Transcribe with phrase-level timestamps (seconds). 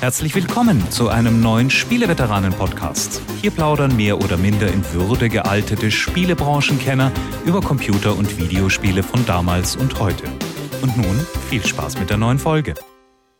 [0.00, 3.22] Herzlich willkommen zu einem neuen Spieleveteranen-Podcast.
[3.40, 7.10] Hier plaudern mehr oder minder in Würde gealtete Spielebranchenkenner
[7.46, 10.24] über Computer- und Videospiele von damals und heute.
[10.82, 12.74] Und nun viel Spaß mit der neuen Folge.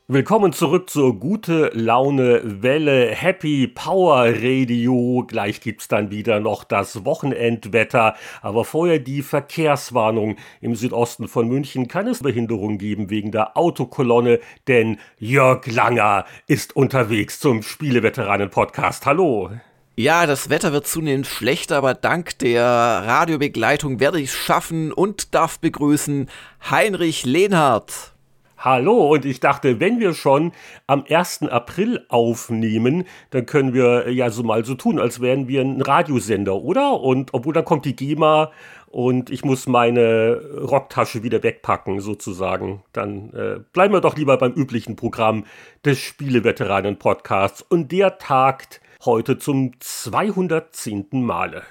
[0.08, 5.25] Willkommen zurück zur gute Laune Welle Happy Power Radio.
[5.27, 10.37] Gleich gibt's dann wieder noch das Wochenendwetter, aber vorher die Verkehrswarnung.
[10.61, 14.38] Im Südosten von München kann es Behinderung geben wegen der Autokolonne,
[14.69, 19.07] denn Jörg Langer ist unterwegs zum Spieleveteranen Podcast.
[19.07, 19.51] Hallo.
[19.96, 25.34] Ja, das Wetter wird zunehmend schlechter, aber dank der Radiobegleitung werde ich es schaffen und
[25.34, 26.30] darf begrüßen
[26.70, 28.16] Heinrich Lehnhardt.
[28.59, 30.52] Hallo, und ich dachte, wenn wir schon
[30.87, 31.42] am 1.
[31.42, 36.56] April aufnehmen, dann können wir ja so mal so tun, als wären wir ein Radiosender,
[36.56, 37.01] oder?
[37.01, 38.51] Und obwohl dann kommt die GEMA
[38.87, 42.82] und ich muss meine Rocktasche wieder wegpacken, sozusagen.
[42.95, 45.45] Dann äh, bleiben wir doch lieber beim üblichen Programm
[45.84, 47.60] des Spieleveteranen-Podcasts.
[47.60, 51.09] Und der tagt heute zum 210.
[51.12, 51.62] Male.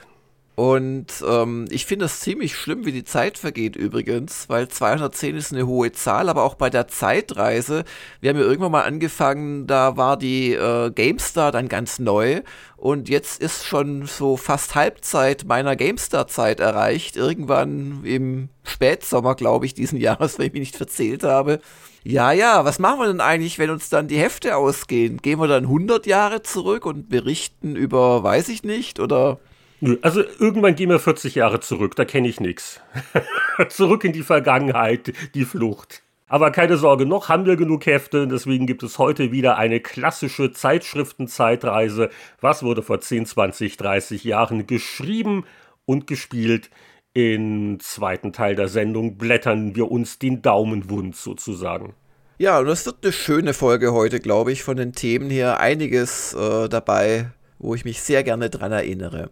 [0.56, 5.52] Und ähm, ich finde es ziemlich schlimm, wie die Zeit vergeht übrigens, weil 210 ist
[5.52, 7.84] eine hohe Zahl, aber auch bei der Zeitreise,
[8.22, 12.42] wir haben ja irgendwann mal angefangen, da war die äh, GameStar dann ganz neu
[12.78, 19.74] und jetzt ist schon so fast Halbzeit meiner GameStar-Zeit erreicht, irgendwann im Spätsommer, glaube ich,
[19.74, 21.60] diesen Jahres, wenn ich mich nicht verzählt habe.
[22.06, 25.18] Ja, ja, was machen wir denn eigentlich, wenn uns dann die Hefte ausgehen?
[25.18, 29.40] Gehen wir dann 100 Jahre zurück und berichten über, weiß ich nicht, oder...
[29.86, 32.82] Nö, also irgendwann gehen wir 40 Jahre zurück, da kenne ich nichts.
[33.70, 36.02] zurück in die Vergangenheit, die Flucht.
[36.28, 40.52] Aber keine Sorge, noch haben wir genug Hefte, deswegen gibt es heute wieder eine klassische
[40.52, 42.10] Zeitschriftenzeitreise.
[42.42, 45.46] Was wurde vor 10, 20, 30 Jahren geschrieben
[45.86, 46.72] und gespielt?
[47.14, 51.94] Im zweiten Teil der Sendung blättern wir uns den Daumen wund sozusagen.
[52.40, 55.60] Ja, und es wird eine schöne Folge heute, glaube ich, von den Themen her.
[55.60, 59.30] Einiges äh, dabei, wo ich mich sehr gerne dran erinnere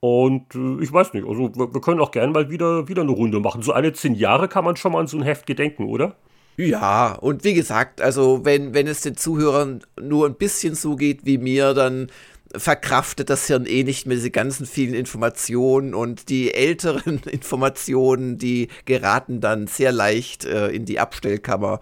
[0.00, 3.12] Und äh, ich weiß nicht, also wir, wir können auch gerne mal wieder, wieder eine
[3.12, 3.62] Runde machen.
[3.62, 6.16] So alle zehn Jahre kann man schon mal an so ein Heft gedenken, oder?
[6.56, 11.24] Ja, und wie gesagt, also wenn, wenn es den Zuhörern nur ein bisschen so geht
[11.24, 12.08] wie mir, dann
[12.54, 18.68] verkraftet das Hirn eh nicht mehr diese ganzen vielen Informationen und die älteren Informationen, die
[18.84, 21.80] geraten dann sehr leicht äh, in die Abstellkammer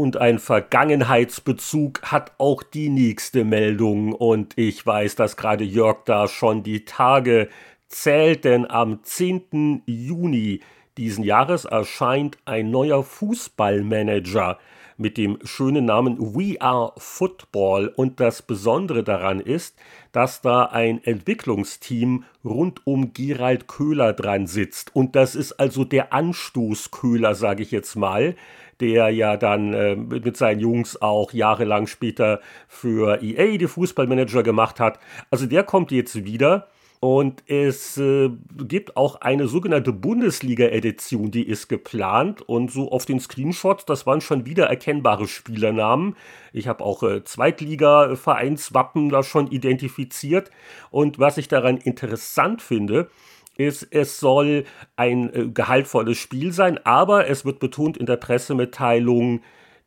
[0.00, 4.14] und ein Vergangenheitsbezug hat auch die nächste Meldung.
[4.14, 7.50] Und ich weiß, dass gerade Jörg da schon die Tage
[7.86, 9.82] zählt, denn am 10.
[9.84, 10.60] Juni
[10.96, 14.58] diesen Jahres erscheint ein neuer Fußballmanager
[14.96, 17.92] mit dem schönen Namen We Are Football.
[17.94, 19.76] Und das Besondere daran ist,
[20.12, 24.96] dass da ein Entwicklungsteam rund um Gerald Köhler dran sitzt.
[24.96, 28.34] Und das ist also der Anstoß Köhler, sage ich jetzt mal
[28.80, 34.80] der ja dann äh, mit seinen Jungs auch jahrelang später für EA die Fußballmanager gemacht
[34.80, 34.98] hat.
[35.30, 36.68] Also der kommt jetzt wieder.
[37.02, 38.28] Und es äh,
[38.58, 42.42] gibt auch eine sogenannte Bundesliga-Edition, die ist geplant.
[42.42, 46.14] Und so auf den Screenshots, das waren schon wieder erkennbare Spielernamen.
[46.52, 50.50] Ich habe auch äh, Zweitliga-Vereinswappen da schon identifiziert.
[50.90, 53.08] Und was ich daran interessant finde,
[53.56, 54.64] ist, es soll
[54.96, 59.42] ein äh, gehaltvolles Spiel sein, aber es wird betont in der Pressemitteilung,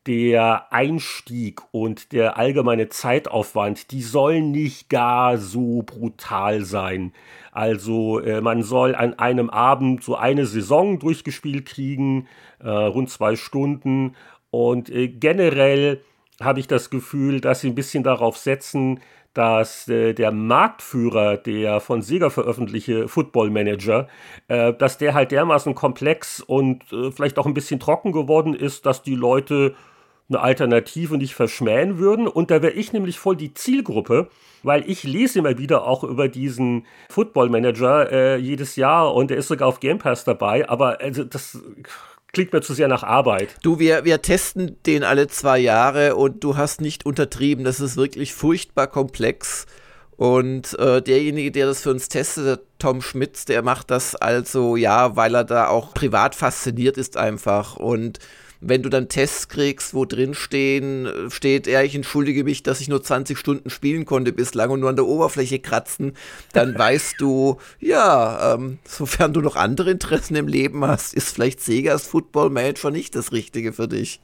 [0.06, 7.13] der Einstieg und der allgemeine Zeitaufwand, die sollen nicht gar so brutal sein.
[7.51, 12.27] Also äh, man soll an einem Abend so eine Saison durchgespielt kriegen,
[12.60, 14.15] äh, rund zwei Stunden.
[14.51, 16.01] Und äh, generell
[16.42, 19.00] habe ich das Gefühl, dass sie ein bisschen darauf setzen,
[19.34, 24.08] dass äh, der Marktführer, der von Sega veröffentlichte Football Manager,
[24.48, 28.86] äh, dass der halt dermaßen komplex und äh, vielleicht auch ein bisschen trocken geworden ist,
[28.86, 29.76] dass die Leute
[30.30, 32.28] eine Alternative nicht verschmähen würden.
[32.28, 34.30] Und da wäre ich nämlich voll die Zielgruppe,
[34.64, 39.38] weil ich lese immer wieder auch über diesen Football Manager äh, jedes Jahr und der
[39.38, 40.70] ist sogar auf Game Pass dabei.
[40.70, 41.62] Aber also das
[42.34, 43.56] klingt mir zu sehr nach Arbeit.
[43.62, 47.64] Du, wir, wir testen den alle zwei Jahre und du hast nicht untertrieben.
[47.64, 49.68] Das ist wirklich furchtbar komplex.
[50.18, 55.16] Und äh, derjenige, der das für uns testet, Tom Schmitz, der macht das also, ja,
[55.16, 57.76] weil er da auch privat fasziniert ist einfach.
[57.78, 58.20] Und
[58.65, 62.88] wenn du dann Tests kriegst, wo drin stehen, steht, ja, ich entschuldige mich, dass ich
[62.88, 66.13] nur 20 Stunden spielen konnte bislang und nur an der Oberfläche kratzen,
[66.54, 71.62] dann weißt du, ja, ähm, sofern du noch andere Interessen im Leben hast, ist vielleicht
[71.62, 74.19] Segas Football Manager nicht das Richtige für dich.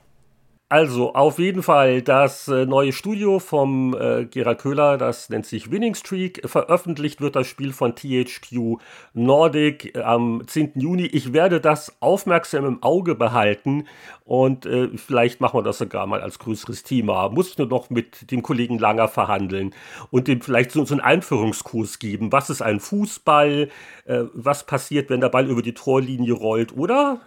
[0.72, 5.72] Also auf jeden Fall das äh, neue Studio vom äh, Gerald Köhler, das nennt sich
[5.72, 6.48] Winning Streak.
[6.48, 8.78] Veröffentlicht wird das Spiel von THQ
[9.16, 10.74] Nordic äh, am 10.
[10.76, 11.08] Juni.
[11.08, 13.88] Ich werde das aufmerksam im Auge behalten
[14.26, 17.30] und äh, vielleicht machen wir das sogar mal als größeres Thema.
[17.30, 19.74] Muss ich nur noch mit dem Kollegen Langer verhandeln
[20.12, 22.32] und dem vielleicht so, so einen Einführungskurs geben.
[22.32, 23.70] Was ist ein Fußball?
[24.06, 26.78] Äh, was passiert, wenn der Ball über die Torlinie rollt?
[26.78, 27.22] Oder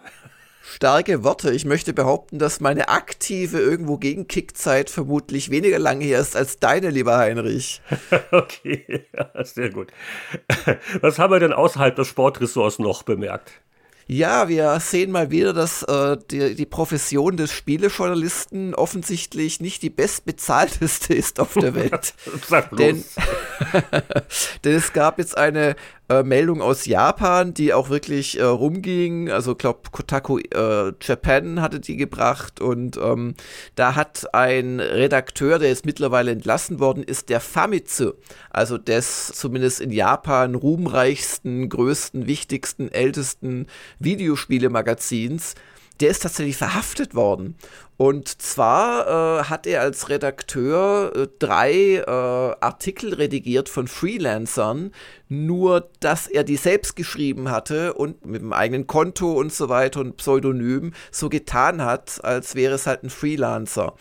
[0.63, 1.53] starke Worte.
[1.53, 6.59] Ich möchte behaupten, dass meine aktive irgendwo gegen Kickzeit vermutlich weniger lange her ist als
[6.59, 7.83] deine, lieber Heinrich.
[8.31, 9.93] okay, ja, sehr gut.
[11.01, 13.53] Was haben wir denn außerhalb des Sportressorts noch bemerkt?
[14.07, 19.91] Ja, wir sehen mal wieder, dass äh, die, die Profession des Spielejournalisten offensichtlich nicht die
[19.91, 22.15] bestbezahlteste ist auf der Welt.
[22.49, 22.79] Sag bloß.
[22.79, 23.05] Denn,
[24.65, 25.77] denn es gab jetzt eine
[26.13, 29.31] äh, Meldung aus Japan, die auch wirklich äh, rumging.
[29.31, 32.61] Also, ich glaube, Kotaku äh, Japan hatte die gebracht.
[32.61, 33.35] Und ähm,
[33.75, 38.13] da hat ein Redakteur, der jetzt mittlerweile entlassen worden ist, der Famitsu,
[38.51, 43.67] also des zumindest in Japan ruhmreichsten, größten, wichtigsten, ältesten
[43.99, 45.55] Videospielemagazins,
[46.03, 47.57] der ist tatsächlich verhaftet worden.
[47.97, 54.91] Und zwar äh, hat er als Redakteur äh, drei äh, Artikel redigiert von Freelancern,
[55.29, 60.01] nur dass er die selbst geschrieben hatte und mit dem eigenen Konto und so weiter
[60.01, 63.95] und Pseudonym so getan hat, als wäre es halt ein Freelancer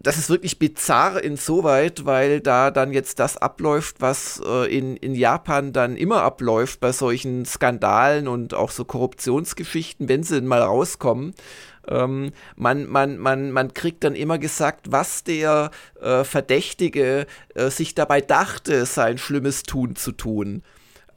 [0.00, 5.14] das ist wirklich bizarr insoweit, weil da dann jetzt das abläuft, was äh, in, in
[5.14, 11.34] Japan dann immer abläuft bei solchen Skandalen und auch so Korruptionsgeschichten, wenn sie mal rauskommen.
[11.88, 15.70] Ähm, man, man, man, man kriegt dann immer gesagt, was der
[16.00, 20.62] äh, Verdächtige äh, sich dabei dachte, sein schlimmes Tun zu tun.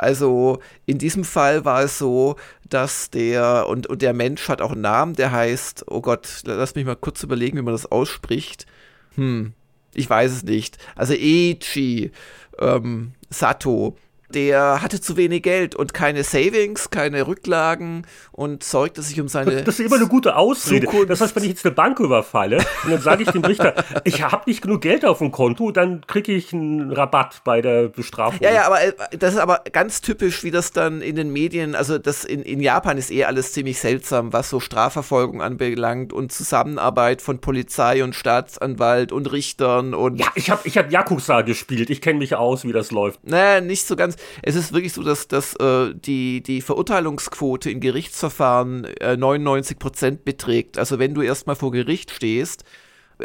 [0.01, 0.57] Also
[0.88, 2.36] in diesem Fall war es so,
[2.68, 6.74] dass der, und, und der Mensch hat auch einen Namen, der heißt, oh Gott, lass
[6.74, 8.65] mich mal kurz überlegen, wie man das ausspricht.
[9.13, 9.53] Hm,
[9.94, 10.80] ich weiß es nicht.
[10.95, 12.12] Also Eiichi
[12.57, 13.95] ähm, Sato
[14.31, 19.63] der hatte zu wenig Geld und keine Savings, keine Rücklagen und sorgte sich um seine.
[19.63, 20.86] Das ist immer eine gute Ausrede.
[20.86, 21.10] Zukunft.
[21.10, 24.24] Das heißt, wenn ich jetzt eine Bank überfalle und dann sage ich dem Richter, ich
[24.24, 28.39] habe nicht genug Geld auf dem Konto, dann kriege ich einen Rabatt bei der Bestrafung.
[28.42, 31.75] Ja, ja, aber äh, das ist aber ganz typisch, wie das dann in den Medien,
[31.75, 36.31] also das in, in Japan ist eh alles ziemlich seltsam, was so Strafverfolgung anbelangt und
[36.31, 40.19] Zusammenarbeit von Polizei und Staatsanwalt und Richtern und.
[40.19, 43.26] Ja, ich habe ich hab Yakuza gespielt, ich kenne mich aus, wie das läuft.
[43.28, 47.80] Naja, nicht so ganz es ist wirklich so, dass, dass äh, die, die Verurteilungsquote in
[47.80, 50.78] Gerichtsverfahren äh, 99 Prozent beträgt.
[50.78, 52.63] Also wenn du erstmal vor Gericht stehst,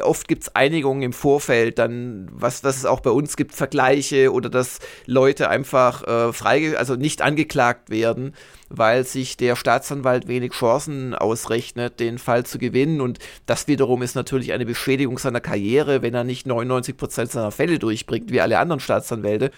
[0.02, 4.32] oft gibt es Einigungen im Vorfeld, dann, was, was es auch bei uns gibt, Vergleiche
[4.32, 8.34] oder dass Leute einfach äh, frei, also nicht angeklagt werden,
[8.68, 13.00] weil sich der Staatsanwalt wenig Chancen ausrechnet, den Fall zu gewinnen.
[13.00, 17.52] Und das wiederum ist natürlich eine Beschädigung seiner Karriere, wenn er nicht 99 Prozent seiner
[17.52, 19.50] Fälle durchbringt, wie alle anderen Staatsanwälte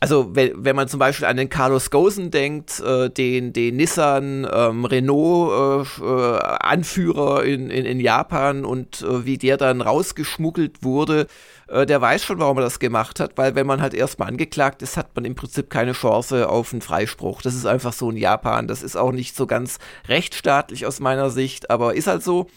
[0.00, 4.46] also wenn, wenn man zum Beispiel an den Carlos Ghosn denkt, äh, den, den Nissan
[4.52, 10.82] ähm, Renault äh, äh, Anführer in, in, in Japan und äh, wie der dann rausgeschmuggelt
[10.82, 11.26] wurde,
[11.68, 14.82] äh, der weiß schon, warum er das gemacht hat, weil wenn man halt erstmal angeklagt
[14.82, 17.40] ist, hat man im Prinzip keine Chance auf einen Freispruch.
[17.40, 18.68] Das ist einfach so in Japan.
[18.68, 22.48] Das ist auch nicht so ganz rechtsstaatlich aus meiner Sicht, aber ist halt so.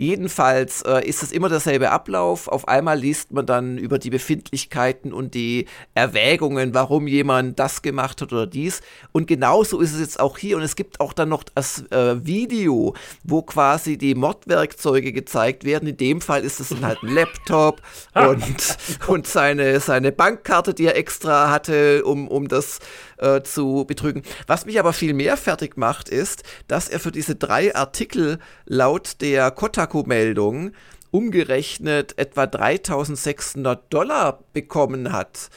[0.00, 2.48] Jedenfalls äh, ist es immer derselbe Ablauf.
[2.48, 8.22] Auf einmal liest man dann über die Befindlichkeiten und die Erwägungen, warum jemand das gemacht
[8.22, 8.80] hat oder dies.
[9.12, 10.56] Und genauso ist es jetzt auch hier.
[10.56, 15.86] Und es gibt auch dann noch das äh, Video, wo quasi die Mordwerkzeuge gezeigt werden.
[15.86, 17.82] In dem Fall ist es dann halt ein Laptop
[18.14, 22.78] und, und seine, seine Bankkarte, die er extra hatte, um, um das
[23.20, 24.22] äh, zu betrügen.
[24.46, 29.20] Was mich aber viel mehr fertig macht, ist, dass er für diese drei Artikel laut
[29.20, 30.72] der Kotaku-Meldung
[31.10, 35.50] umgerechnet etwa 3600 Dollar bekommen hat.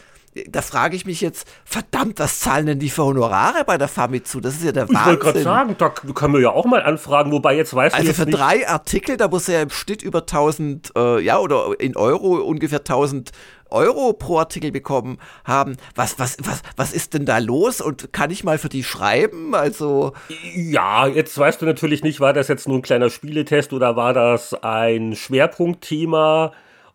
[0.48, 4.39] Da frage ich mich jetzt, verdammt, was zahlen denn die für Honorare bei der Famitsu?
[4.39, 4.98] Das ist ja der Wahnsinn.
[5.00, 7.96] Ich wollte gerade sagen, da können wir ja auch mal anfragen, wobei jetzt also du
[7.96, 11.96] Also für drei Artikel, da muss er im Schnitt über 1000, äh, ja, oder in
[11.96, 13.32] Euro ungefähr 1000
[13.74, 15.77] Euro pro Artikel bekommen haben.
[15.96, 17.82] Was, was, was, was ist denn da los?
[17.82, 19.56] Und kann ich mal für die schreiben?
[19.56, 20.13] Also.
[20.56, 24.13] Ja, jetzt weißt du natürlich nicht, war das jetzt nur ein kleiner Spieletest oder war
[24.13, 26.51] das ein Schwerpunktthema?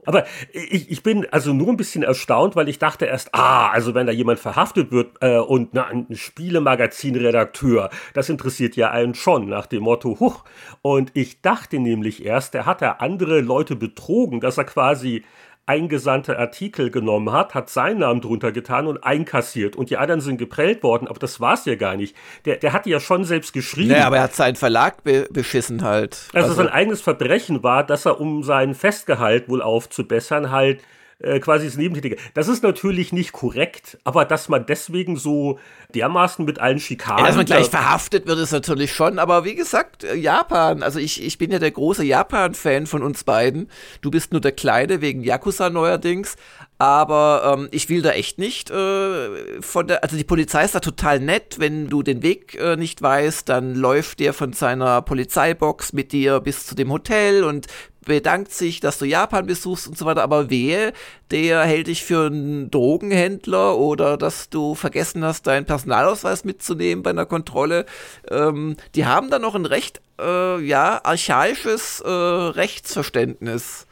[0.09, 3.95] Aber ich, ich bin also nur ein bisschen erstaunt, weil ich dachte erst, ah, also
[3.95, 9.51] wenn da jemand verhaftet wird äh, und na, ein Spielemagazin-Redakteur, das interessiert ja einen schon
[9.51, 10.45] nach dem Motto, huch.
[10.81, 15.25] Und ich dachte nämlich erst, der hat ja andere Leute betrogen, dass er quasi
[15.69, 19.77] eingesandte Artikel genommen hat, hat seinen Namen drunter getan und einkassiert.
[19.77, 22.17] Und die anderen sind geprellt worden, aber das war's ja gar nicht.
[22.47, 23.91] Der, der hat die ja schon selbst geschrieben.
[23.91, 26.29] Naja, aber er hat seinen Verlag be beschissen halt.
[26.33, 30.81] Also, also sein eigenes Verbrechen war, dass er, um seinen Festgehalt wohl aufzubessern, halt
[31.21, 32.17] äh, quasi das Nebentätige.
[32.35, 35.59] Das ist natürlich nicht korrekt, aber dass man deswegen so
[35.95, 37.21] dermaßen mit allen Schikanen.
[37.21, 41.01] Ja, dass man gleich verhaftet wird, ist natürlich schon, aber wie gesagt, äh, Japan, also
[41.01, 43.69] ich, ich bin ja der große Japan-Fan von uns beiden.
[44.01, 46.37] Du bist nur der Kleine wegen Yakuza neuerdings,
[46.79, 50.81] aber ähm, ich will da echt nicht äh, von der, also die Polizei ist da
[50.81, 55.93] total nett, wenn du den Weg äh, nicht weißt, dann läuft der von seiner Polizeibox
[55.93, 57.67] mit dir bis zu dem Hotel und
[58.09, 60.93] bedankt sich, dass du Japan besuchst und so weiter, aber wehe,
[61.31, 67.11] der hält dich für einen Drogenhändler oder dass du vergessen hast, deinen Personalausweis mitzunehmen bei
[67.11, 67.87] einer Kontrolle.
[68.29, 73.87] Ähm, die haben da noch ein recht, äh, ja, archaisches äh, Rechtsverständnis.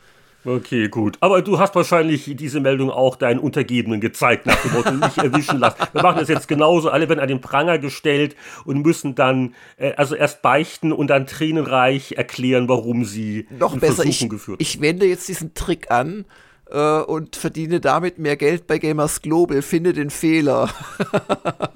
[0.46, 1.16] Okay, gut.
[1.20, 5.58] Aber du hast wahrscheinlich diese Meldung auch deinen Untergebenen gezeigt, nach dem Motto, nicht erwischen
[5.58, 5.78] lassen.
[5.92, 6.88] Wir machen das jetzt genauso.
[6.88, 11.26] Alle werden an den Pranger gestellt und müssen dann, äh, also erst beichten und dann
[11.26, 16.24] tränenreich erklären, warum sie Noch besser, ich, geführt Ich wende jetzt diesen Trick an
[16.70, 19.62] äh, und verdiene damit mehr Geld bei Gamers Global.
[19.62, 20.70] Finde den Fehler.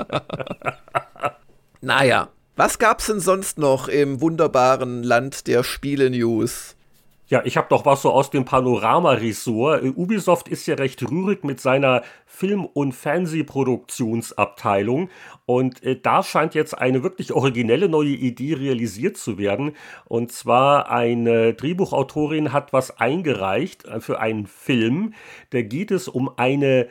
[1.81, 2.29] naja.
[2.57, 6.77] Was gab's denn sonst noch im wunderbaren Land der Spiele-News?
[7.31, 9.85] Ja, ich habe doch was so aus dem Panorama-Ressort.
[9.85, 15.11] Äh, Ubisoft ist ja recht rührig mit seiner Film- und Fernsehproduktionsabteilung.
[15.47, 19.77] Und äh, da scheint jetzt eine wirklich originelle neue Idee realisiert zu werden.
[20.07, 25.15] Und zwar eine Drehbuchautorin hat was eingereicht äh, für einen Film.
[25.51, 26.89] Da geht es um eine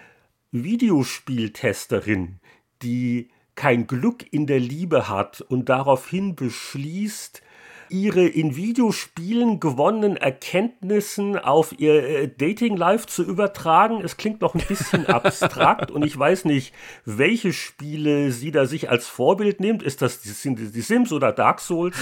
[0.52, 2.40] Videospieltesterin,
[2.82, 7.42] die kein Glück in der Liebe hat und daraufhin beschließt,
[7.90, 14.02] ihre in Videospielen gewonnenen Erkenntnissen auf ihr äh, Dating-Life zu übertragen.
[14.04, 16.74] Es klingt noch ein bisschen abstrakt und ich weiß nicht,
[17.06, 19.84] welche Spiele sie da sich als Vorbild nimmt.
[19.84, 21.98] Ist das die, die Sims oder Dark Souls?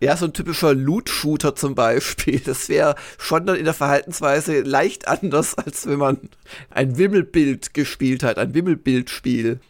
[0.00, 2.40] Ja, so ein typischer Loot-Shooter zum Beispiel.
[2.40, 6.18] Das wäre schon dann in der Verhaltensweise leicht anders, als wenn man
[6.70, 9.60] ein Wimmelbild gespielt hat, ein Wimmelbildspiel.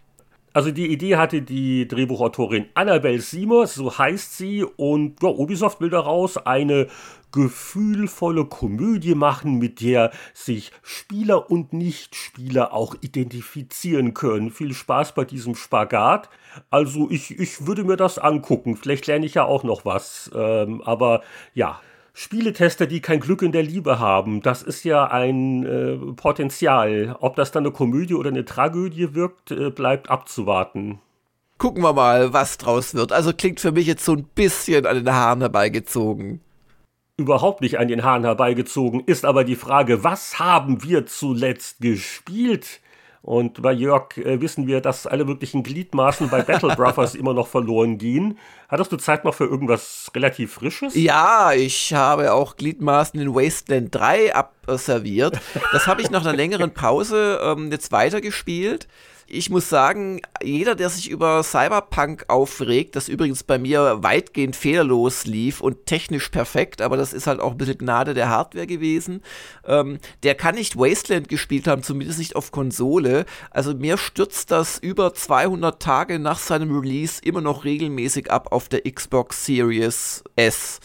[0.58, 5.88] Also die Idee hatte die Drehbuchautorin Annabelle Simers, so heißt sie, und ja, Ubisoft will
[5.88, 6.88] daraus eine
[7.30, 14.50] gefühlvolle Komödie machen, mit der sich Spieler und Nichtspieler auch identifizieren können.
[14.50, 16.28] Viel Spaß bei diesem Spagat.
[16.70, 18.76] Also ich, ich würde mir das angucken.
[18.76, 20.28] Vielleicht lerne ich ja auch noch was.
[20.34, 21.22] Ähm, aber
[21.54, 21.80] ja,
[22.20, 27.16] Spieletester, die kein Glück in der Liebe haben, das ist ja ein äh, Potenzial.
[27.20, 30.98] Ob das dann eine Komödie oder eine Tragödie wirkt, äh, bleibt abzuwarten.
[31.58, 33.12] Gucken wir mal, was draus wird.
[33.12, 36.40] Also klingt für mich jetzt so ein bisschen an den Haaren herbeigezogen.
[37.16, 42.80] Überhaupt nicht an den Haaren herbeigezogen ist aber die Frage, was haben wir zuletzt gespielt?
[43.28, 47.47] Und bei Jörg äh, wissen wir, dass alle möglichen Gliedmaßen bei Battle Brothers immer noch
[47.47, 48.38] verloren gehen.
[48.70, 50.94] Hattest du Zeit noch für irgendwas relativ Frisches?
[50.94, 55.38] Ja, ich habe auch Gliedmaßen in Wasteland 3 abserviert.
[55.73, 58.88] Das habe ich nach einer längeren Pause ähm, jetzt weitergespielt
[59.30, 65.26] ich muss sagen, jeder, der sich über Cyberpunk aufregt, das übrigens bei mir weitgehend fehlerlos
[65.26, 69.23] lief und technisch perfekt, aber das ist halt auch ein bisschen Gnade der Hardware gewesen,
[69.66, 73.26] ähm, der kann nicht Wasteland gespielt haben, zumindest nicht auf Konsole.
[73.50, 78.68] Also mir stürzt das über 200 Tage nach seinem Release immer noch regelmäßig ab auf
[78.68, 80.80] der Xbox Series S.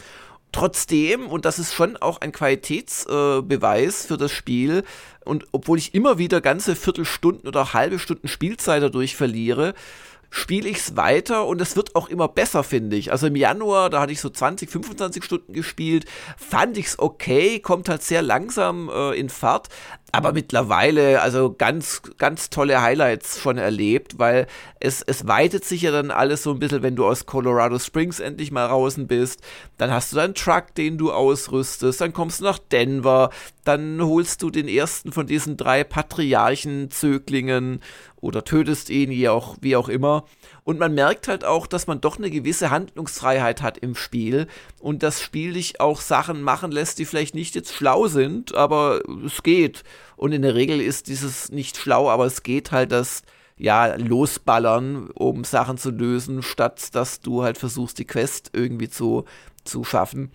[0.54, 4.84] Trotzdem, und das ist schon auch ein Qualitätsbeweis äh, für das Spiel,
[5.26, 9.74] und obwohl ich immer wieder ganze Viertelstunden oder halbe Stunden Spielzeit dadurch verliere,
[10.30, 13.12] spiele ich es weiter und es wird auch immer besser, finde ich.
[13.12, 16.06] Also im Januar, da hatte ich so 20, 25 Stunden gespielt,
[16.38, 19.70] fand ich es okay, kommt halt sehr langsam äh, in Fahrt,
[20.16, 24.46] aber mittlerweile, also ganz, ganz tolle Highlights schon erlebt, weil
[24.80, 28.20] es, es weitet sich ja dann alles so ein bisschen, wenn du aus Colorado Springs
[28.20, 29.42] endlich mal draußen bist.
[29.80, 33.32] Dann hast du deinen Truck, den du ausrüstest, dann kommst du nach Denver,
[33.64, 37.80] dann holst du den ersten von diesen drei Patriarchen-Zöglingen
[38.24, 40.24] oder tötest ihn, wie auch, wie auch immer.
[40.64, 44.48] Und man merkt halt auch, dass man doch eine gewisse Handlungsfreiheit hat im Spiel
[44.80, 49.02] und das Spiel dich auch Sachen machen lässt, die vielleicht nicht jetzt schlau sind, aber
[49.26, 49.84] es geht.
[50.16, 53.24] Und in der Regel ist dieses nicht schlau, aber es geht halt das
[53.58, 59.26] ja, losballern, um Sachen zu lösen, statt dass du halt versuchst, die Quest irgendwie zu,
[59.66, 60.32] zu schaffen.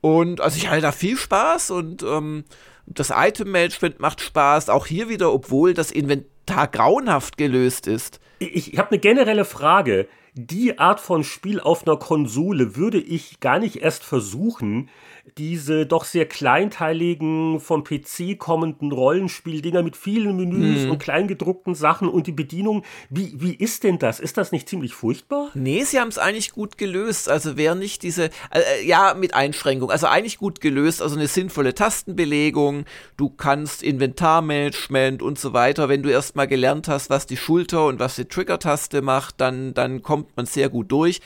[0.00, 2.44] Und also ich hatte da viel Spaß und ähm,
[2.84, 4.70] das Item-Management macht Spaß.
[4.70, 8.20] Auch hier wieder, obwohl das Inventar grauenhaft gelöst ist.
[8.38, 10.08] Ich, ich habe eine generelle Frage.
[10.34, 14.88] Die Art von Spiel auf einer Konsole würde ich gar nicht erst versuchen,
[15.36, 20.90] diese doch sehr kleinteiligen vom PC kommenden Rollenspieldinger mit vielen Menüs hm.
[20.90, 22.84] und kleingedruckten Sachen und die Bedienung.
[23.10, 24.20] Wie, wie ist denn das?
[24.20, 25.50] Ist das nicht ziemlich furchtbar?
[25.54, 27.28] Nee, sie haben es eigentlich gut gelöst.
[27.28, 29.90] Also wer nicht diese, äh, äh, ja, mit Einschränkung.
[29.90, 31.02] Also eigentlich gut gelöst.
[31.02, 32.84] Also eine sinnvolle Tastenbelegung.
[33.16, 35.88] Du kannst Inventarmanagement und so weiter.
[35.88, 40.02] Wenn du erstmal gelernt hast, was die Schulter und was die Trigger-Taste macht, dann, dann
[40.02, 41.20] kommt man sehr gut durch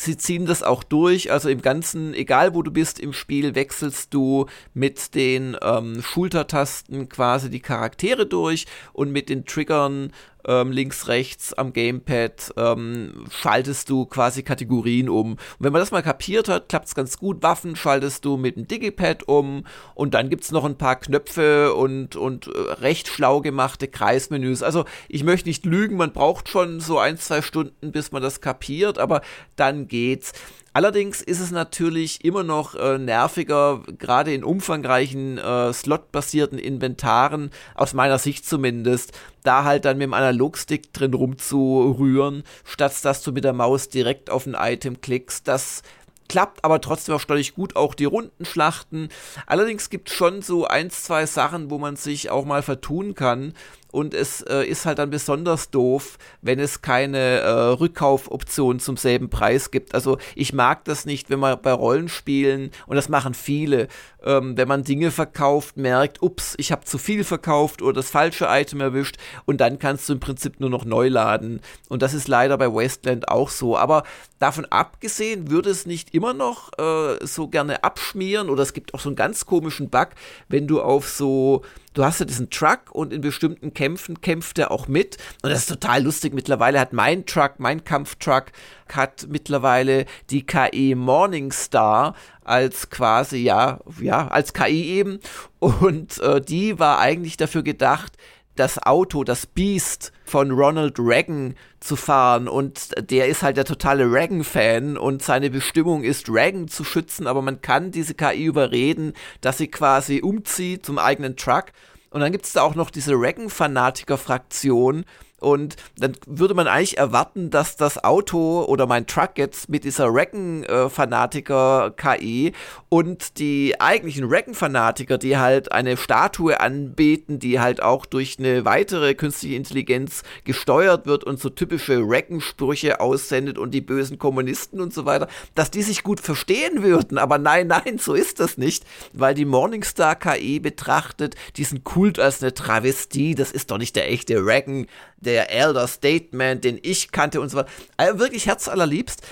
[0.00, 1.30] sie ziehen das auch durch.
[1.32, 7.08] Also im Ganzen, egal wo du bist im Spiel, wechselst du mit den ähm, Schultertasten
[7.08, 10.12] quasi die Charaktere durch und mit den Triggern
[10.46, 15.32] ähm, links, rechts am Gamepad ähm, schaltest du quasi Kategorien um.
[15.32, 17.42] Und wenn man das mal kapiert hat, klappt es ganz gut.
[17.42, 21.74] Waffen schaltest du mit dem Digipad um und dann gibt es noch ein paar Knöpfe
[21.74, 24.62] und, und äh, recht schlau gemachte Kreismenüs.
[24.62, 28.40] Also ich möchte nicht lügen, man braucht schon so ein, zwei Stunden, bis man das
[28.40, 29.22] kapiert, aber
[29.56, 30.32] dann geht's.
[30.76, 37.94] Allerdings ist es natürlich immer noch äh, nerviger, gerade in umfangreichen äh, slot-basierten Inventaren, aus
[37.94, 43.44] meiner Sicht zumindest, da halt dann mit dem Analogstick drin rumzurühren, statt dass du mit
[43.44, 45.48] der Maus direkt auf ein Item klickst.
[45.48, 45.82] Das
[46.28, 49.08] klappt aber trotzdem erstaunlich gut, auch die Rundenschlachten.
[49.46, 53.54] Allerdings gibt es schon so ein, zwei Sachen, wo man sich auch mal vertun kann
[53.96, 59.30] und es äh, ist halt dann besonders doof, wenn es keine äh, Rückkaufoption zum selben
[59.30, 59.94] Preis gibt.
[59.94, 63.88] Also ich mag das nicht, wenn man bei Rollenspielen, und das machen viele,
[64.26, 68.46] ähm, wenn man Dinge verkauft, merkt, ups, ich habe zu viel verkauft oder das falsche
[68.50, 71.60] Item erwischt und dann kannst du im Prinzip nur noch neu laden.
[71.88, 73.78] Und das ist leider bei Wasteland auch so.
[73.78, 74.02] Aber
[74.38, 79.00] davon abgesehen würde es nicht immer noch äh, so gerne abschmieren oder es gibt auch
[79.00, 80.08] so einen ganz komischen Bug,
[80.48, 81.62] wenn du auf so
[81.96, 85.16] du hast ja diesen Truck und in bestimmten Kämpfen kämpft er auch mit.
[85.42, 86.34] Und das ist total lustig.
[86.34, 88.46] Mittlerweile hat mein Truck, mein Kampftruck,
[88.92, 92.14] hat mittlerweile die KI Morningstar
[92.46, 95.18] als quasi, ja, ja, als KI eben.
[95.58, 98.12] Und äh, die war eigentlich dafür gedacht,
[98.54, 104.10] das Auto, das Beast von Ronald Reagan zu fahren und der ist halt der totale
[104.10, 109.58] Reagan-Fan und seine Bestimmung ist, Reagan zu schützen, aber man kann diese KI überreden, dass
[109.58, 111.66] sie quasi umzieht zum eigenen Truck.
[112.10, 115.04] Und dann gibt es da auch noch diese Reagan-Fanatiker-Fraktion,
[115.38, 120.10] und dann würde man eigentlich erwarten, dass das Auto oder mein Truck jetzt mit dieser
[120.12, 122.52] Recken-Fanatiker-KI
[122.88, 129.14] und die eigentlichen Recken-Fanatiker, die halt eine Statue anbeten, die halt auch durch eine weitere
[129.14, 135.04] künstliche Intelligenz gesteuert wird und so typische Recken-Sprüche aussendet und die bösen Kommunisten und so
[135.04, 137.18] weiter, dass die sich gut verstehen würden.
[137.18, 142.54] Aber nein, nein, so ist das nicht, weil die Morningstar-KI betrachtet diesen Kult als eine
[142.54, 143.34] Travestie.
[143.34, 144.86] Das ist doch nicht der echte Recken
[145.26, 147.68] der Elder Statement, den ich kannte und so weiter.
[147.96, 149.22] Also wirklich herzallerliebst.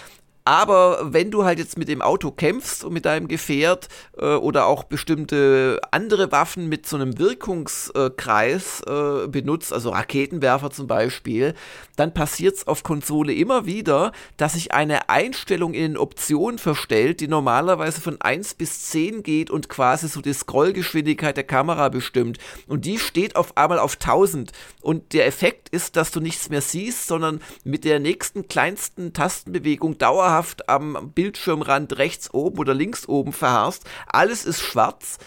[0.47, 4.67] Aber wenn du halt jetzt mit dem Auto kämpfst und mit deinem Gefährt äh, oder
[4.67, 11.55] auch bestimmte andere Waffen mit so einem Wirkungskreis äh, benutzt, also Raketenwerfer zum Beispiel,
[11.97, 17.21] dann passiert es auf Konsole immer wieder, dass sich eine Einstellung in den Optionen verstellt,
[17.21, 22.37] die normalerweise von 1 bis 10 geht und quasi so die Scrollgeschwindigkeit der Kamera bestimmt.
[22.67, 24.53] Und die steht auf einmal auf 1000.
[24.83, 29.97] Und der Effekt ist, dass du nichts mehr siehst, sondern mit der nächsten kleinsten Tastenbewegung
[29.97, 33.85] dauerhaft dauerhaft am Bildschirmrand rechts oben oder links oben verharrst.
[34.07, 35.19] Alles ist schwarz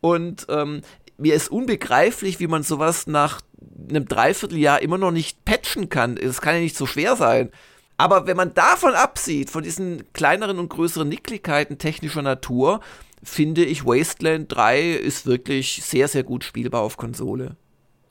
[0.00, 0.82] und ähm,
[1.18, 3.40] mir ist unbegreiflich, wie man sowas nach
[3.88, 6.16] einem Dreivierteljahr immer noch nicht patchen kann.
[6.16, 7.50] Es kann ja nicht so schwer sein.
[7.96, 12.80] Aber wenn man davon absieht, von diesen kleineren und größeren Nicklichkeiten technischer Natur,
[13.22, 17.56] finde ich Wasteland 3 ist wirklich sehr, sehr gut spielbar auf Konsole.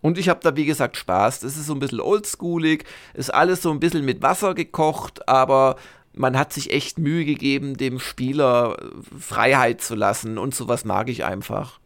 [0.01, 1.41] Und ich habe da, wie gesagt, Spaß.
[1.41, 5.75] Das ist so ein bisschen oldschoolig, ist alles so ein bisschen mit Wasser gekocht, aber
[6.15, 8.77] man hat sich echt Mühe gegeben, dem Spieler
[9.17, 11.79] Freiheit zu lassen und sowas mag ich einfach.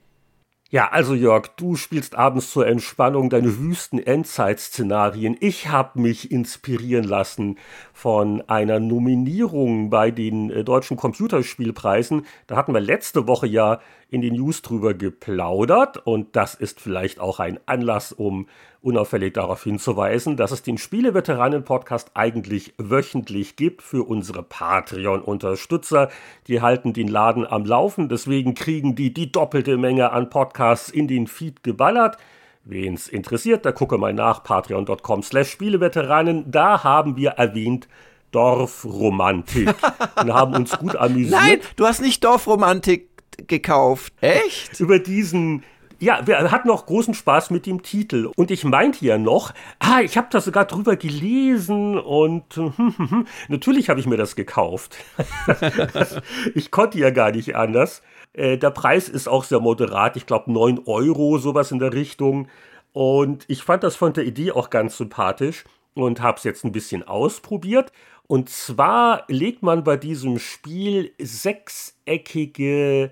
[0.71, 5.35] Ja, also Jörg, du spielst abends zur Entspannung deine wüsten Endzeit-Szenarien.
[5.39, 7.57] Ich habe mich inspirieren lassen
[7.91, 12.27] von einer Nominierung bei den äh, deutschen Computerspielpreisen.
[12.45, 13.79] Da hatten wir letzte Woche ja
[14.11, 18.45] in den News drüber geplaudert und das ist vielleicht auch ein Anlass, um
[18.81, 26.09] unauffällig darauf hinzuweisen, dass es den Spieleveteranen-Podcast eigentlich wöchentlich gibt für unsere Patreon-Unterstützer.
[26.47, 31.07] Die halten den Laden am Laufen, deswegen kriegen die die doppelte Menge an Podcasts in
[31.07, 32.17] den Feed geballert.
[32.63, 36.49] Wen's interessiert, da gucke mal nach patreon.com slash Spieleveteranen.
[36.49, 37.87] Da haben wir erwähnt
[38.31, 39.73] Dorfromantik
[40.21, 41.41] und haben uns gut amüsiert.
[41.41, 43.09] Nein, du hast nicht Dorfromantik
[43.47, 44.13] gekauft.
[44.21, 44.79] Echt?
[44.79, 45.63] Über diesen
[45.99, 48.31] ja, wir hatten auch großen Spaß mit dem Titel.
[48.35, 52.95] Und ich meinte ja noch, ah, ich habe da sogar drüber gelesen und hm, hm,
[52.97, 54.95] hm, natürlich habe ich mir das gekauft.
[56.55, 58.01] ich konnte ja gar nicht anders.
[58.33, 62.47] Äh, der Preis ist auch sehr moderat, ich glaube 9 Euro, sowas in der Richtung.
[62.93, 66.71] Und ich fand das von der Idee auch ganz sympathisch und habe es jetzt ein
[66.71, 67.91] bisschen ausprobiert.
[68.27, 73.11] Und zwar legt man bei diesem Spiel sechseckige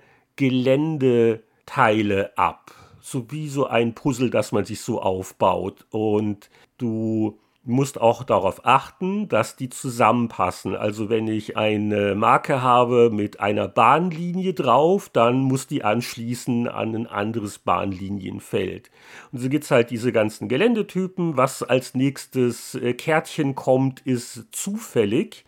[1.67, 2.71] Geländeteile ab.
[3.01, 5.85] So wie so ein Puzzle, das man sich so aufbaut.
[5.91, 10.75] Und du musst auch darauf achten, dass die zusammenpassen.
[10.75, 16.95] Also wenn ich eine Marke habe mit einer Bahnlinie drauf, dann muss die anschließen an
[16.95, 18.89] ein anderes Bahnlinienfeld.
[19.31, 21.37] Und so gibt es halt diese ganzen Geländetypen.
[21.37, 25.45] Was als nächstes äh, Kärtchen kommt, ist zufällig.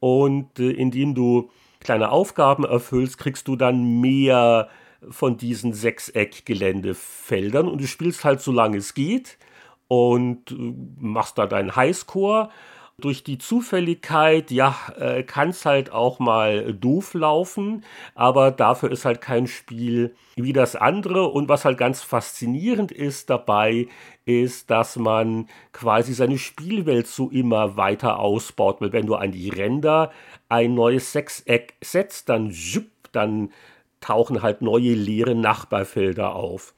[0.00, 1.50] Und äh, indem du
[1.80, 4.68] kleine Aufgaben erfüllst, kriegst du dann mehr
[5.10, 9.38] von diesen Sechseck-Geländefeldern und du spielst halt so lange es geht
[9.88, 12.50] und äh, machst da deinen Highscore.
[12.96, 19.04] Durch die Zufälligkeit, ja, äh, kann es halt auch mal doof laufen, aber dafür ist
[19.04, 21.26] halt kein Spiel wie das andere.
[21.26, 23.88] Und was halt ganz faszinierend ist dabei,
[24.26, 28.80] ist, dass man quasi seine Spielwelt so immer weiter ausbaut.
[28.80, 30.12] Weil wenn du an die Ränder
[30.48, 32.54] ein neues Sechseck setzt, dann,
[33.10, 33.50] dann
[34.04, 36.74] tauchen halt neue leere Nachbarfelder auf.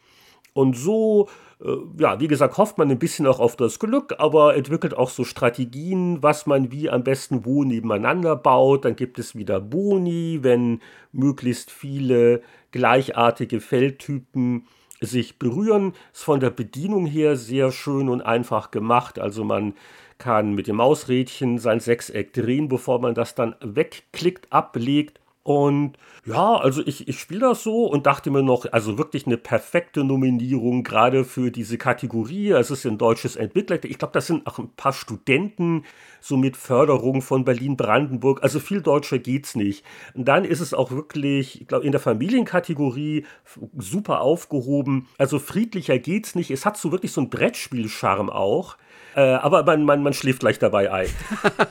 [0.53, 1.29] Und so
[1.65, 5.11] äh, ja, wie gesagt, hofft man ein bisschen auch auf das Glück, aber entwickelt auch
[5.11, 8.85] so Strategien, was man wie am besten wo nebeneinander baut.
[8.85, 10.81] Dann gibt es wieder Boni, wenn
[11.13, 14.67] möglichst viele gleichartige Feldtypen
[15.01, 15.95] sich berühren.
[16.13, 19.19] Ist von der Bedienung her sehr schön und einfach gemacht.
[19.19, 19.75] Also man
[20.19, 25.93] kann mit dem Mausrädchen sein Sechseck drehen, bevor man das dann wegklickt, ablegt und
[26.25, 30.03] ja, also ich, ich spiele das so und dachte mir noch, also wirklich eine perfekte
[30.03, 32.51] Nominierung, gerade für diese Kategorie.
[32.51, 33.79] Es ist ein deutsches Entwickler.
[33.85, 35.85] Ich glaube, das sind auch ein paar Studenten,
[36.21, 38.43] so mit Förderung von Berlin-Brandenburg.
[38.43, 39.85] Also viel deutscher geht's nicht.
[40.15, 43.25] Und dann ist es auch wirklich, ich glaube, in der Familienkategorie
[43.79, 45.07] super aufgehoben.
[45.17, 46.51] Also friedlicher geht's nicht.
[46.51, 48.79] Es hat so wirklich so ein Brettspiel-Charme auch.
[49.17, 51.09] Äh, aber man, man, man schläft gleich dabei ein.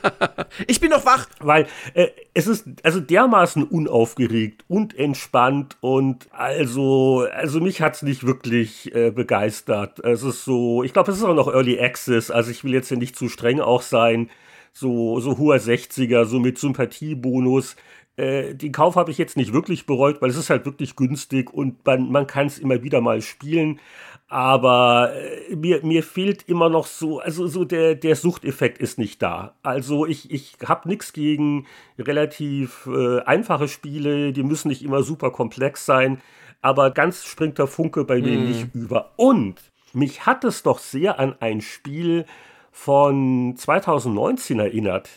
[0.67, 1.27] ich bin noch wach.
[1.39, 8.01] Weil äh, es ist also dermaßen unaufgeregt und entspannt und also, also mich hat es
[8.01, 9.99] nicht wirklich äh, begeistert.
[9.99, 12.87] Es ist so, ich glaube, es ist auch noch Early Access, also ich will jetzt
[12.87, 14.31] hier nicht zu streng auch sein.
[14.73, 17.75] So, so hoher 60er, so mit Sympathiebonus.
[18.17, 21.53] Äh, den Kauf habe ich jetzt nicht wirklich bereut, weil es ist halt wirklich günstig
[21.53, 23.79] und man, man kann es immer wieder mal spielen
[24.27, 29.21] aber äh, mir, mir fehlt immer noch so, also so der, der Suchteffekt ist nicht
[29.21, 29.55] da.
[29.61, 31.67] Also ich, ich habe nichts gegen
[31.99, 36.21] relativ äh, einfache Spiele, die müssen nicht immer super komplex sein,
[36.61, 38.45] aber ganz springt der Funke bei mir mm.
[38.45, 39.11] nicht über.
[39.15, 39.61] Und
[39.93, 42.25] mich hat es doch sehr an ein Spiel
[42.71, 45.09] von 2019 erinnert.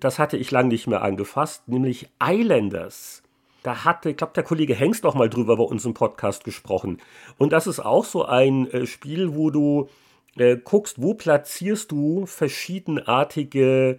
[0.00, 3.23] Das hatte ich lange nicht mehr angefasst, nämlich Islanders.
[3.64, 6.98] Da hatte, ich glaube, der Kollege Hengst noch mal drüber bei uns im Podcast gesprochen.
[7.38, 9.88] Und das ist auch so ein äh, Spiel, wo du
[10.36, 13.98] äh, guckst, wo platzierst du verschiedenartige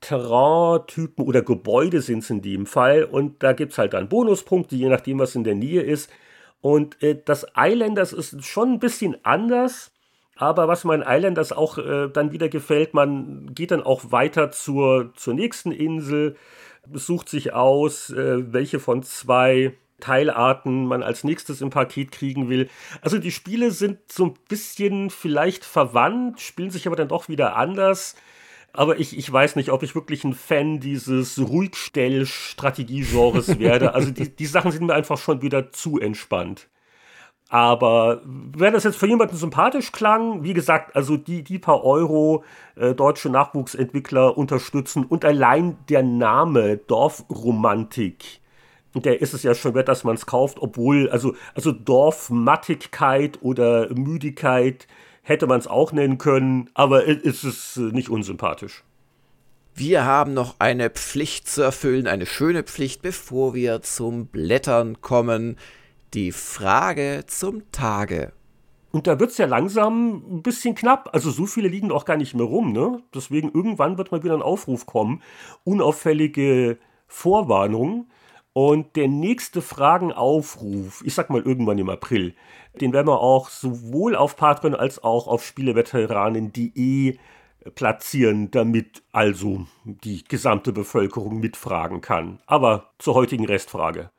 [0.00, 3.02] Terraintypen oder Gebäude sind es in dem Fall.
[3.02, 6.08] Und da gibt es halt dann Bonuspunkte, je nachdem, was in der Nähe ist.
[6.60, 9.90] Und äh, das Islanders ist schon ein bisschen anders.
[10.36, 15.12] Aber was meinen Islanders auch äh, dann wieder gefällt, man geht dann auch weiter zur,
[15.16, 16.36] zur nächsten Insel
[16.92, 22.68] sucht sich aus, äh, welche von zwei Teilarten man als nächstes im Paket kriegen will.
[23.02, 27.56] Also die Spiele sind so ein bisschen vielleicht verwandt, spielen sich aber dann doch wieder
[27.56, 28.16] anders.
[28.72, 33.94] aber ich, ich weiß nicht, ob ich wirklich ein Fan dieses Ruhigstell-Strategie-Genres werde.
[33.94, 36.68] Also die, die Sachen sind mir einfach schon wieder zu entspannt.
[37.50, 42.44] Aber wenn das jetzt für jemanden sympathisch klang, wie gesagt, also die, die paar Euro
[42.76, 48.40] äh, deutsche Nachwuchsentwickler unterstützen und allein der Name Dorfromantik,
[48.94, 53.92] der ist es ja schon wert, dass man es kauft, obwohl, also, also Dorfmattigkeit oder
[53.92, 54.86] Müdigkeit
[55.22, 58.84] hätte man es auch nennen können, aber es ist nicht unsympathisch.
[59.74, 65.56] Wir haben noch eine Pflicht zu erfüllen, eine schöne Pflicht, bevor wir zum Blättern kommen.
[66.14, 68.32] Die Frage zum Tage.
[68.90, 71.10] Und da wird es ja langsam ein bisschen knapp.
[71.12, 73.00] Also so viele liegen auch gar nicht mehr rum, ne?
[73.14, 75.22] Deswegen irgendwann wird mal wieder ein Aufruf kommen.
[75.62, 78.08] Unauffällige Vorwarnung.
[78.52, 82.34] Und der nächste Fragenaufruf, ich sag mal irgendwann im April,
[82.80, 87.16] den werden wir auch sowohl auf Patreon als auch auf Spieleveteranen.de
[87.76, 92.40] platzieren, damit also die gesamte Bevölkerung mitfragen kann.
[92.46, 94.10] Aber zur heutigen Restfrage.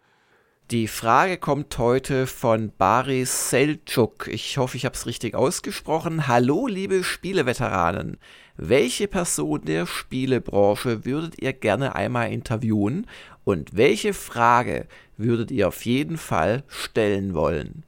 [0.72, 4.30] Die Frage kommt heute von Baris Selçuk.
[4.30, 6.30] Ich hoffe, ich habe es richtig ausgesprochen.
[6.30, 8.18] Hallo, liebe Spieleveteranen.
[8.56, 13.06] Welche Person der Spielebranche würdet ihr gerne einmal interviewen
[13.44, 17.84] und welche Frage würdet ihr auf jeden Fall stellen wollen?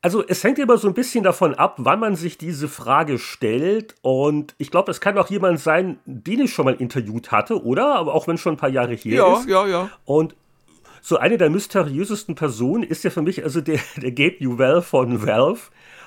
[0.00, 3.96] Also es hängt immer so ein bisschen davon ab, wann man sich diese Frage stellt.
[4.00, 7.94] Und ich glaube, es kann auch jemand sein, den ich schon mal interviewt hatte, oder?
[7.96, 9.46] Aber auch wenn schon ein paar Jahre her ja, ist.
[9.46, 9.90] Ja, ja, ja.
[10.06, 10.34] Und
[11.06, 15.26] so eine der mysteriösesten Personen ist ja für mich also der, der Gabe Newell von
[15.26, 15.60] Valve.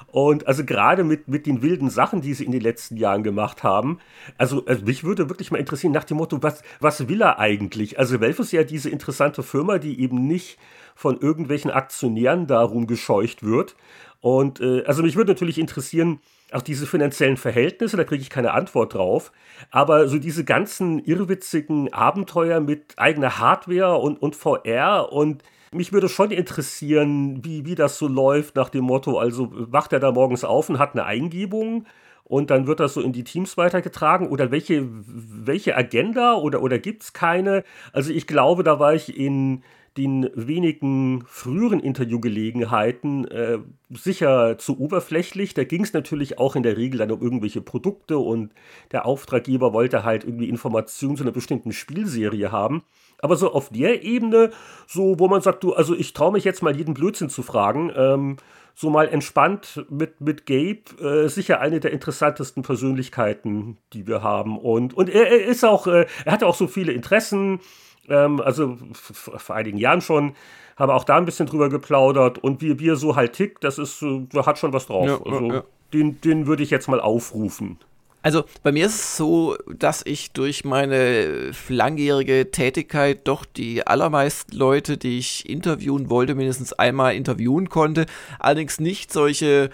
[0.08, 3.62] Und also gerade mit, mit den wilden Sachen, die sie in den letzten Jahren gemacht
[3.62, 4.00] haben,
[4.40, 8.00] also, also mich würde wirklich mal interessieren nach dem Motto, was, was will er eigentlich?
[8.00, 10.58] Also Valve ist ja diese interessante Firma, die eben nicht
[10.96, 13.76] von irgendwelchen Aktionären darum gescheucht wird.
[14.22, 18.54] Und äh, also mich würde natürlich interessieren, auch diese finanziellen Verhältnisse, da kriege ich keine
[18.54, 19.32] Antwort drauf.
[19.72, 26.08] Aber so diese ganzen irrwitzigen Abenteuer mit eigener Hardware und, und VR und mich würde
[26.08, 30.46] schon interessieren, wie, wie das so läuft nach dem Motto, also wacht er da morgens
[30.46, 31.86] auf und hat eine Eingebung
[32.24, 36.80] und dann wird das so in die Teams weitergetragen oder welche, welche Agenda oder, oder
[36.80, 37.64] gibt es keine?
[37.94, 39.64] Also ich glaube, da war ich in
[39.98, 43.58] den wenigen früheren Interviewgelegenheiten äh,
[43.90, 45.54] sicher zu oberflächlich.
[45.54, 48.54] Da ging es natürlich auch in der Regel dann um irgendwelche Produkte und
[48.92, 52.84] der Auftraggeber wollte halt irgendwie Informationen zu einer bestimmten Spielserie haben.
[53.20, 54.52] Aber so auf der Ebene,
[54.86, 57.92] so wo man sagt, du, also ich traue mich jetzt mal jeden Blödsinn zu fragen,
[57.96, 58.38] ähm,
[58.76, 64.60] so mal entspannt mit, mit Gabe, äh, sicher eine der interessantesten Persönlichkeiten, die wir haben.
[64.60, 67.60] Und, und er, er ist auch, äh, er hat auch so viele Interessen,
[68.10, 70.34] ähm, also vor einigen Jahren schon,
[70.76, 74.02] habe auch da ein bisschen drüber geplaudert und wie, er so halt tickt, das ist,
[74.02, 75.08] äh, hat schon was drauf.
[75.08, 75.63] Ja, also ja.
[75.93, 77.80] den, den würde ich jetzt mal aufrufen.
[78.24, 84.56] Also bei mir ist es so, dass ich durch meine langjährige Tätigkeit doch die allermeisten
[84.56, 88.06] Leute, die ich interviewen wollte, mindestens einmal interviewen konnte.
[88.39, 89.70] Allerdings nicht solche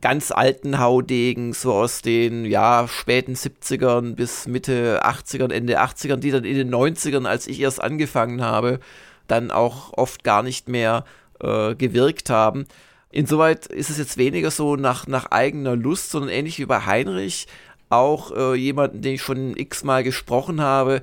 [0.00, 6.30] ganz alten Haudegen, so aus den ja, späten 70ern bis Mitte 80ern, Ende 80ern, die
[6.30, 8.80] dann in den 90ern, als ich erst angefangen habe,
[9.28, 11.04] dann auch oft gar nicht mehr
[11.40, 12.66] äh, gewirkt haben.
[13.10, 17.46] Insoweit ist es jetzt weniger so nach, nach eigener Lust, sondern ähnlich wie bei Heinrich
[17.90, 21.02] auch äh, jemanden, den ich schon x-mal gesprochen habe,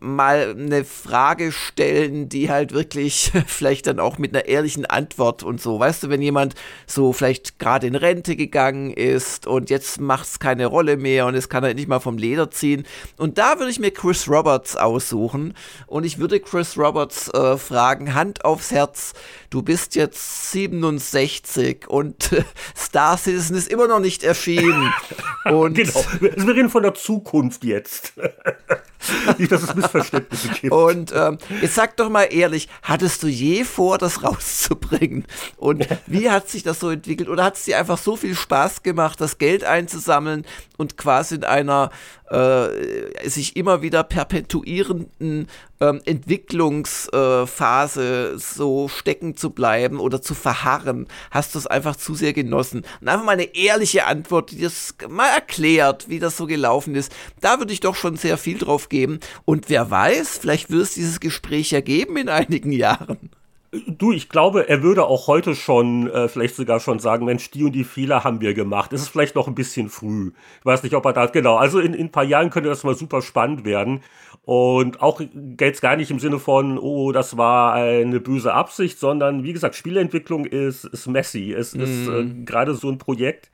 [0.00, 5.60] mal eine Frage stellen, die halt wirklich vielleicht dann auch mit einer ehrlichen Antwort und
[5.60, 5.78] so.
[5.78, 6.54] Weißt du, wenn jemand
[6.86, 11.34] so vielleicht gerade in Rente gegangen ist und jetzt macht es keine Rolle mehr und
[11.34, 12.84] es kann halt nicht mal vom Leder ziehen.
[13.16, 15.54] Und da würde ich mir Chris Roberts aussuchen
[15.86, 19.12] und ich würde Chris Roberts äh, fragen, Hand aufs Herz,
[19.52, 22.42] du bist jetzt 67 und äh,
[22.76, 24.92] Star Citizen ist immer noch nicht erschienen.
[25.44, 26.04] und genau.
[26.20, 28.14] Wir reden von der Zukunft jetzt.
[29.38, 30.72] Nicht, dass es Missverständnisse gibt.
[30.72, 35.24] Und ähm, jetzt sag doch mal ehrlich, hattest du je vor, das rauszubringen?
[35.56, 37.28] Und wie hat sich das so entwickelt?
[37.28, 40.46] Oder hat es dir einfach so viel Spaß gemacht, das Geld einzusammeln
[40.82, 41.90] und quasi in einer
[42.30, 45.48] äh, sich immer wieder perpetuierenden
[45.80, 51.06] ähm, Entwicklungsphase äh, so stecken zu bleiben oder zu verharren?
[51.30, 52.84] Hast du es einfach zu sehr genossen?
[53.00, 57.10] Und einfach mal eine ehrliche Antwort, die das mal erklärt, wie das so gelaufen ist.
[57.40, 59.20] Da würde ich doch schon sehr viel drauf geben.
[59.44, 63.30] Und wer weiß, vielleicht wird es dieses Gespräch ergeben in einigen Jahren.
[63.86, 67.64] Du, ich glaube, er würde auch heute schon, äh, vielleicht sogar schon sagen, Mensch, die
[67.64, 68.92] und die Fehler haben wir gemacht.
[68.92, 70.32] Es ist vielleicht noch ein bisschen früh.
[70.60, 72.84] Ich weiß nicht, ob er da, genau, also in, in ein paar Jahren könnte das
[72.84, 74.02] mal super spannend werden.
[74.44, 75.22] Und auch
[75.58, 79.74] jetzt gar nicht im Sinne von, oh, das war eine böse Absicht, sondern wie gesagt,
[79.74, 81.54] Spieleentwicklung ist, ist messy.
[81.54, 81.80] Es mm.
[81.80, 82.44] ist äh, mhm.
[82.44, 83.51] gerade so ein Projekt,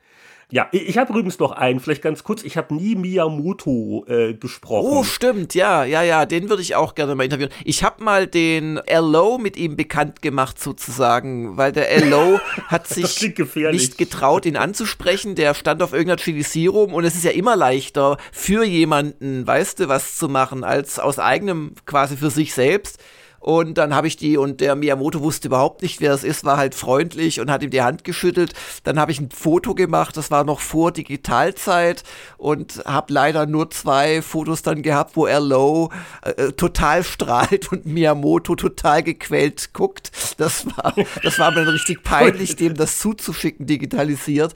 [0.51, 4.87] Ja, ich habe übrigens noch einen, vielleicht ganz kurz, ich habe nie Miyamoto äh, gesprochen.
[4.89, 7.51] Oh, stimmt, ja, ja, ja, den würde ich auch gerne mal interviewen.
[7.65, 13.21] Ich habe mal den LO mit ihm bekannt gemacht sozusagen, weil der LO hat sich
[13.21, 18.17] nicht getraut, ihn anzusprechen, der stand auf irgendeiner Chilisierung und es ist ja immer leichter
[18.31, 22.99] für jemanden, weißt du, was zu machen, als aus eigenem quasi für sich selbst.
[23.39, 26.57] Und dann habe ich die, und der Miyamoto wusste überhaupt nicht, wer es ist, war
[26.57, 28.53] halt freundlich und hat ihm die Hand geschüttelt.
[28.83, 32.03] Dann habe ich ein Foto gemacht, das war noch vor Digitalzeit
[32.37, 35.89] und habe leider nur zwei Fotos dann gehabt, wo er Low
[36.23, 40.11] äh, äh, total strahlt und Miyamoto total gequält guckt.
[40.37, 44.53] Das war, das war mir dann richtig peinlich, dem das zuzuschicken, digitalisiert.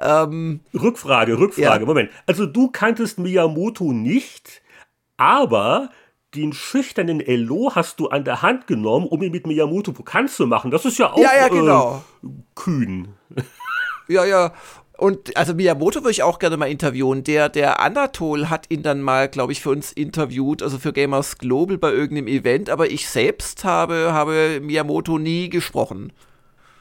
[0.00, 1.86] Ähm, Rückfrage, Rückfrage, ja.
[1.86, 2.10] Moment.
[2.26, 4.62] Also du kanntest Miyamoto nicht,
[5.16, 5.90] aber
[6.34, 10.46] den schüchternen Elo hast du an der Hand genommen, um ihn mit Miyamoto bekannt zu
[10.46, 10.70] machen.
[10.70, 12.04] Das ist ja auch ja, ja, genau.
[12.22, 13.14] äh, kühn.
[14.08, 14.52] Ja, ja.
[14.98, 17.22] Und also Miyamoto würde ich auch gerne mal interviewen.
[17.22, 21.38] Der, der Anatol hat ihn dann mal, glaube ich, für uns interviewt, also für Gamers
[21.38, 26.12] Global bei irgendeinem Event, aber ich selbst habe, habe Miyamoto nie gesprochen.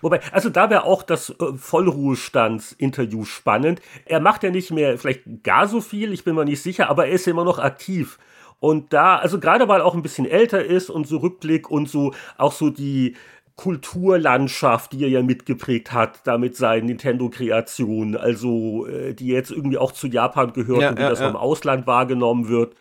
[0.01, 3.81] Wobei, also da wäre auch das äh, Vollruhestandsinterview spannend.
[4.05, 7.07] Er macht ja nicht mehr vielleicht gar so viel, ich bin mir nicht sicher, aber
[7.07, 8.17] er ist immer noch aktiv.
[8.59, 11.87] Und da, also gerade weil er auch ein bisschen älter ist und so Rückblick und
[11.89, 13.15] so auch so die
[13.55, 19.91] Kulturlandschaft, die er ja mitgeprägt hat, damit seinen Nintendo-Kreationen, also äh, die jetzt irgendwie auch
[19.91, 21.27] zu Japan gehört ja, und wie ja, das ja.
[21.27, 22.75] vom Ausland wahrgenommen wird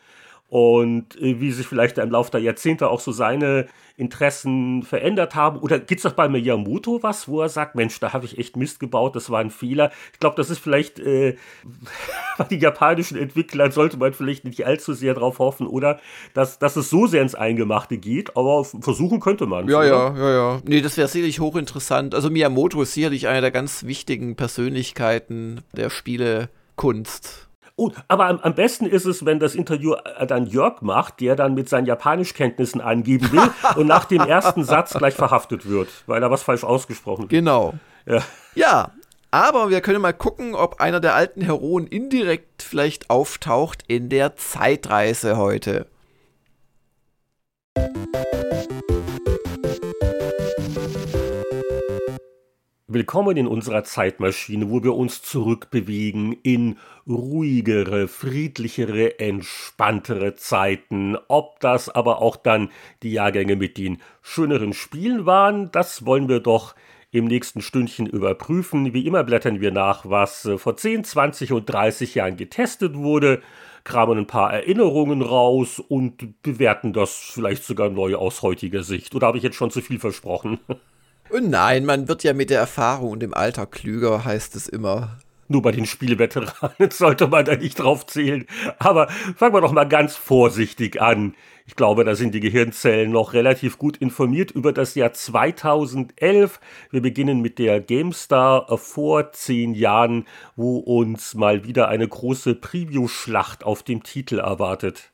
[0.48, 3.66] und äh, wie sich vielleicht im Laufe der Jahrzehnte auch so seine
[3.98, 5.58] Interessen verändert haben.
[5.58, 8.56] Oder gibt es doch bei Miyamoto was, wo er sagt, Mensch, da habe ich echt
[8.56, 9.90] Mist gebaut, das war ein Fehler.
[10.12, 11.36] Ich glaube, das ist vielleicht äh,
[12.38, 16.00] bei den japanischen Entwicklern sollte man vielleicht nicht allzu sehr darauf hoffen, oder?
[16.32, 19.68] Dass, dass es so sehr ins Eingemachte geht, aber versuchen könnte man.
[19.68, 19.86] Ja, oder?
[19.86, 20.60] ja, ja, ja.
[20.64, 22.14] Nee, das wäre sicherlich hochinteressant.
[22.14, 27.47] Also Miyamoto ist sicherlich einer der ganz wichtigen Persönlichkeiten der Spielekunst.
[27.80, 31.36] Oh, aber am, am, besten ist es, wenn das Interview äh, dann Jörg macht, der
[31.36, 36.20] dann mit seinen Japanischkenntnissen angeben will und nach dem ersten Satz gleich verhaftet wird, weil
[36.20, 37.28] er was falsch ausgesprochen hat.
[37.30, 37.74] Genau.
[38.04, 38.22] Ja.
[38.56, 38.90] ja,
[39.30, 44.34] aber wir können mal gucken, ob einer der alten Heroen indirekt vielleicht auftaucht in der
[44.34, 45.86] Zeitreise heute.
[52.90, 61.18] Willkommen in unserer Zeitmaschine, wo wir uns zurückbewegen in ruhigere, friedlichere, entspanntere Zeiten.
[61.28, 62.70] Ob das aber auch dann
[63.02, 66.74] die Jahrgänge mit den schöneren Spielen waren, das wollen wir doch
[67.10, 68.94] im nächsten Stündchen überprüfen.
[68.94, 73.42] Wie immer blättern wir nach, was äh, vor 10, 20 und 30 Jahren getestet wurde,
[73.84, 79.14] kramen ein paar Erinnerungen raus und bewerten das vielleicht sogar neu aus heutiger Sicht.
[79.14, 80.58] Oder habe ich jetzt schon zu viel versprochen?
[81.30, 85.18] Und nein, man wird ja mit der Erfahrung und dem Alter klüger, heißt es immer.
[85.50, 88.46] Nur bei den Spielveteranen sollte man da nicht drauf zählen.
[88.78, 91.34] Aber fangen wir doch mal ganz vorsichtig an.
[91.66, 96.60] Ich glaube, da sind die Gehirnzellen noch relativ gut informiert über das Jahr 2011.
[96.90, 103.64] Wir beginnen mit der GameStar vor zehn Jahren, wo uns mal wieder eine große Preview-Schlacht
[103.64, 105.10] auf dem Titel erwartet.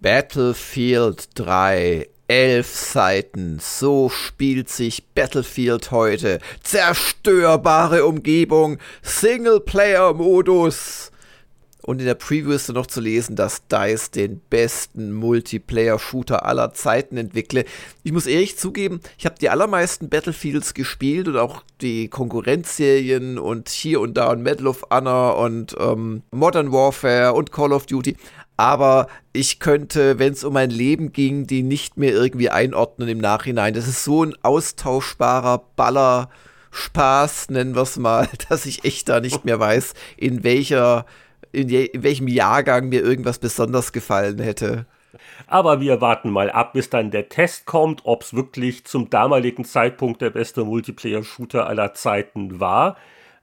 [0.00, 3.58] Battlefield 3 Elf Seiten.
[3.58, 6.38] So spielt sich Battlefield heute.
[6.62, 8.78] Zerstörbare Umgebung.
[9.02, 11.10] Singleplayer-Modus.
[11.88, 17.16] Und in der Preview ist noch zu lesen, dass DICE den besten Multiplayer-Shooter aller Zeiten
[17.16, 17.64] entwickle.
[18.02, 23.70] Ich muss ehrlich zugeben, ich habe die allermeisten Battlefields gespielt und auch die Konkurrenzserien und
[23.70, 28.18] hier und da und Medal of Honor und ähm, Modern Warfare und Call of Duty
[28.58, 33.18] aber ich könnte, wenn es um mein Leben ging, die nicht mehr irgendwie einordnen im
[33.18, 33.72] Nachhinein.
[33.72, 36.28] Das ist so ein austauschbarer Baller.
[36.70, 41.06] Spaß, nennen wir es mal, dass ich echt da nicht mehr weiß, in welcher,
[41.52, 44.86] in, je, in welchem Jahrgang mir irgendwas besonders gefallen hätte.
[45.46, 49.64] Aber wir warten mal ab, bis dann der Test kommt, ob es wirklich zum damaligen
[49.64, 52.96] Zeitpunkt der beste Multiplayer-Shooter aller Zeiten war.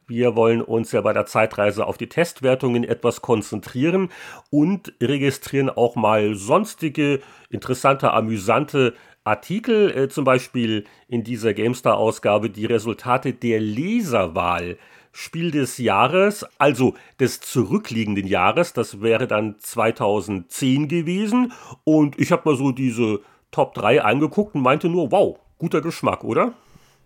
[0.07, 4.09] Wir wollen uns ja bei der Zeitreise auf die Testwertungen etwas konzentrieren
[4.51, 12.65] und registrieren auch mal sonstige interessante, amüsante Artikel, äh, zum Beispiel in dieser GameStar-Ausgabe die
[12.65, 14.77] Resultate der Leserwahl.
[15.11, 21.53] Spiel des Jahres, also des zurückliegenden Jahres, das wäre dann 2010 gewesen.
[21.85, 26.25] Und ich habe mal so diese Top 3 angeguckt und meinte nur, wow, guter Geschmack,
[26.25, 26.53] oder?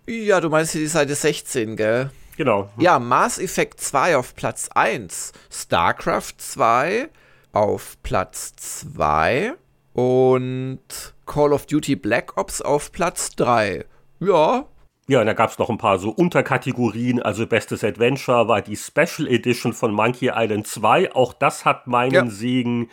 [0.07, 2.09] Ja, du meinst die Seite 16, gell?
[2.39, 2.69] Genau.
[2.77, 7.09] Ja, Mass Effect 2 auf Platz 1, StarCraft 2
[7.51, 9.55] auf Platz 2
[9.91, 10.79] und
[11.25, 13.83] Call of Duty Black Ops auf Platz 3.
[14.21, 14.63] Ja.
[15.09, 17.21] Ja, und da gab es noch ein paar so Unterkategorien.
[17.21, 21.13] Also bestes Adventure war die Special Edition von Monkey Island 2.
[21.13, 22.25] Auch das hat meinen ja.
[22.27, 22.89] Segen.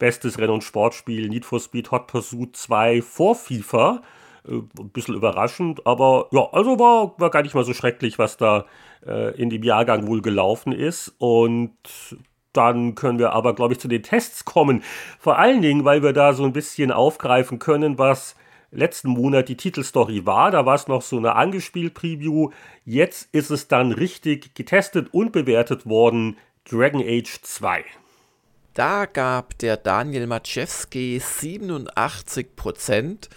[0.00, 4.02] Bestes Renn- und Sportspiel Need for Speed Hot Pursuit 2 vor FIFA.
[4.48, 8.36] Äh, ein bisschen überraschend, aber ja, also war, war gar nicht mal so schrecklich, was
[8.36, 8.64] da
[9.06, 11.14] äh, in dem Jahrgang wohl gelaufen ist.
[11.18, 11.72] Und
[12.52, 14.82] dann können wir aber, glaube ich, zu den Tests kommen.
[15.18, 18.36] Vor allen Dingen, weil wir da so ein bisschen aufgreifen können, was
[18.70, 20.50] letzten Monat die Titelstory war.
[20.50, 22.50] Da war es noch so eine angespielt Preview.
[22.84, 26.36] Jetzt ist es dann richtig getestet und bewertet worden.
[26.68, 27.84] Dragon Age 2.
[28.74, 33.28] Da gab der Daniel Maciewski 87%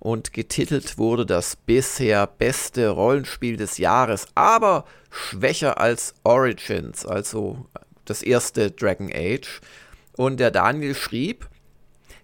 [0.00, 7.66] und getitelt wurde das bisher beste Rollenspiel des Jahres, aber schwächer als Origins, also
[8.06, 9.60] das erste Dragon Age.
[10.16, 11.48] Und der Daniel schrieb,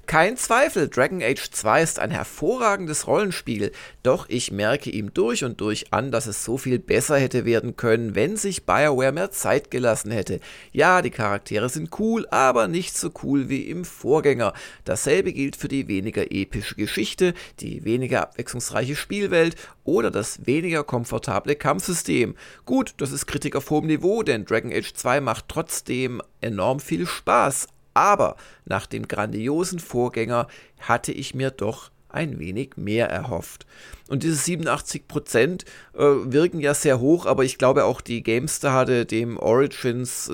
[0.06, 5.60] kein Zweifel, Dragon Age 2 ist ein hervorragendes Rollenspiel, doch ich merke ihm durch und
[5.60, 9.70] durch an, dass es so viel besser hätte werden können, wenn sich BioWare mehr Zeit
[9.70, 10.40] gelassen hätte.
[10.72, 14.52] Ja, die Charaktere sind cool, aber nicht so cool wie im Vorgänger.
[14.84, 21.56] Dasselbe gilt für die weniger epische Geschichte, die weniger abwechslungsreiche Spielwelt oder das weniger komfortable
[21.56, 22.36] Kampfsystem.
[22.64, 27.06] Gut, das ist Kritik auf hohem Niveau, denn Dragon Age 2 macht trotzdem enorm viel
[27.06, 33.66] Spaß, aber nach dem grandiosen Vorgänger hatte ich mir doch ein wenig mehr erhofft.
[34.08, 38.72] Und diese 87 Prozent äh, wirken ja sehr hoch, aber ich glaube auch die Gamestar
[38.72, 40.30] hatte dem Origins,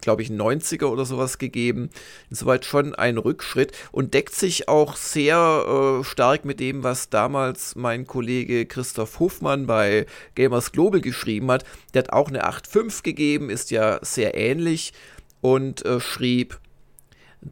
[0.00, 1.90] glaube ich, 90er oder sowas gegeben.
[2.30, 7.76] Insoweit schon ein Rückschritt und deckt sich auch sehr äh, stark mit dem, was damals
[7.76, 11.64] mein Kollege Christoph Hofmann bei Gamers Global geschrieben hat.
[11.92, 14.94] Der hat auch eine 8.5 gegeben, ist ja sehr ähnlich
[15.42, 16.58] und äh, schrieb,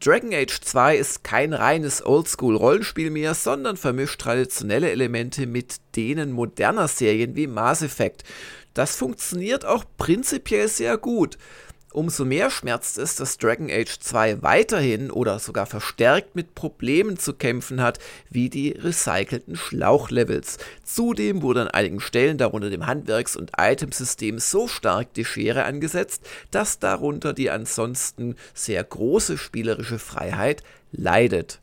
[0.01, 6.89] Dragon Age 2 ist kein reines Oldschool-Rollenspiel mehr, sondern vermischt traditionelle Elemente mit denen moderner
[6.89, 8.25] Serien wie Mass Effect.
[8.73, 11.37] Das funktioniert auch prinzipiell sehr gut.
[11.93, 17.35] Umso mehr schmerzt es, dass Dragon Age 2 weiterhin oder sogar verstärkt mit Problemen zu
[17.35, 17.99] kämpfen hat,
[18.31, 20.57] wie die recycelten Schlauchlevels.
[20.85, 26.23] Zudem wurde an einigen Stellen, darunter dem Handwerks- und Itemsystem, so stark die Schere angesetzt,
[26.51, 30.63] dass darunter die ansonsten sehr große spielerische Freiheit
[30.93, 31.61] leidet.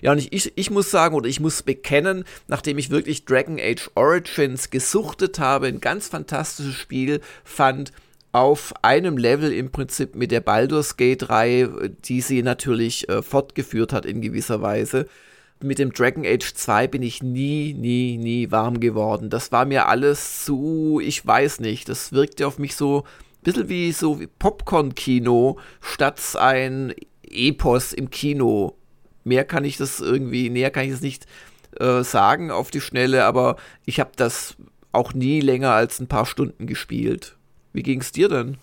[0.00, 3.58] Ja, und ich, ich, ich, muss sagen oder ich muss bekennen, nachdem ich wirklich Dragon
[3.60, 7.92] Age Origins gesuchtet habe, ein ganz fantastisches Spiel fand,
[8.36, 13.94] auf einem Level im Prinzip mit der Baldur's Gate Reihe, die sie natürlich äh, fortgeführt
[13.94, 15.06] hat in gewisser Weise.
[15.62, 19.30] Mit dem Dragon Age 2 bin ich nie, nie, nie warm geworden.
[19.30, 23.70] Das war mir alles zu, ich weiß nicht, das wirkte auf mich so ein bisschen
[23.70, 28.76] wie so Popcorn-Kino statt ein Epos im Kino.
[29.24, 31.24] Mehr kann ich das irgendwie, näher kann ich das nicht
[31.80, 33.56] äh, sagen auf die Schnelle, aber
[33.86, 34.56] ich habe das
[34.92, 37.36] auch nie länger als ein paar Stunden gespielt.
[37.76, 38.56] Wie ging es dir denn?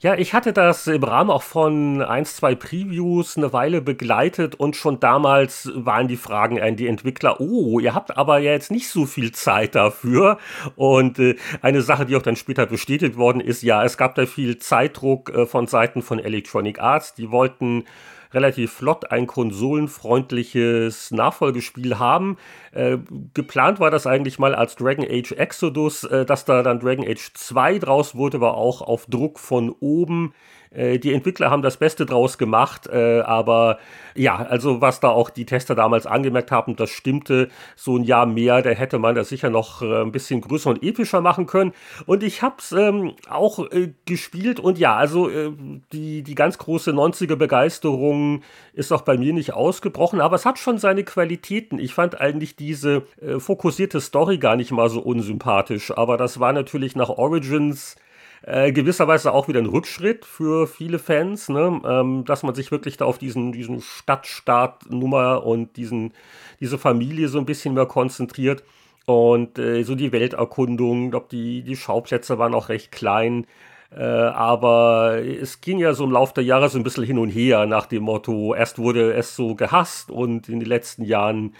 [0.00, 4.74] Ja, ich hatte das im Rahmen auch von ein, zwei Previews eine Weile begleitet und
[4.74, 8.88] schon damals waren die Fragen an die Entwickler, oh, ihr habt aber ja jetzt nicht
[8.88, 10.38] so viel Zeit dafür.
[10.76, 14.24] Und äh, eine Sache, die auch dann später bestätigt worden ist, ja, es gab da
[14.24, 17.12] viel Zeitdruck äh, von Seiten von Electronic Arts.
[17.12, 17.84] Die wollten
[18.32, 22.36] relativ flott ein konsolenfreundliches Nachfolgespiel haben.
[22.72, 22.98] Äh,
[23.34, 27.32] geplant war das eigentlich mal als Dragon Age Exodus, äh, dass da dann Dragon Age
[27.34, 30.34] 2 draus wurde, war auch auf Druck von oben
[30.70, 33.78] äh, die Entwickler haben das Beste draus gemacht, äh, aber
[34.14, 37.48] ja, also was da auch die Tester damals angemerkt haben, das stimmte.
[37.76, 40.82] So ein Jahr mehr, da hätte man das sicher noch äh, ein bisschen größer und
[40.82, 41.72] epischer machen können.
[42.06, 45.52] Und ich habe es ähm, auch äh, gespielt und ja, also äh,
[45.92, 48.42] die, die ganz große 90er Begeisterung
[48.72, 51.78] ist auch bei mir nicht ausgebrochen, aber es hat schon seine Qualitäten.
[51.78, 53.02] Ich fand eigentlich diese
[53.38, 57.96] fokussierte Story gar nicht mal so unsympathisch, aber das war natürlich nach Origins
[58.42, 61.80] äh, gewisserweise auch wieder ein Rückschritt für viele Fans, ne?
[61.84, 66.12] ähm, dass man sich wirklich da auf diesen, diesen Stadtstaat-Nummer und diesen,
[66.60, 68.62] diese Familie so ein bisschen mehr konzentriert.
[69.06, 73.46] Und äh, so die Welterkundung, ich glaube, die, die Schauplätze waren auch recht klein.
[73.90, 77.30] Äh, aber es ging ja so im Laufe der Jahre so ein bisschen hin und
[77.30, 81.54] her nach dem Motto, erst wurde es so gehasst und in den letzten Jahren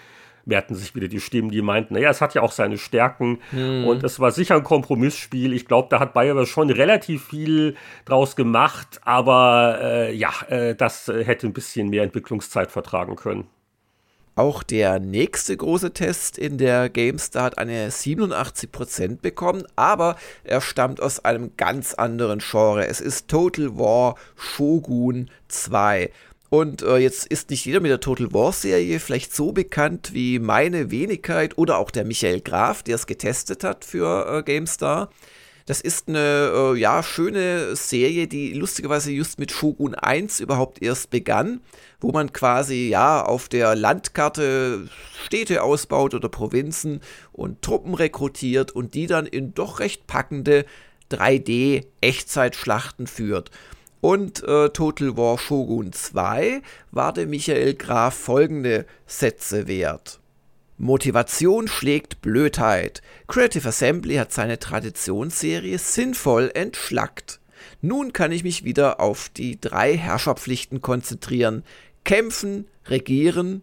[0.49, 3.85] mehrten sich wieder die Stimmen, die meinten, naja, es hat ja auch seine Stärken hm.
[3.85, 5.53] und es war sicher ein Kompromissspiel.
[5.53, 11.09] Ich glaube, da hat Bayer schon relativ viel draus gemacht, aber äh, ja, äh, das
[11.09, 13.47] hätte ein bisschen mehr Entwicklungszeit vertragen können.
[14.39, 21.03] Auch der nächste große Test in der GameStar hat eine 87% bekommen, aber er stammt
[21.03, 22.87] aus einem ganz anderen Genre.
[22.87, 26.13] Es ist Total War Shogun 2.
[26.51, 30.39] Und äh, jetzt ist nicht jeder mit der Total War Serie vielleicht so bekannt wie
[30.39, 35.11] meine Wenigkeit oder auch der Michael Graf, der es getestet hat für äh, GameStar.
[35.69, 41.11] Das ist eine äh, ja, schöne Serie, die lustigerweise just mit Shogun 1 überhaupt erst
[41.11, 41.61] begann,
[42.01, 44.89] wo man quasi ja auf der Landkarte
[45.27, 50.65] Städte ausbaut oder Provinzen und Truppen rekrutiert und die dann in doch recht packende
[51.11, 53.51] 3D-Echtzeitschlachten führt.
[54.01, 60.21] Und äh, Total War Shogun 2 war der Michael Graf folgende Sätze wert.
[60.77, 63.03] Motivation schlägt Blödheit.
[63.27, 67.41] Creative Assembly hat seine Traditionsserie sinnvoll entschlackt.
[67.83, 71.65] Nun kann ich mich wieder auf die drei Herrscherpflichten konzentrieren.
[72.05, 73.63] Kämpfen, regieren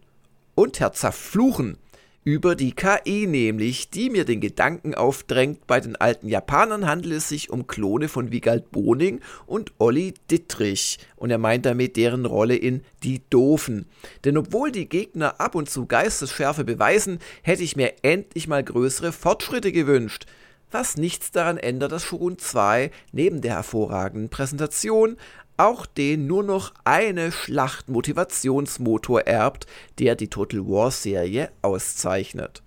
[0.54, 1.78] und herzerfluchen
[2.26, 7.28] über die KI nämlich, die mir den Gedanken aufdrängt, bei den alten Japanern handelt es
[7.28, 10.98] sich um Klone von Wigald Boning und Olli Dittrich.
[11.14, 13.86] Und er meint damit deren Rolle in Die Doofen.
[14.24, 19.12] Denn obwohl die Gegner ab und zu Geistesschärfe beweisen, hätte ich mir endlich mal größere
[19.12, 20.26] Fortschritte gewünscht
[20.72, 25.16] was nichts daran ändert, dass Shogun 2 neben der hervorragenden Präsentation
[25.56, 29.66] auch den nur noch eine Schlacht Motivationsmotor erbt,
[29.98, 32.62] der die Total War Serie auszeichnet.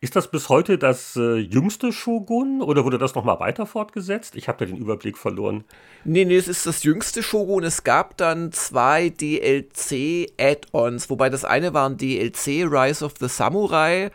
[0.00, 4.36] Ist das bis heute das äh, jüngste Shogun oder wurde das nochmal weiter fortgesetzt?
[4.36, 5.64] Ich habe da den Überblick verloren.
[6.04, 7.64] Nee, nee, es ist das jüngste Shogun.
[7.64, 14.10] Es gab dann zwei DLC-Add-ons, wobei das eine war ein DLC Rise of the Samurai.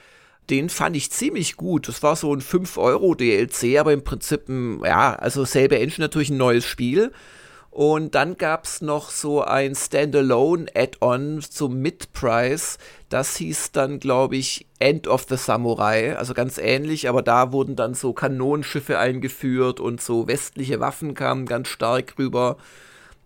[0.50, 1.88] Den fand ich ziemlich gut.
[1.88, 4.44] Das war so ein 5-Euro-DLC, aber im Prinzip,
[4.84, 7.12] ja, also selbe Engine natürlich ein neues Spiel.
[7.72, 12.78] Und dann gab es noch so ein Standalone-Add-on zum Mid-Price.
[13.08, 16.18] Das hieß dann, glaube ich, End of the Samurai.
[16.18, 21.46] Also ganz ähnlich, aber da wurden dann so Kanonenschiffe eingeführt und so westliche Waffen kamen
[21.46, 22.58] ganz stark rüber.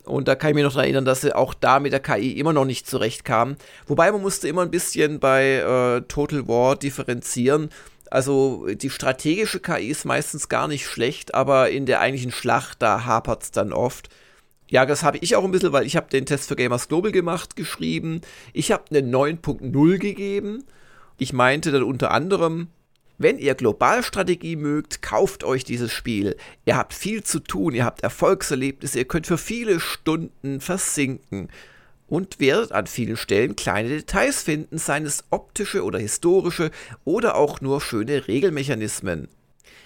[0.04, 2.54] Und da kann ich mich noch erinnern, dass sie auch da mit der KI immer
[2.54, 3.56] noch nicht zurechtkam.
[3.88, 7.70] Wobei man musste immer ein bisschen bei äh, Total War differenzieren.
[8.12, 13.06] Also die strategische KI ist meistens gar nicht schlecht, aber in der eigentlichen Schlacht, da
[13.06, 14.10] hapert es dann oft.
[14.68, 17.12] Ja, das habe ich auch ein bisschen, weil ich habe den Test für Gamers Global
[17.12, 18.22] gemacht, geschrieben.
[18.54, 20.64] Ich habe eine 9.0 gegeben.
[21.18, 22.68] Ich meinte dann unter anderem,
[23.18, 26.36] wenn ihr Globalstrategie mögt, kauft euch dieses Spiel.
[26.66, 31.50] Ihr habt viel zu tun, ihr habt Erfolgserlebnisse, ihr könnt für viele Stunden versinken
[32.08, 36.72] und werdet an vielen Stellen kleine Details finden, seien es optische oder historische
[37.06, 39.30] oder auch nur schöne Regelmechanismen.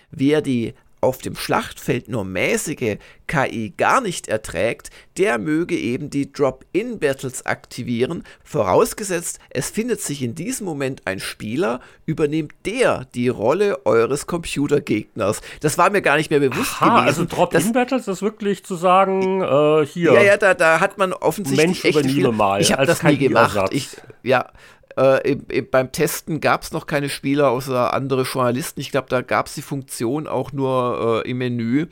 [0.10, 2.98] Wer die auf dem Schlachtfeld nur mäßige
[3.28, 10.36] KI gar nicht erträgt, der möge eben die Drop-in-Battles aktivieren, vorausgesetzt, es findet sich in
[10.36, 15.42] diesem Moment ein Spieler, übernimmt der die Rolle eures Computergegners.
[15.62, 17.08] Das war mir gar nicht mehr bewusst Aha, gewesen.
[17.08, 20.14] Also Drop-in-Battles ist wirklich zu sagen, äh, hier.
[20.14, 22.30] Ja, ja, da, da hat man offensichtlich Mensch echt viel.
[22.32, 23.70] Mal, ich habe das nie gemacht.
[23.72, 23.90] Ich,
[24.24, 24.52] ja,
[25.00, 28.82] äh, beim Testen gab es noch keine Spieler außer andere Journalisten.
[28.82, 31.88] Ich glaube, da gab es die Funktion auch nur äh, im Menü.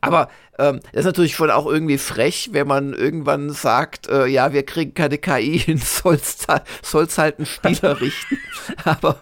[0.00, 0.28] Aber
[0.58, 4.66] ähm, das ist natürlich schon auch irgendwie frech, wenn man irgendwann sagt, äh, ja, wir
[4.66, 8.38] kriegen keine KI hin, soll es halt ein Spieler richten.
[8.84, 9.20] Aber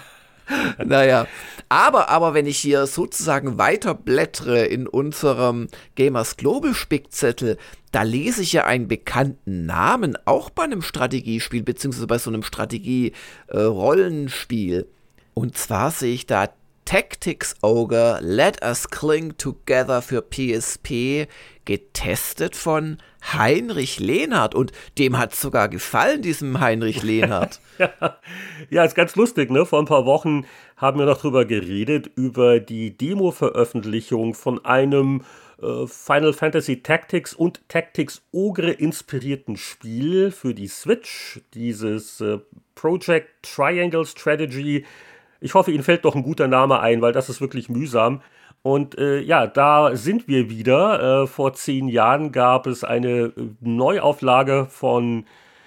[0.84, 1.26] naja.
[1.72, 7.56] Aber, aber wenn ich hier sozusagen weiter blättere in unserem Gamers Global Spickzettel,
[7.92, 12.42] da lese ich ja einen bekannten Namen, auch bei einem Strategiespiel, beziehungsweise bei so einem
[12.42, 14.80] Strategie-Rollenspiel.
[14.80, 14.84] Äh,
[15.32, 16.50] Und zwar sehe ich da
[16.84, 21.26] Tactics Ogre Let Us Cling Together für PSP,
[21.64, 22.98] getestet von
[23.32, 24.54] Heinrich Lehnhardt.
[24.54, 27.60] Und dem hat es sogar gefallen, diesem Heinrich Lehnhardt.
[27.78, 28.18] ja.
[28.70, 29.64] ja, ist ganz lustig, ne?
[29.64, 30.44] Vor ein paar Wochen
[30.76, 35.22] haben wir noch drüber geredet, über die Demo-Veröffentlichung von einem
[35.62, 42.38] äh, Final Fantasy Tactics und Tactics Ogre inspirierten Spiel für die Switch, dieses äh,
[42.74, 44.84] Project Triangle Strategy
[45.42, 48.22] ich hoffe, Ihnen fällt doch ein guter Name ein, weil das ist wirklich mühsam.
[48.62, 51.22] Und äh, ja, da sind wir wieder.
[51.22, 55.24] Äh, vor zehn Jahren gab es eine äh, Neuauflage von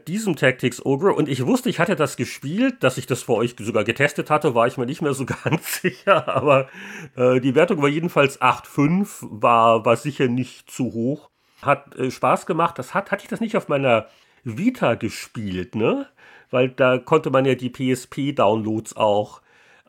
[0.08, 3.56] diesem Tactics Ogre und ich wusste, ich hatte das gespielt, dass ich das vor euch
[3.58, 6.68] sogar getestet hatte, war ich mir nicht mehr so ganz sicher, aber
[7.16, 11.30] äh, die Wertung war jedenfalls 8,5, war, war sicher nicht zu hoch.
[11.62, 12.78] Hat äh, Spaß gemacht.
[12.78, 14.08] Das hat, hatte ich das nicht auf meiner
[14.44, 16.08] Vita gespielt, ne?
[16.52, 19.42] Weil da konnte man ja die PSP-Downloads auch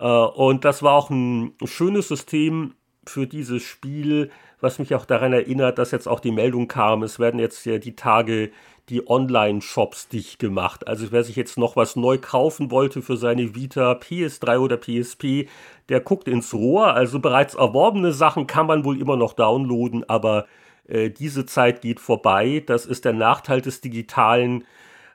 [0.05, 2.75] und das war auch ein schönes System
[3.07, 4.31] für dieses Spiel,
[4.61, 7.79] was mich auch daran erinnert, dass jetzt auch die Meldung kam, es werden jetzt ja
[7.79, 8.51] die Tage
[8.89, 10.87] die Online-Shops dicht gemacht.
[10.87, 15.49] Also wer sich jetzt noch was neu kaufen wollte für seine Vita, PS3 oder PSP,
[15.89, 16.95] der guckt ins Rohr.
[16.95, 20.47] Also bereits erworbene Sachen kann man wohl immer noch downloaden, aber
[20.89, 22.63] Äh, diese Zeit geht vorbei.
[22.65, 24.65] Das ist der Nachteil des Digitalen.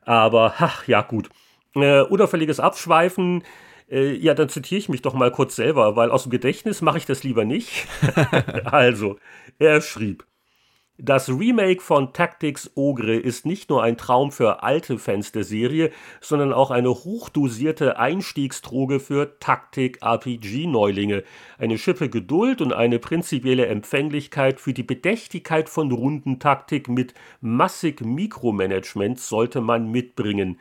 [0.04, 1.30] Aber, ach, ja, gut.
[1.76, 3.44] Äh, unauffälliges Abschweifen.
[3.92, 6.98] Äh, ja, dann zitiere ich mich doch mal kurz selber, weil aus dem Gedächtnis mache
[6.98, 7.88] ich das lieber nicht.
[8.66, 9.18] also,
[9.60, 10.26] er schrieb.
[11.04, 15.90] Das Remake von Tactics Ogre ist nicht nur ein Traum für alte Fans der Serie,
[16.20, 21.24] sondern auch eine hochdosierte Einstiegsdroge für Taktik-RPG-Neulinge.
[21.58, 29.20] Eine Schippe Geduld und eine prinzipielle Empfänglichkeit für die Bedächtigkeit von Rundentaktik mit massig Mikromanagement
[29.20, 30.60] sollte man mitbringen.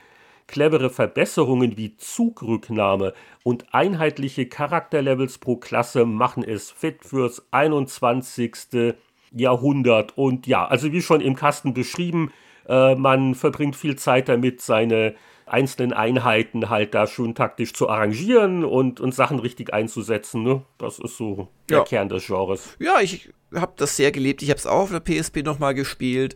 [0.51, 8.97] Clevere Verbesserungen wie Zugrücknahme und einheitliche Charakterlevels pro Klasse machen es fit fürs 21.
[9.31, 10.19] Jahrhundert.
[10.19, 12.33] Und ja, also wie schon im Kasten beschrieben,
[12.69, 15.15] äh, man verbringt viel Zeit damit, seine
[15.47, 20.43] einzelnen Einheiten halt da schön taktisch zu arrangieren und, und Sachen richtig einzusetzen.
[20.43, 20.63] Ne?
[20.79, 21.85] Das ist so der ja.
[21.85, 22.77] Kern des Genres.
[22.81, 24.43] Ja, ich habe das sehr gelebt.
[24.43, 26.35] Ich habe es auch auf der PSP nochmal gespielt.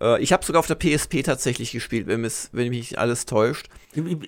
[0.00, 2.22] Äh, ich habe sogar auf der PSP tatsächlich gespielt, wenn,
[2.52, 3.68] wenn mich alles täuscht.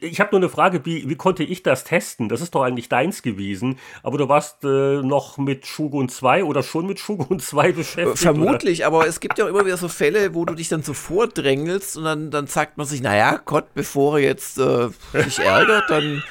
[0.00, 2.28] Ich habe nur eine Frage, wie, wie, konnte ich das testen?
[2.28, 6.62] Das ist doch eigentlich deins gewesen, aber du warst äh, noch mit Shogun 2 oder
[6.62, 8.18] schon mit Shogun 2 beschäftigt?
[8.18, 8.86] Vermutlich, oder?
[8.86, 11.96] aber es gibt ja auch immer wieder so Fälle, wo du dich dann so vordrängelst
[11.96, 16.22] und dann, dann sagt man sich, naja, Gott, bevor er jetzt äh, sich ärgert, dann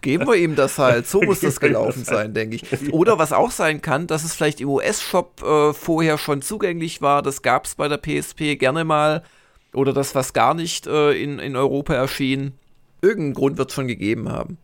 [0.00, 1.06] geben wir ihm das halt.
[1.06, 2.92] So muss das gelaufen sein, denke ich.
[2.92, 7.22] Oder was auch sein kann, dass es vielleicht im US-Shop äh, vorher schon zugänglich war.
[7.22, 9.22] Das gab es bei der PSP gerne mal.
[9.72, 12.54] Oder das, was gar nicht äh, in, in Europa erschien.
[13.02, 14.58] Irgendeinen Grund wird es schon gegeben haben.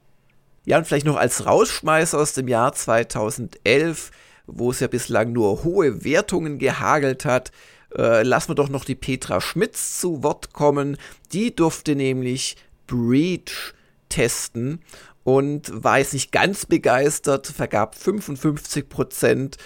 [0.65, 4.11] Ja, und vielleicht noch als Rausschmeiß aus dem Jahr 2011,
[4.47, 7.53] wo es ja bislang nur hohe Wertungen gehagelt hat,
[7.97, 10.97] äh, lassen wir doch noch die Petra Schmitz zu Wort kommen.
[11.33, 12.57] Die durfte nämlich
[12.87, 13.75] Breach
[14.15, 14.81] testen
[15.25, 19.57] und war jetzt nicht ganz begeistert, vergab 55 Prozent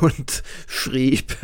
[0.00, 1.36] und schrieb,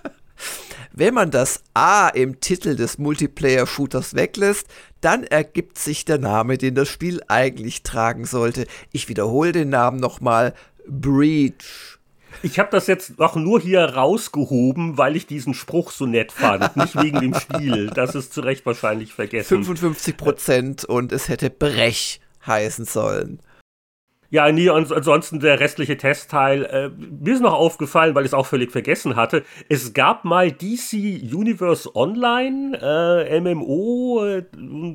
[0.92, 4.66] wenn man das A im Titel des Multiplayer-Shooters weglässt,
[5.00, 8.66] dann ergibt sich der Name, den das Spiel eigentlich tragen sollte.
[8.92, 10.52] Ich wiederhole den Namen nochmal,
[10.86, 11.99] Breach.
[12.42, 16.76] Ich habe das jetzt auch nur hier rausgehoben, weil ich diesen Spruch so nett fand,
[16.76, 17.88] nicht wegen dem Spiel.
[17.88, 19.48] Das ist zu Recht wahrscheinlich vergessen.
[19.48, 23.40] 55 Prozent und es hätte Brech heißen sollen.
[24.32, 26.64] Ja, nee, ansonsten der restliche Testteil.
[26.64, 29.42] Äh, mir ist noch aufgefallen, weil ich es auch völlig vergessen hatte.
[29.68, 30.92] Es gab mal DC
[31.34, 34.44] Universe Online, äh, MMO, äh,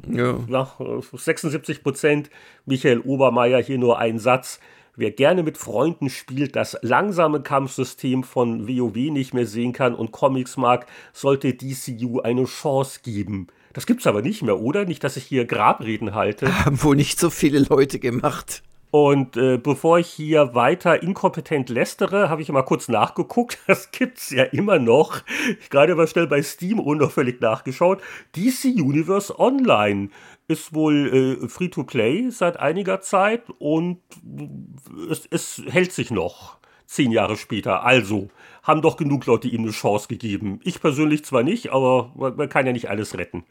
[0.09, 0.39] ja.
[0.47, 0.69] ja
[1.11, 2.29] 76 Prozent.
[2.65, 4.61] Michael Obermeier hier nur ein Satz.
[4.97, 10.13] Wer gerne mit Freunden spielt, das langsame Kampfsystem von WoW nicht mehr sehen kann und
[10.13, 13.47] Comics mag, sollte DCU eine Chance geben.
[13.73, 14.85] Das gibt's aber nicht mehr, oder?
[14.85, 16.47] Nicht, dass ich hier Grabreden halte.
[16.65, 18.63] Haben wohl nicht so viele Leute gemacht.
[18.89, 23.57] Und äh, bevor ich hier weiter inkompetent lästere, habe ich mal kurz nachgeguckt.
[23.67, 25.23] Das gibt's ja immer noch.
[25.59, 28.01] Ich gerade mal schnell bei Steam unauffällig nachgeschaut.
[28.37, 30.07] DC Universe Online
[30.47, 33.99] ist wohl äh, Free-to-Play seit einiger Zeit und
[35.09, 37.83] es, es hält sich noch zehn Jahre später.
[37.83, 38.29] Also
[38.63, 40.59] haben doch genug Leute ihm eine Chance gegeben.
[40.63, 43.43] Ich persönlich zwar nicht, aber man kann ja nicht alles retten.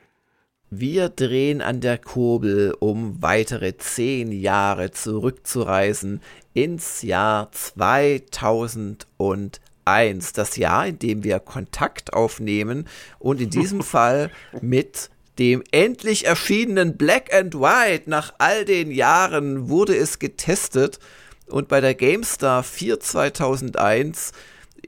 [0.71, 6.21] Wir drehen an der Kurbel, um weitere zehn Jahre zurückzureisen
[6.53, 10.33] ins Jahr 2001.
[10.33, 12.89] Das Jahr, in dem wir Kontakt aufnehmen
[13.21, 18.09] und in diesem Fall mit dem endlich erschienenen Black and White.
[18.09, 20.99] Nach all den Jahren wurde es getestet
[21.47, 24.33] und bei der GameStar 4 2001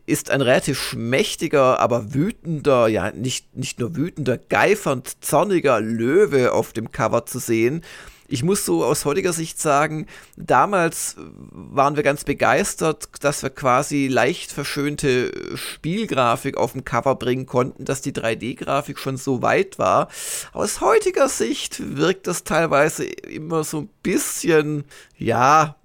[0.06, 6.72] ist ein relativ schmächtiger, aber wütender, ja, nicht, nicht nur wütender, geifernd, zorniger Löwe auf
[6.72, 7.82] dem Cover zu sehen
[8.28, 10.06] ich muss so aus heutiger Sicht sagen,
[10.36, 17.46] damals waren wir ganz begeistert, dass wir quasi leicht verschönte Spielgrafik auf dem Cover bringen
[17.46, 20.08] konnten, dass die 3D-Grafik schon so weit war.
[20.52, 24.84] Aus heutiger Sicht wirkt das teilweise immer so ein bisschen,
[25.16, 25.76] ja,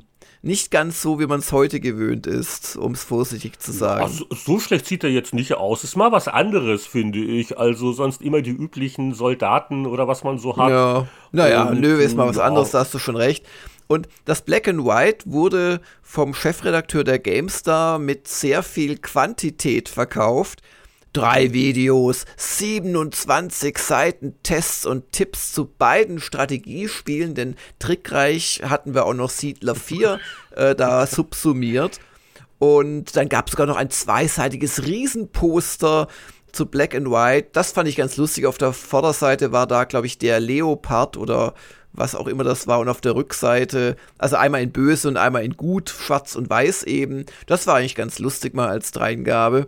[0.43, 4.03] nicht ganz so, wie man es heute gewöhnt ist, um es vorsichtig zu sagen.
[4.03, 5.83] Also, so schlecht sieht er jetzt nicht aus.
[5.83, 7.59] Ist mal was anderes, finde ich.
[7.59, 10.71] Also sonst immer die üblichen Soldaten oder was man so hat.
[10.71, 13.45] Ja, naja, Und, Löwe ist mal was anderes, da hast du schon recht.
[13.87, 20.61] Und das Black and White wurde vom Chefredakteur der GameStar mit sehr viel Quantität verkauft
[21.13, 29.13] Drei Videos, 27 Seiten Tests und Tipps zu beiden Strategiespielen, denn trickreich hatten wir auch
[29.13, 30.19] noch Siedler 4
[30.55, 31.99] äh, da subsumiert.
[32.59, 36.07] Und dann gab es sogar noch ein zweiseitiges Riesenposter
[36.53, 37.49] zu Black and White.
[37.53, 38.45] Das fand ich ganz lustig.
[38.45, 41.55] Auf der Vorderseite war da, glaube ich, der Leopard oder
[41.91, 42.79] was auch immer das war.
[42.79, 46.83] Und auf der Rückseite, also einmal in böse und einmal in gut, schwarz und weiß
[46.83, 47.25] eben.
[47.47, 49.67] Das war eigentlich ganz lustig mal als Dreingabe.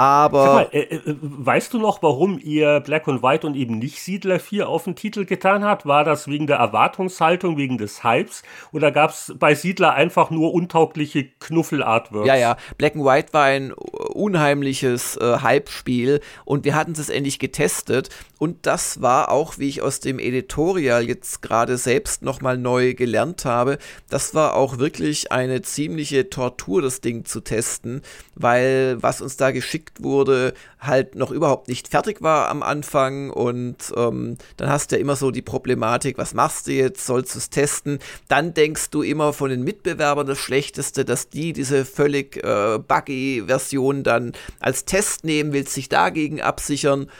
[0.00, 0.44] Aber.
[0.46, 4.40] Mal, äh, äh, weißt du noch, warum ihr Black and White und eben nicht Siedler
[4.40, 5.84] 4 auf den Titel getan habt?
[5.84, 8.42] War das wegen der Erwartungshaltung, wegen des Hypes?
[8.72, 12.26] Oder gab es bei Siedler einfach nur untaugliche Knuffel-Artworks?
[12.26, 12.56] Ja, ja.
[12.78, 18.08] Black and White war ein unheimliches äh, Hype-Spiel und wir hatten es endlich getestet.
[18.38, 23.44] Und das war auch, wie ich aus dem Editorial jetzt gerade selbst nochmal neu gelernt
[23.44, 23.76] habe,
[24.08, 28.00] das war auch wirklich eine ziemliche Tortur, das Ding zu testen,
[28.34, 33.76] weil was uns da geschickt wurde, halt noch überhaupt nicht fertig war am Anfang und
[33.96, 37.38] ähm, dann hast du ja immer so die Problematik, was machst du jetzt, sollst du
[37.38, 37.98] es testen?
[38.28, 43.44] Dann denkst du immer von den Mitbewerbern das Schlechteste, dass die diese völlig äh, buggy
[43.46, 47.10] Version dann als Test nehmen, willst sich dagegen absichern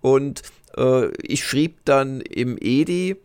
[0.00, 0.42] und
[0.76, 3.16] äh, ich schrieb dann im EDI,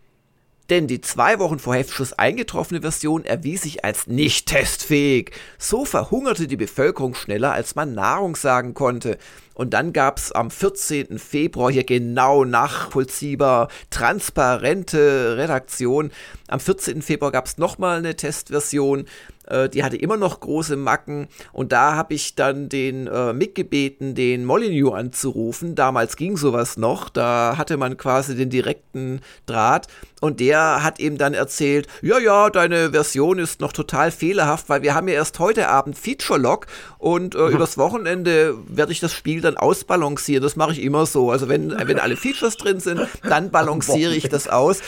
[0.69, 5.31] denn die zwei Wochen vor Heftschluss eingetroffene Version erwies sich als nicht testfähig.
[5.57, 9.17] So verhungerte die Bevölkerung schneller, als man Nahrung sagen konnte.
[9.53, 11.19] Und dann gab es am 14.
[11.19, 16.11] Februar hier genau nachvollziehbar transparente Redaktion.
[16.47, 17.01] Am 14.
[17.01, 19.05] Februar gab es nochmal eine Testversion
[19.47, 23.53] äh, die hatte immer noch große Macken und da habe ich dann den äh, Mick
[23.53, 25.75] den Molyneux anzurufen.
[25.75, 29.87] Damals ging sowas noch, da hatte man quasi den direkten Draht
[30.23, 34.81] und der hat ihm dann erzählt, ja, ja, deine Version ist noch total fehlerhaft, weil
[34.81, 36.67] wir haben ja erst heute Abend Feature Lock
[36.97, 40.41] und äh, übers Wochenende werde ich das Spiel dann ausbalancieren.
[40.41, 41.29] Das mache ich immer so.
[41.29, 44.79] Also wenn, wenn alle Features drin sind, dann balanciere ich das aus.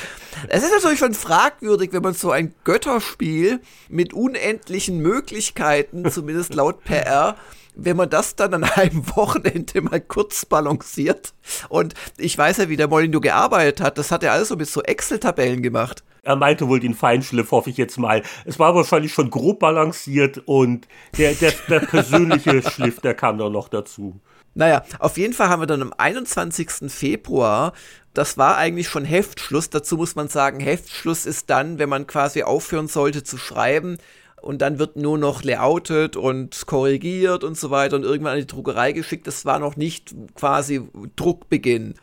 [0.48, 3.60] Es ist natürlich schon fragwürdig, wenn man so ein Götterspiel
[3.90, 7.36] mit unendlichen Möglichkeiten, zumindest laut PR,
[7.76, 11.34] wenn man das dann an einem Wochenende mal kurz balanciert.
[11.70, 13.98] Und ich weiß ja, wie der Molyneux gearbeitet hat.
[13.98, 16.04] Das hat er alles so mit so Excel-Tabellen gemacht.
[16.24, 18.24] Er meinte wohl den Feinschliff, hoffe ich jetzt mal.
[18.46, 23.52] Es war wahrscheinlich schon grob balanciert und der, der, der persönliche Schliff, der kam dann
[23.52, 24.20] noch dazu.
[24.56, 26.92] Naja, auf jeden Fall haben wir dann am 21.
[26.92, 27.74] Februar,
[28.14, 32.42] das war eigentlich schon Heftschluss, dazu muss man sagen, Heftschluss ist dann, wenn man quasi
[32.42, 33.98] aufhören sollte zu schreiben
[34.46, 38.46] und dann wird nur noch layoutet und korrigiert und so weiter und irgendwann an die
[38.46, 39.26] Druckerei geschickt.
[39.26, 41.96] Das war noch nicht quasi Druckbeginn.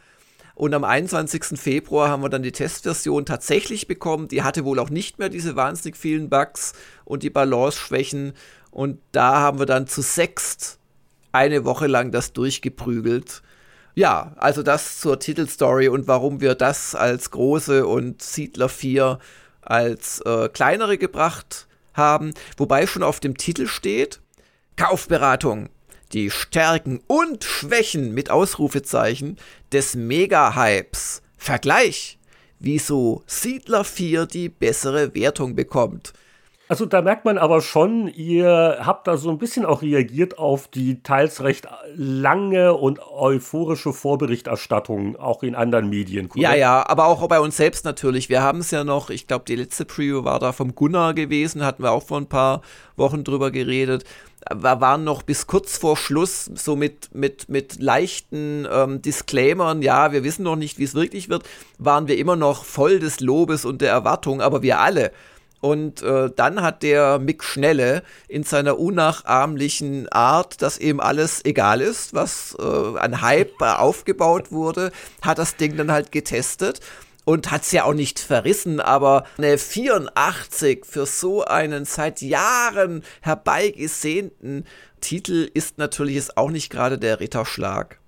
[0.56, 1.56] Und am 21.
[1.56, 4.26] Februar haben wir dann die Testversion tatsächlich bekommen.
[4.26, 6.72] Die hatte wohl auch nicht mehr diese wahnsinnig vielen Bugs
[7.04, 8.32] und die Balance-Schwächen.
[8.72, 10.80] Und da haben wir dann zu sechst
[11.30, 13.42] eine Woche lang das durchgeprügelt.
[13.94, 19.20] Ja, also das zur Titelstory und warum wir das als große und Siedler 4
[19.60, 22.34] als äh, kleinere gebracht haben.
[22.56, 24.20] Wobei schon auf dem Titel steht,
[24.76, 25.68] Kaufberatung,
[26.12, 29.38] die Stärken und Schwächen mit Ausrufezeichen
[29.72, 31.22] des Mega-Hypes.
[31.36, 32.18] Vergleich,
[32.58, 36.12] wieso Siedler 4 die bessere Wertung bekommt.
[36.68, 40.68] Also da merkt man aber schon, ihr habt da so ein bisschen auch reagiert auf
[40.68, 46.28] die teils recht lange und euphorische Vorberichterstattung, auch in anderen Medien.
[46.28, 46.42] Korrekt?
[46.42, 48.28] Ja, ja, aber auch bei uns selbst natürlich.
[48.28, 51.64] Wir haben es ja noch, ich glaube, die letzte Preview war da vom Gunnar gewesen,
[51.64, 52.62] hatten wir auch vor ein paar
[52.96, 54.04] Wochen drüber geredet.
[54.50, 60.12] Wir waren noch bis kurz vor Schluss so mit, mit, mit leichten ähm, Disclaimern, ja,
[60.12, 61.44] wir wissen noch nicht, wie es wirklich wird,
[61.78, 65.12] waren wir immer noch voll des Lobes und der Erwartung, aber wir alle
[65.62, 71.80] und äh, dann hat der Mick Schnelle in seiner unnachahmlichen Art, dass eben alles egal
[71.80, 74.90] ist, was äh, an Hype aufgebaut wurde,
[75.22, 76.80] hat das Ding dann halt getestet
[77.24, 83.04] und hat es ja auch nicht verrissen, aber eine 84 für so einen seit Jahren
[83.20, 84.64] herbeigesehnten
[85.00, 88.01] Titel ist natürlich jetzt auch nicht gerade der Ritterschlag.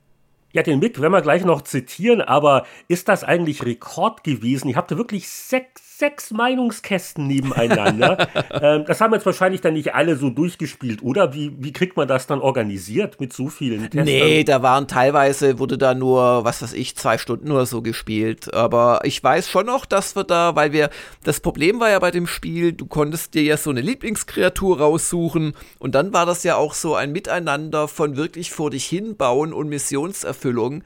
[0.54, 4.68] Ja, den Mick werden wir gleich noch zitieren, aber ist das eigentlich Rekord gewesen?
[4.68, 8.28] Ich habe wirklich sechs, sechs Meinungskästen nebeneinander.
[8.62, 11.34] ähm, das haben jetzt wahrscheinlich dann nicht alle so durchgespielt, oder?
[11.34, 14.04] Wie, wie kriegt man das dann organisiert mit so vielen Testern?
[14.04, 18.54] Nee, da waren teilweise, wurde da nur, was weiß ich, zwei Stunden oder so gespielt.
[18.54, 20.88] Aber ich weiß schon noch, dass wir da, weil wir,
[21.24, 25.54] das Problem war ja bei dem Spiel, du konntest dir ja so eine Lieblingskreatur raussuchen
[25.80, 29.68] und dann war das ja auch so ein Miteinander von wirklich vor dich hinbauen und
[29.68, 30.82] Missionserfüllung Erfüllung.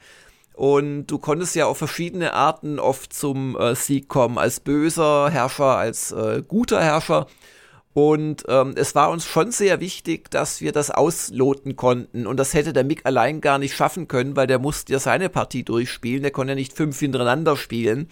[0.53, 5.77] Und du konntest ja auf verschiedene Arten oft zum äh, Sieg kommen, als böser Herrscher,
[5.77, 7.27] als äh, guter Herrscher.
[7.93, 12.27] Und ähm, es war uns schon sehr wichtig, dass wir das ausloten konnten.
[12.27, 15.29] Und das hätte der Mick allein gar nicht schaffen können, weil der musste ja seine
[15.29, 16.21] Partie durchspielen.
[16.21, 18.09] Der konnte ja nicht fünf hintereinander spielen.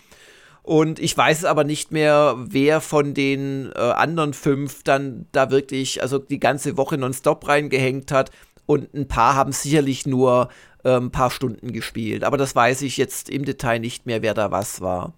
[0.64, 6.02] Und ich weiß aber nicht mehr, wer von den äh, anderen fünf dann da wirklich,
[6.02, 8.32] also die ganze Woche nonstop reingehängt hat.
[8.66, 10.50] Und ein paar haben sicherlich nur
[10.88, 12.24] ein ähm, paar Stunden gespielt.
[12.24, 15.14] Aber das weiß ich jetzt im Detail nicht mehr, wer da was war.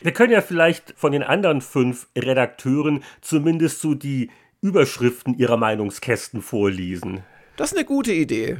[0.00, 6.42] Wir können ja vielleicht von den anderen fünf Redakteuren zumindest so die Überschriften ihrer Meinungskästen
[6.42, 7.22] vorlesen.
[7.56, 8.58] Das ist eine gute Idee.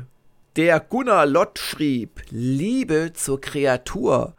[0.57, 4.35] Der Gunnar Lott schrieb Liebe zur Kreatur.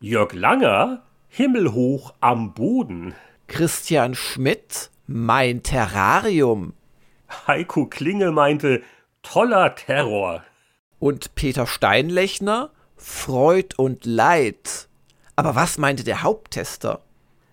[0.00, 3.14] Jörg Langer Himmelhoch am Boden.
[3.48, 6.74] Christian Schmidt Mein Terrarium.
[7.48, 8.82] Heiko Klinge meinte
[9.22, 10.44] Toller Terror.
[11.04, 14.88] Und Peter Steinlechner Freud und Leid.
[15.36, 17.02] Aber was meinte der Haupttester?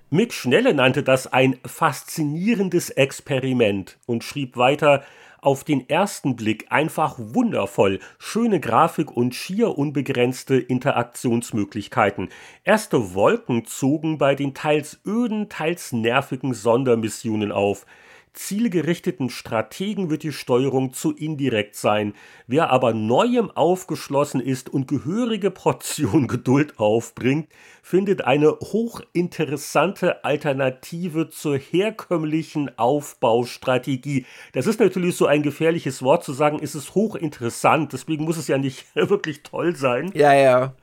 [0.10, 5.04] Mick Schnelle nannte das ein faszinierendes Experiment und schrieb weiter,
[5.42, 12.30] auf den ersten Blick einfach wundervoll, schöne Grafik und schier unbegrenzte Interaktionsmöglichkeiten.
[12.64, 17.86] Erste Wolken zogen bei den teils öden, teils nervigen Sondermissionen auf
[18.34, 22.14] zielgerichteten Strategen wird die Steuerung zu indirekt sein.
[22.48, 27.50] Wer aber Neuem aufgeschlossen ist und gehörige Portion Geduld aufbringt,
[27.82, 34.26] findet eine hochinteressante Alternative zur herkömmlichen Aufbaustrategie.
[34.54, 38.48] Das ist natürlich so ein gefährliches Wort zu sagen, ist es hochinteressant, deswegen muss es
[38.48, 40.12] ja nicht wirklich toll sein.
[40.14, 40.74] Ja, ja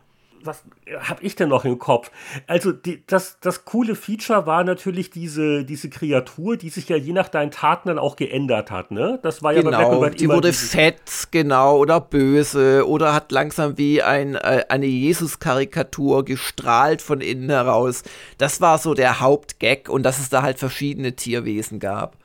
[0.43, 0.65] was
[1.01, 2.11] habe ich denn noch im Kopf?
[2.47, 7.13] Also die, das, das coole Feature war natürlich diese, diese Kreatur, die sich ja je
[7.13, 8.91] nach deinen Taten dann auch geändert hat.
[8.91, 9.19] Ne?
[9.23, 13.79] Das war ja genau, bei Black Die wurde fett, genau, oder böse oder hat langsam
[13.79, 18.03] wie ein, äh, eine Jesus-Karikatur gestrahlt von innen heraus.
[18.39, 22.17] Das war so der Hauptgag und dass es da halt verschiedene Tierwesen gab.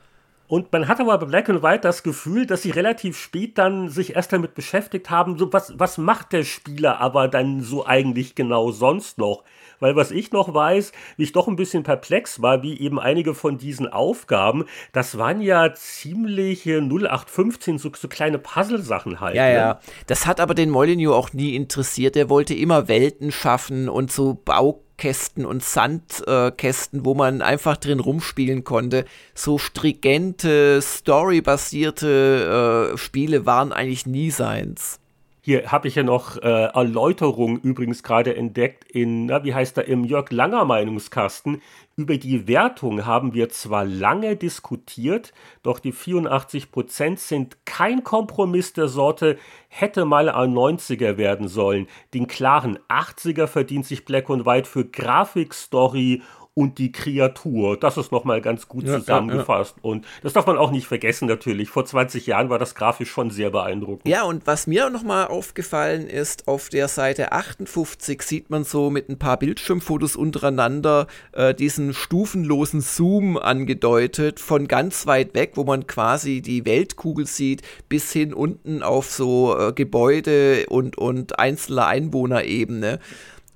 [0.46, 3.88] Und man hat aber bei Black and White das Gefühl, dass sie relativ spät dann
[3.88, 8.34] sich erst damit beschäftigt haben, so was, was macht der Spieler aber dann so eigentlich
[8.34, 9.42] genau sonst noch?
[9.84, 13.34] Weil was ich noch weiß, wie ich doch ein bisschen perplex war, wie eben einige
[13.34, 19.36] von diesen Aufgaben, das waren ja ziemlich 0815, so, so kleine Puzzle-Sachen halt.
[19.36, 19.54] Ja, ne?
[19.54, 19.78] ja.
[20.06, 22.16] Das hat aber den Molyneux auch nie interessiert.
[22.16, 27.76] Er wollte immer Welten schaffen und so Bau Kästen und Sandkästen, äh, wo man einfach
[27.76, 29.04] drin rumspielen konnte.
[29.34, 34.98] So stringente, storybasierte äh, Spiele waren eigentlich nie seins.
[35.46, 39.86] Hier habe ich ja noch äh, Erläuterung übrigens gerade entdeckt in, na, wie heißt er,
[39.86, 41.60] im Jörg Langer Meinungskasten.
[41.96, 48.72] Über die Wertung haben wir zwar lange diskutiert, doch die 84 Prozent sind kein Kompromiss
[48.72, 49.36] der Sorte,
[49.68, 51.88] hätte mal ein 90er werden sollen.
[52.14, 56.22] Den klaren 80er verdient sich Black and White für Grafik, Story
[56.54, 57.76] und die Kreatur.
[57.76, 59.74] Das ist nochmal ganz gut ja, zusammengefasst.
[59.78, 59.90] Ja, ja.
[59.90, 61.68] Und das darf man auch nicht vergessen natürlich.
[61.68, 64.06] Vor 20 Jahren war das grafisch schon sehr beeindruckend.
[64.06, 69.08] Ja, und was mir nochmal aufgefallen ist, auf der Seite 58 sieht man so mit
[69.08, 75.88] ein paar Bildschirmfotos untereinander äh, diesen stufenlosen Zoom angedeutet, von ganz weit weg, wo man
[75.88, 83.00] quasi die Weltkugel sieht, bis hin unten auf so äh, Gebäude und, und einzelne Einwohnerebene.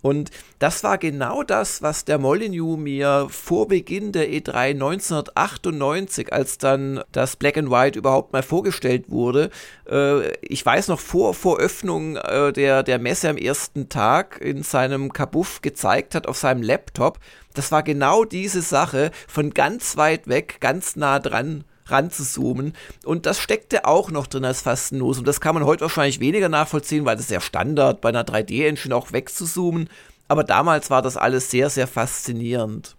[0.01, 0.31] Und
[0.61, 7.03] das war genau das, was der Molyneux mir vor Beginn der E3 1998, als dann
[7.11, 9.51] das Black and White überhaupt mal vorgestellt wurde,
[9.91, 14.63] äh, ich weiß noch vor, vor Öffnung äh, der, der Messe am ersten Tag in
[14.63, 17.19] seinem Kabuff gezeigt hat auf seinem Laptop.
[17.55, 22.75] Das war genau diese Sache von ganz weit weg, ganz nah dran ranzuzoomen.
[23.05, 25.19] Und das steckte auch noch drin als Fastenlos.
[25.19, 28.95] Und das kann man heute wahrscheinlich weniger nachvollziehen, weil das ja Standard bei einer 3D-Engine
[28.95, 29.89] auch wegzuzoomen.
[30.29, 32.97] Aber damals war das alles sehr, sehr faszinierend.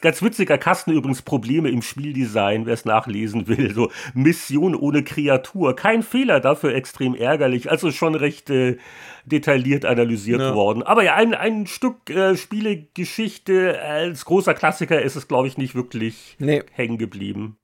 [0.00, 3.74] Ganz witziger Kasten übrigens Probleme im Spieldesign, wer es nachlesen will.
[3.74, 5.76] So Mission ohne Kreatur.
[5.76, 7.70] Kein Fehler, dafür extrem ärgerlich.
[7.70, 8.78] Also schon recht äh,
[9.26, 10.54] detailliert analysiert ja.
[10.54, 10.82] worden.
[10.82, 15.74] Aber ja, ein, ein Stück äh, Spielegeschichte als großer Klassiker ist es, glaube ich, nicht
[15.74, 16.62] wirklich nee.
[16.72, 17.58] hängen geblieben.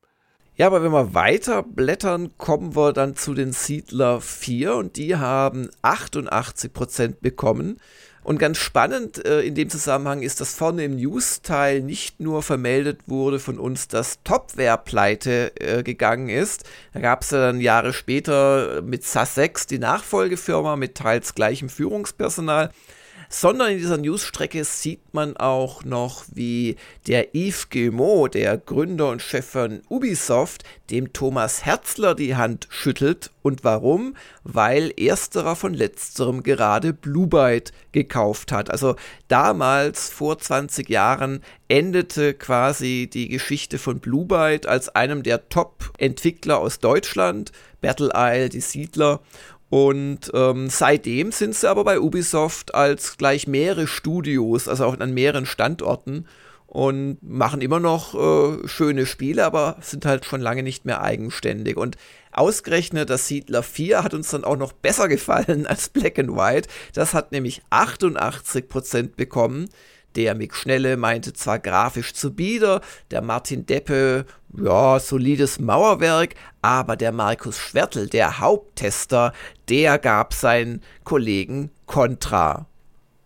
[0.58, 5.16] Ja, aber wenn wir weiter blättern, kommen wir dann zu den Siedler 4 und die
[5.16, 7.78] haben 88% bekommen.
[8.22, 13.00] Und ganz spannend äh, in dem Zusammenhang ist, dass vorne im News-Teil nicht nur vermeldet
[13.06, 16.64] wurde von uns, dass Topware pleite äh, gegangen ist.
[16.94, 22.70] Da gab es ja dann Jahre später mit Sussex die Nachfolgefirma mit teils gleichem Führungspersonal
[23.28, 29.22] sondern in dieser Newsstrecke sieht man auch noch, wie der Yves Guillemot, der Gründer und
[29.22, 33.30] Chef von Ubisoft, dem Thomas Herzler die Hand schüttelt.
[33.42, 34.16] Und warum?
[34.44, 38.70] Weil ersterer von letzterem gerade Blue Byte gekauft hat.
[38.70, 38.96] Also
[39.28, 46.58] damals, vor 20 Jahren, endete quasi die Geschichte von Blue Byte als einem der Top-Entwickler
[46.58, 47.52] aus Deutschland.
[47.80, 49.20] Battle Isle, die Siedler.
[49.68, 55.12] Und ähm, seitdem sind sie aber bei Ubisoft als gleich mehrere Studios, also auch an
[55.12, 56.26] mehreren Standorten
[56.66, 61.76] und machen immer noch äh, schöne Spiele, aber sind halt schon lange nicht mehr eigenständig.
[61.76, 61.96] Und
[62.32, 66.68] ausgerechnet das Siedler 4 hat uns dann auch noch besser gefallen als Black and White.
[66.92, 69.68] Das hat nämlich 88% bekommen.
[70.16, 74.24] Der Mick Schnelle meinte zwar grafisch zu bieder, der Martin Deppe,
[74.56, 79.34] ja, solides Mauerwerk, aber der Markus Schwertl, der Haupttester,
[79.68, 82.66] der gab seinen Kollegen Kontra.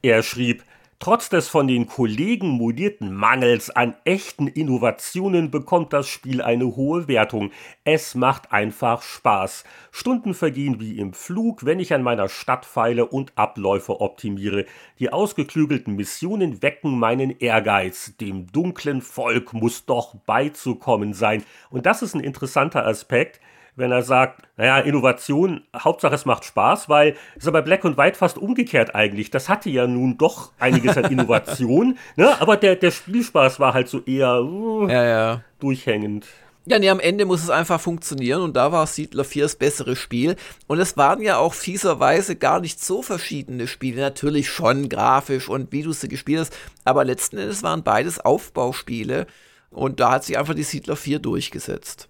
[0.02, 0.64] Er schrieb,
[1.02, 7.08] Trotz des von den Kollegen modierten Mangels an echten Innovationen bekommt das Spiel eine hohe
[7.08, 7.52] Wertung.
[7.84, 9.64] Es macht einfach Spaß.
[9.92, 14.66] Stunden vergehen wie im Flug, wenn ich an meiner Stadt feile und Abläufe optimiere.
[14.98, 18.14] Die ausgeklügelten Missionen wecken meinen Ehrgeiz.
[18.18, 21.44] Dem dunklen Volk muss doch beizukommen sein.
[21.70, 23.40] Und das ist ein interessanter Aspekt
[23.80, 27.96] wenn er sagt, naja, Innovation, Hauptsache es macht Spaß, weil es ist bei Black und
[27.96, 29.30] White fast umgekehrt eigentlich.
[29.30, 32.40] Das hatte ja nun doch einiges an Innovation, ne?
[32.40, 35.40] aber der, der Spielspaß war halt so eher uh, ja, ja.
[35.58, 36.26] durchhängend.
[36.66, 39.96] Ja, nee, am Ende muss es einfach funktionieren und da war Siedler 4 das bessere
[39.96, 40.36] Spiel.
[40.66, 44.02] Und es waren ja auch fieserweise gar nicht so verschiedene Spiele.
[44.02, 49.26] Natürlich schon grafisch und wie du sie gespielt hast, aber letzten Endes waren beides Aufbauspiele
[49.70, 52.09] und da hat sich einfach die Siedler 4 durchgesetzt.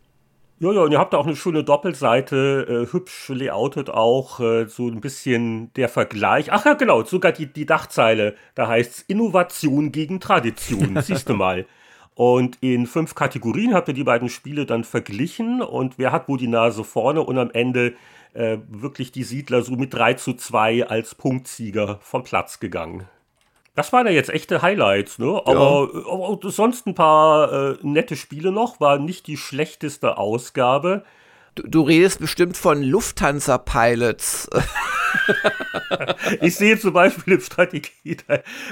[0.63, 4.67] Ja, ja, und ihr habt da auch eine schöne Doppelseite, äh, hübsch layoutet auch, äh,
[4.67, 6.53] so ein bisschen der Vergleich.
[6.53, 11.35] Ach ja, genau, sogar die, die Dachzeile, da heißt es Innovation gegen Tradition, siehst du
[11.35, 11.65] mal.
[12.15, 16.37] Und in fünf Kategorien habt ihr die beiden Spiele dann verglichen und wer hat wo
[16.37, 17.95] die Nase vorne und am Ende
[18.35, 23.09] äh, wirklich die Siedler so mit 3 zu 2 als Punktsieger vom Platz gegangen.
[23.75, 25.41] Das waren ja jetzt echte Highlights, ne?
[25.45, 26.12] Aber, ja.
[26.12, 31.05] aber sonst ein paar äh, nette Spiele noch, war nicht die schlechteste Ausgabe.
[31.55, 34.51] Du, du redest bestimmt von Lufthansa-Pilots.
[36.41, 38.16] ich sehe zum Beispiel im Strategie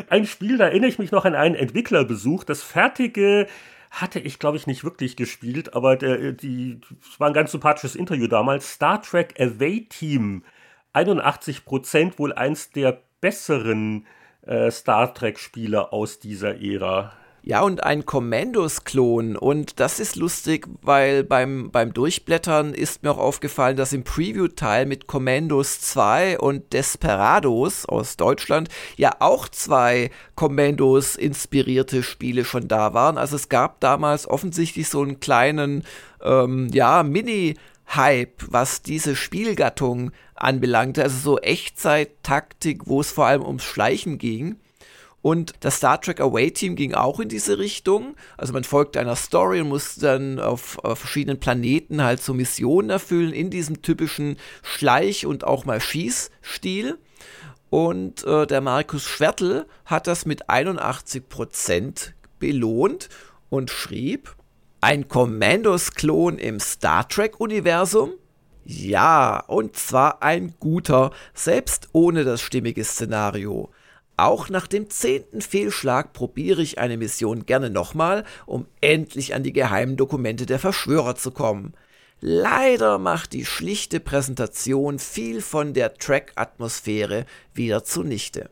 [0.09, 2.45] ein Spiel, da erinnere ich mich noch an einen Entwicklerbesuch.
[2.45, 3.47] Das fertige
[3.91, 7.97] hatte ich, glaube ich, nicht wirklich gespielt, aber der, die, das war ein ganz sympathisches
[7.97, 8.73] Interview damals.
[8.73, 10.45] Star Trek Away Team.
[10.93, 14.07] 81 Prozent wohl eins der besseren
[14.49, 17.13] äh, Star Trek-Spiele aus dieser Ära.
[17.43, 19.37] Ja, und ein Commandos-Klon.
[19.37, 24.85] Und das ist lustig, weil beim, beim Durchblättern ist mir auch aufgefallen, dass im Preview-Teil
[24.85, 33.17] mit Commandos 2 und Desperados aus Deutschland ja auch zwei Commandos-inspirierte Spiele schon da waren.
[33.17, 35.85] Also es gab damals offensichtlich so einen kleinen,
[36.23, 37.55] ähm, ja, Mini-
[37.95, 44.57] Hype, was diese Spielgattung anbelangte, also so Echtzeit-Taktik, wo es vor allem ums Schleichen ging.
[45.21, 48.15] Und das Star Trek Away Team ging auch in diese Richtung.
[48.37, 52.91] Also man folgt einer Story und muss dann auf, auf verschiedenen Planeten halt so Missionen
[52.91, 56.99] erfüllen in diesem typischen Schleich- und auch mal Schießstil.
[57.69, 63.09] Und äh, der Markus Schwertl hat das mit 81% belohnt
[63.51, 64.35] und schrieb,
[64.81, 68.13] ein Commandos-Klon im Star Trek-Universum?
[68.65, 73.71] Ja, und zwar ein guter, selbst ohne das stimmige Szenario.
[74.17, 79.53] Auch nach dem zehnten Fehlschlag probiere ich eine Mission gerne nochmal, um endlich an die
[79.53, 81.75] geheimen Dokumente der Verschwörer zu kommen.
[82.21, 88.51] Leider macht die schlichte Präsentation viel von der Track-Atmosphäre wieder zunichte.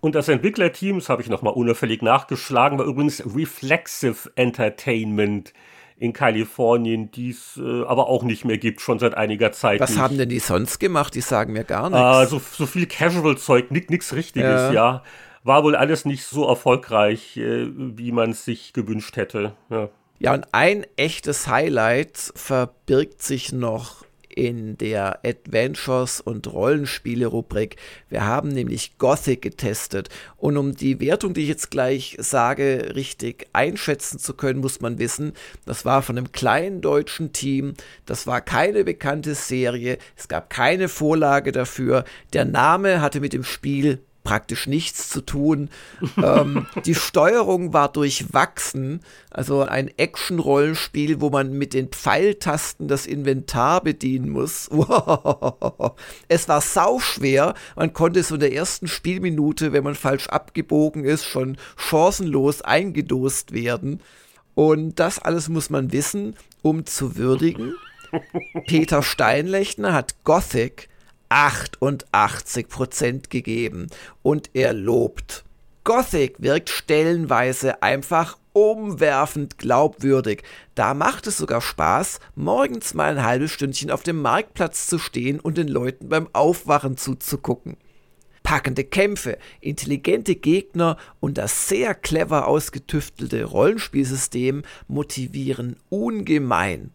[0.00, 5.52] Und das Entwicklerteam, das habe ich nochmal unauffällig nachgeschlagen, war übrigens Reflexive Entertainment
[5.98, 9.80] in Kalifornien, die es äh, aber auch nicht mehr gibt, schon seit einiger Zeit.
[9.80, 9.98] Was nicht.
[9.98, 11.14] haben denn die sonst gemacht?
[11.14, 11.96] Die sagen mir gar nichts.
[11.98, 14.72] Ah, so, so viel Casual-Zeug, nichts Richtiges, ja.
[14.72, 15.02] ja.
[15.42, 19.54] War wohl alles nicht so erfolgreich, äh, wie man es sich gewünscht hätte.
[19.70, 19.88] Ja.
[20.20, 24.04] Ja, und ein echtes Highlight verbirgt sich noch
[24.38, 27.74] in der Adventures und Rollenspiele-Rubrik.
[28.08, 30.10] Wir haben nämlich Gothic getestet.
[30.36, 35.00] Und um die Wertung, die ich jetzt gleich sage, richtig einschätzen zu können, muss man
[35.00, 35.32] wissen,
[35.66, 37.74] das war von einem kleinen deutschen Team.
[38.06, 39.98] Das war keine bekannte Serie.
[40.16, 42.04] Es gab keine Vorlage dafür.
[42.32, 43.98] Der Name hatte mit dem Spiel
[44.28, 45.70] praktisch nichts zu tun.
[46.22, 49.00] ähm, die Steuerung war durchwachsen,
[49.30, 54.68] also ein Action-Rollenspiel, wo man mit den Pfeiltasten das Inventar bedienen muss.
[56.28, 61.24] es war sauschwer, man konnte so in der ersten Spielminute, wenn man falsch abgebogen ist,
[61.24, 64.02] schon chancenlos eingedost werden.
[64.54, 67.72] Und das alles muss man wissen, um zu würdigen.
[68.66, 70.90] Peter Steinlechner hat Gothic
[71.30, 73.88] 88% gegeben
[74.22, 75.44] und er lobt.
[75.84, 80.42] Gothic wirkt stellenweise einfach umwerfend glaubwürdig.
[80.74, 85.40] Da macht es sogar Spaß, morgens mal ein halbes Stündchen auf dem Marktplatz zu stehen
[85.40, 87.76] und den Leuten beim Aufwachen zuzugucken.
[88.42, 96.92] Packende Kämpfe, intelligente Gegner und das sehr clever ausgetüftelte Rollenspielsystem motivieren ungemein.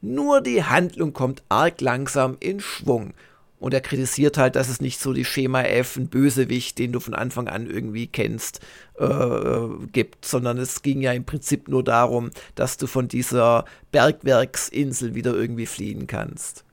[0.00, 3.14] Nur die Handlung kommt arg langsam in Schwung
[3.58, 7.00] Und er kritisiert halt, dass es nicht so die Schema F, ein Bösewicht, den du
[7.00, 8.60] von Anfang an irgendwie kennst,
[8.98, 15.14] äh, gibt, sondern es ging ja im Prinzip nur darum, dass du von dieser Bergwerksinsel
[15.14, 16.66] wieder irgendwie fliehen kannst.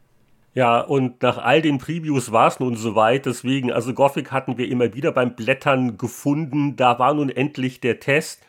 [0.55, 3.25] Ja, und nach all den Previews war es nun soweit.
[3.25, 6.75] Deswegen, also Gothic hatten wir immer wieder beim Blättern gefunden.
[6.75, 8.41] Da war nun endlich der Test.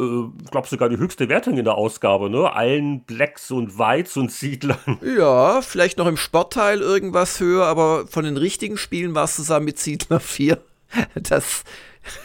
[0.00, 0.04] Äh,
[0.44, 2.52] ich glaube sogar die höchste Wertung in der Ausgabe, ne?
[2.52, 4.78] Allen Blacks und Whites und Siedlern.
[5.18, 9.66] Ja, vielleicht noch im Sportteil irgendwas höher, aber von den richtigen Spielen war es zusammen
[9.66, 10.58] mit Siedler 4
[11.14, 11.64] das,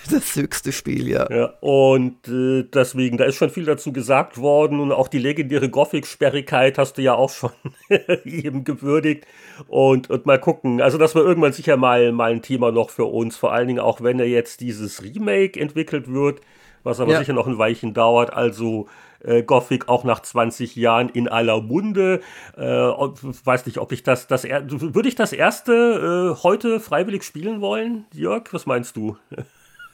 [0.10, 1.28] das höchste Spiel, ja.
[1.30, 5.70] ja und äh, deswegen, da ist schon viel dazu gesagt worden und auch die legendäre
[5.70, 7.52] Gothic-Sperrigkeit hast du ja auch schon
[8.26, 9.26] eben gewürdigt.
[9.68, 13.06] Und, und mal gucken, also das war irgendwann sicher mal, mal ein Thema noch für
[13.06, 16.42] uns, vor allen Dingen auch wenn er jetzt dieses Remake entwickelt wird,
[16.84, 17.20] was aber ja.
[17.20, 18.88] sicher noch ein Weilchen dauert, also
[19.24, 22.22] äh, Gothic auch nach 20 Jahren in aller Munde.
[22.58, 27.62] Äh, weiß nicht, ob ich das, das würde ich das erste äh, heute freiwillig spielen
[27.62, 28.44] wollen, Jörg?
[28.52, 29.18] Was meinst du?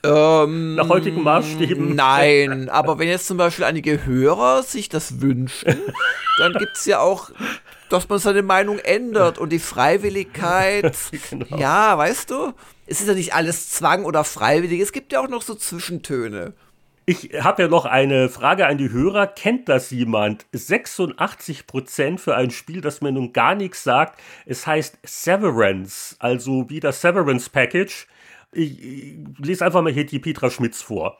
[0.03, 1.95] Ähm, Nach heutigen Maßstäben?
[1.95, 5.75] Nein, aber wenn jetzt zum Beispiel einige Hörer sich das wünschen,
[6.39, 7.29] dann gibt es ja auch,
[7.89, 10.95] dass man seine Meinung ändert und die Freiwilligkeit.
[11.29, 11.57] genau.
[11.57, 12.53] Ja, weißt du?
[12.87, 16.53] Es ist ja nicht alles Zwang oder freiwillig, es gibt ja auch noch so Zwischentöne.
[17.11, 19.25] Ich habe ja noch eine Frage an die Hörer.
[19.25, 20.45] Kennt das jemand?
[20.53, 24.21] 86% für ein Spiel, das mir nun gar nichts sagt.
[24.45, 28.05] Es heißt Severance, also wie das Severance Package.
[28.51, 31.17] Ich, ich lese einfach mal hier die Petra Schmitz vor.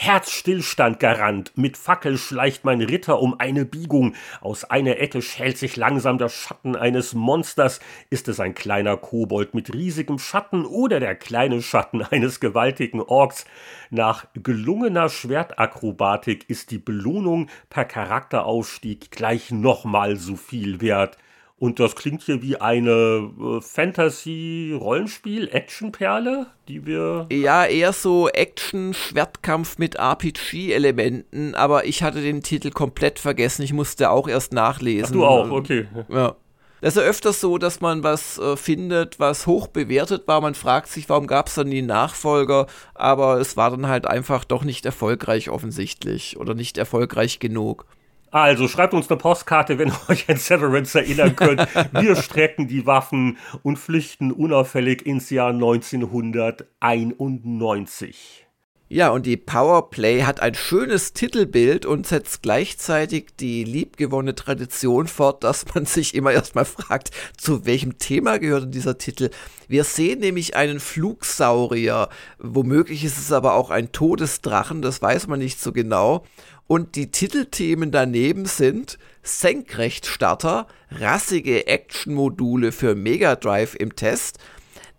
[0.00, 1.50] Herzstillstand garant.
[1.56, 4.14] Mit Fackel schleicht mein Ritter um eine Biegung.
[4.40, 7.80] Aus einer Ecke schält sich langsam der Schatten eines Monsters.
[8.08, 13.44] Ist es ein kleiner Kobold mit riesigem Schatten oder der kleine Schatten eines gewaltigen Orks?
[13.90, 21.18] Nach gelungener Schwertakrobatik ist die Belohnung per Charakteraufstieg gleich nochmal so viel wert.
[21.60, 27.26] Und das klingt hier wie eine äh, Fantasy-Rollenspiel-Action-Perle, die wir.
[27.32, 33.62] Ja, eher so Action-Schwertkampf mit RPG-Elementen, aber ich hatte den Titel komplett vergessen.
[33.62, 35.06] Ich musste auch erst nachlesen.
[35.06, 35.88] Ach, du auch, okay.
[36.08, 36.36] Ja.
[36.80, 40.40] Das ist ja öfters so, dass man was äh, findet, was hoch bewertet war.
[40.40, 44.44] Man fragt sich, warum gab es dann die Nachfolger, aber es war dann halt einfach
[44.44, 47.84] doch nicht erfolgreich offensichtlich oder nicht erfolgreich genug.
[48.30, 51.66] Also schreibt uns eine Postkarte, wenn ihr euch an Severance erinnern könnt.
[51.92, 58.48] Wir strecken die Waffen und flüchten unauffällig ins Jahr 1991.
[58.90, 65.44] Ja, und die Powerplay hat ein schönes Titelbild und setzt gleichzeitig die liebgewonnene Tradition fort,
[65.44, 69.28] dass man sich immer erstmal fragt, zu welchem Thema gehört dieser Titel.
[69.68, 72.08] Wir sehen nämlich einen Flugsaurier,
[72.38, 76.24] womöglich ist es aber auch ein Todesdrachen, das weiß man nicht so genau.
[76.68, 84.38] Und die Titelthemen daneben sind Senkrechtstarter, rassige Action-Module für Mega Drive im Test,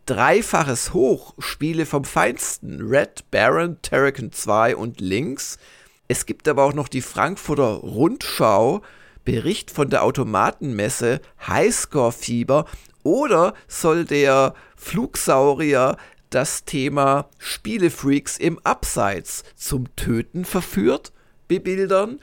[0.07, 5.59] dreifaches Hoch, Spiele vom Feinsten, Red Baron, Terrakin 2 und Links.
[6.07, 8.81] Es gibt aber auch noch die Frankfurter Rundschau,
[9.23, 12.65] Bericht von der Automatenmesse, Highscore-Fieber
[13.03, 15.97] oder soll der Flugsaurier
[16.31, 21.13] das Thema Spielefreaks im Abseits zum Töten verführt?
[21.49, 22.19] Bebildern.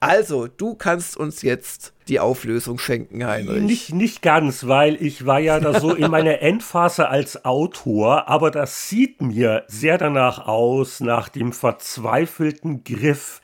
[0.00, 3.62] Also, du kannst uns jetzt die Auflösung schenken, Heinrich.
[3.62, 8.50] Nicht, nicht ganz, weil ich war ja da so in meiner Endphase als Autor, aber
[8.50, 13.40] das sieht mir sehr danach aus, nach dem verzweifelten Griff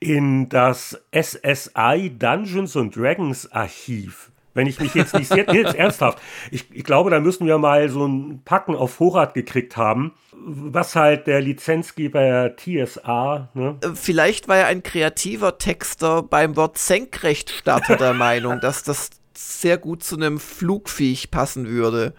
[0.00, 4.30] in das SSI Dungeons and Dragons Archiv.
[4.58, 6.18] Wenn ich mich jetzt nicht sehr, jetzt ernsthaft,
[6.50, 10.94] ich, ich glaube, da müssen wir mal so ein Packen auf Vorrat gekriegt haben was
[10.94, 13.48] halt der Lizenzgeber TSA.
[13.54, 13.76] Ne?
[13.82, 19.78] Äh, vielleicht war ja ein kreativer Texter beim Wort Senkrechtstarter der Meinung, dass das sehr
[19.78, 22.14] gut zu einem Flugviech passen würde.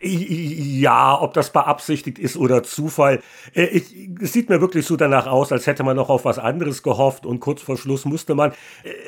[0.00, 3.20] Äh, ja, ob das beabsichtigt ist oder Zufall.
[3.54, 6.38] Äh, ich, es sieht mir wirklich so danach aus, als hätte man noch auf was
[6.38, 8.52] anderes gehofft und kurz vor Schluss musste man.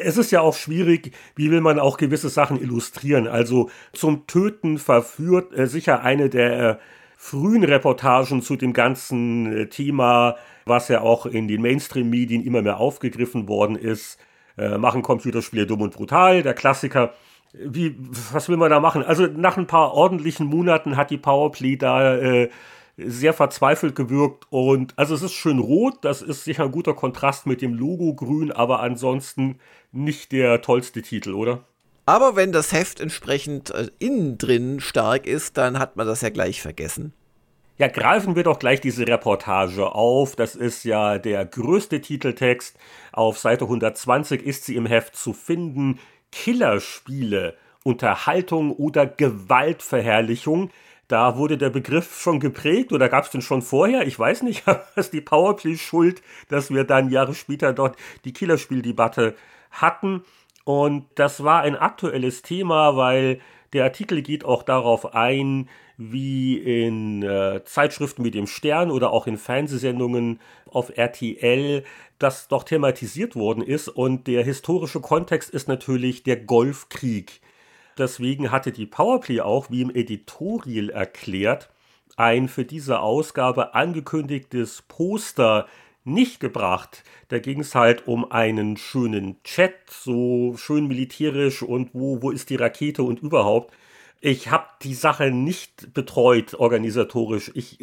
[0.03, 3.27] Es ist ja auch schwierig, wie will man auch gewisse Sachen illustrieren.
[3.27, 6.81] Also zum Töten verführt sicher eine der
[7.23, 12.81] frühen Reportagen zu dem ganzen äh, Thema, was ja auch in den Mainstream-Medien immer mehr
[12.81, 14.19] aufgegriffen worden ist.
[14.57, 17.13] Äh, machen Computerspiele dumm und brutal, der Klassiker.
[17.53, 17.97] Wie,
[18.33, 19.03] was will man da machen?
[19.03, 22.51] Also nach ein paar ordentlichen Monaten hat die Powerplay da äh,
[22.97, 27.47] sehr verzweifelt gewirkt und also es ist schön rot, das ist sicher ein guter Kontrast
[27.47, 29.59] mit dem Logo grün, aber ansonsten
[29.91, 31.65] nicht der tollste Titel, oder?
[32.07, 36.31] Aber wenn das Heft entsprechend äh, innen drin stark ist, dann hat man das ja
[36.31, 37.13] gleich vergessen.
[37.79, 40.37] Ja, greifen wir doch gleich diese Reportage auf.
[40.37, 42.77] Das ist ja der größte Titeltext.
[43.13, 45.99] Auf Seite 120 ist sie im Heft zu finden.
[46.33, 47.57] Killerspiele.
[47.83, 50.71] Unterhaltung oder Gewaltverherrlichung.
[51.09, 54.07] Da wurde der Begriff schon geprägt oder gab es den schon vorher?
[54.07, 54.65] Ich weiß nicht,
[54.97, 59.35] ist die Powerplay schuld, dass wir dann Jahre später dort die Killerspieldebatte
[59.71, 60.25] hatten.
[60.65, 63.41] Und das war ein aktuelles Thema, weil
[63.73, 69.27] der Artikel geht auch darauf ein, wie in äh, Zeitschriften wie dem Stern oder auch
[69.27, 70.41] in Fernsehsendungen
[70.73, 71.85] auf RTL
[72.19, 73.89] das doch thematisiert worden ist.
[73.89, 77.41] Und der historische Kontext ist natürlich der Golfkrieg.
[77.99, 81.71] Deswegen hatte die Powerplay auch, wie im Editorial erklärt,
[82.17, 85.67] ein für diese Ausgabe angekündigtes Poster
[86.05, 87.05] nicht gebracht.
[87.29, 92.51] Da ging es halt um einen schönen Chat, so schön militärisch und wo, wo ist
[92.51, 93.75] die Rakete und überhaupt.
[94.21, 97.51] Ich habe die Sache nicht betreut organisatorisch.
[97.55, 97.79] Ich,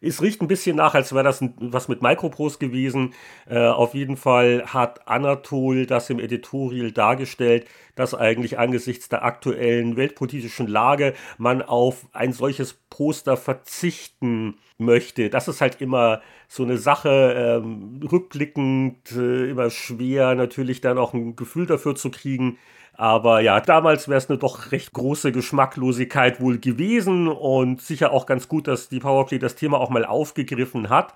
[0.00, 3.14] es riecht ein bisschen nach, als wäre das ein, was mit Microprose gewesen.
[3.48, 9.96] Äh, auf jeden Fall hat Anatol das im Editorial dargestellt, dass eigentlich angesichts der aktuellen
[9.96, 15.28] weltpolitischen Lage man auf ein solches Poster verzichten möchte.
[15.28, 21.12] Das ist halt immer so eine Sache, ähm, rückblickend äh, immer schwer natürlich dann auch
[21.12, 22.58] ein Gefühl dafür zu kriegen
[22.94, 28.26] aber ja, damals wäre es eine doch recht große Geschmacklosigkeit wohl gewesen und sicher auch
[28.26, 31.14] ganz gut, dass die Powerplay das Thema auch mal aufgegriffen hat.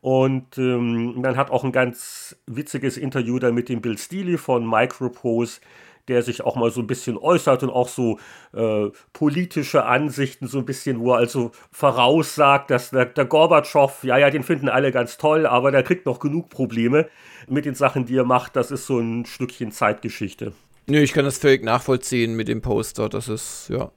[0.00, 4.68] Und ähm, dann hat auch ein ganz witziges Interview da mit dem Bill Steely von
[4.68, 5.60] Micropose,
[6.08, 8.18] der sich auch mal so ein bisschen äußert und auch so
[8.54, 14.16] äh, politische Ansichten so ein bisschen, wo er also voraussagt, dass der, der Gorbatschow, ja,
[14.16, 17.08] ja, den finden alle ganz toll, aber der kriegt noch genug Probleme
[17.48, 18.56] mit den Sachen, die er macht.
[18.56, 20.52] Das ist so ein Stückchen Zeitgeschichte.
[20.88, 23.08] Nö, ich kann das völlig nachvollziehen mit dem Poster.
[23.08, 23.90] Das ist, ja.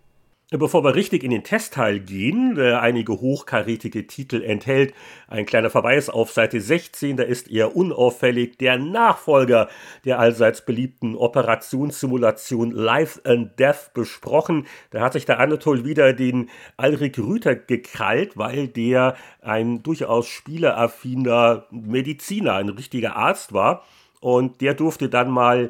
[0.51, 4.95] Bevor wir richtig in den Testteil gehen, der einige hochkarätige Titel enthält,
[5.27, 9.69] ein kleiner Verweis auf Seite 16, da ist eher unauffällig der Nachfolger
[10.05, 14.65] der allseits beliebten Operationssimulation Life and Death besprochen.
[14.89, 21.67] Da hat sich der Anatol wieder den Alrik Rüter gekrallt, weil der ein durchaus spieleraffiner
[21.69, 23.85] Mediziner, ein richtiger Arzt war.
[24.19, 25.69] Und der durfte dann mal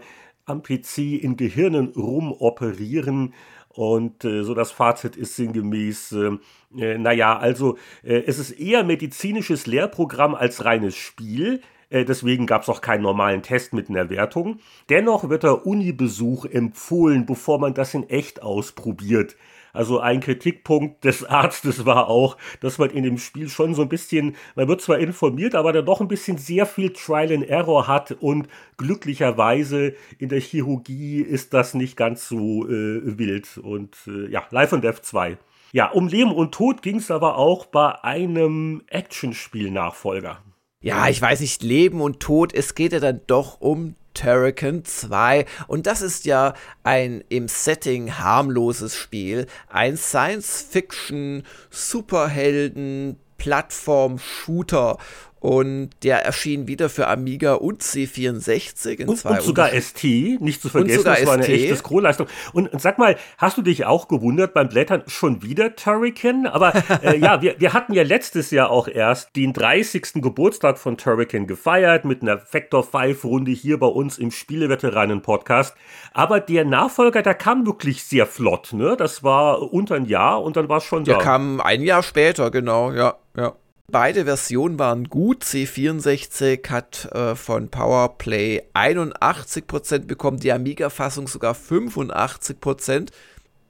[0.50, 3.34] am PC in Gehirnen rumoperieren.
[3.70, 6.38] Und äh, so das Fazit ist sinngemäß, äh,
[6.78, 11.62] äh, naja, also äh, es ist eher medizinisches Lehrprogramm als reines Spiel.
[11.90, 14.60] Äh, deswegen gab es auch keinen normalen Test mit einer Wertung.
[14.90, 19.36] Dennoch wird der Unibesuch empfohlen, bevor man das in echt ausprobiert.
[19.74, 23.90] Also ein Kritikpunkt des Arztes war auch, dass man in dem Spiel schon so ein
[23.90, 27.88] bisschen, man wird zwar informiert, aber dann doch ein bisschen sehr viel Trial and Error
[27.88, 28.48] hat und
[28.78, 33.58] glücklicherweise in der Chirurgie ist das nicht ganz so äh, wild.
[33.58, 35.38] Und äh, ja, Life and Death 2.
[35.72, 40.42] Ja, um Leben und Tod ging es aber auch bei einem Actionspiel-Nachfolger.
[40.82, 45.46] Ja, ich weiß nicht, Leben und Tod, es geht ja dann doch um Turrican 2.
[45.68, 46.54] Und das ist ja
[46.84, 49.48] ein im Setting harmloses Spiel.
[49.68, 54.98] Ein Science-Fiction, Superhelden, Plattform-Shooter.
[55.40, 60.62] Und der erschien wieder für Amiga und C64 in und, zwei und sogar ST, nicht
[60.62, 61.54] zu vergessen, das war eine ST.
[61.54, 62.28] echte Scrollleistung.
[62.52, 66.46] Und, und, sag mal, hast du dich auch gewundert beim Blättern schon wieder Turrican?
[66.46, 70.14] Aber äh, ja, wir, wir hatten ja letztes Jahr auch erst den 30.
[70.16, 75.74] Geburtstag von Turrican gefeiert mit einer Factor 5 Runde hier bei uns im Spieleveteranen-Podcast.
[76.14, 78.98] Aber der Nachfolger, der kam wirklich sehr flott, ne?
[78.98, 81.20] Das war unter ein Jahr und dann war es schon der da.
[81.20, 83.54] Der kam ein Jahr später, genau, ja, ja.
[83.92, 85.44] Beide Versionen waren gut.
[85.44, 93.10] C64 hat äh, von Powerplay 81% bekommen, die Amiga-Fassung sogar 85%.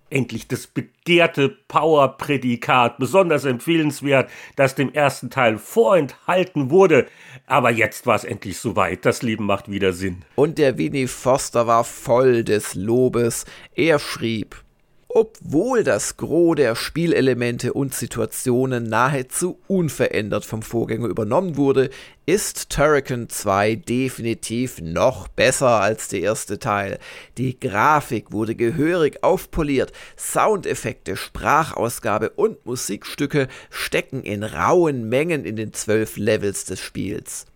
[0.09, 7.05] Endlich das begehrte Power-Prädikat, besonders empfehlenswert, das dem ersten Teil vorenthalten wurde.
[7.45, 10.25] Aber jetzt war es endlich soweit, das Leben macht wieder Sinn.
[10.35, 13.45] Und der Winnie Foster war voll des Lobes.
[13.75, 14.63] Er schrieb,
[15.11, 21.89] obwohl das Gros der Spielelemente und Situationen nahezu unverändert vom Vorgänger übernommen wurde,
[22.27, 26.99] ist Turrican 2 definitiv noch besser als der erste Teil.
[27.39, 35.73] Die Grafik wurde gehörig aufpoliert, Soundeffekte, Sprachausgabe und Musikstücke stecken in rauen Mengen in den
[35.73, 37.47] zwölf Levels des Spiels.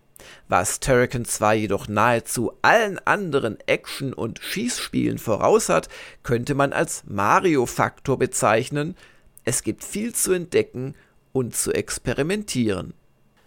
[0.48, 5.88] Was Turrican 2 jedoch nahezu allen anderen Action- und Schießspielen voraus hat,
[6.22, 8.96] könnte man als Mario-Faktor bezeichnen.
[9.44, 10.94] Es gibt viel zu entdecken
[11.32, 12.94] und zu experimentieren.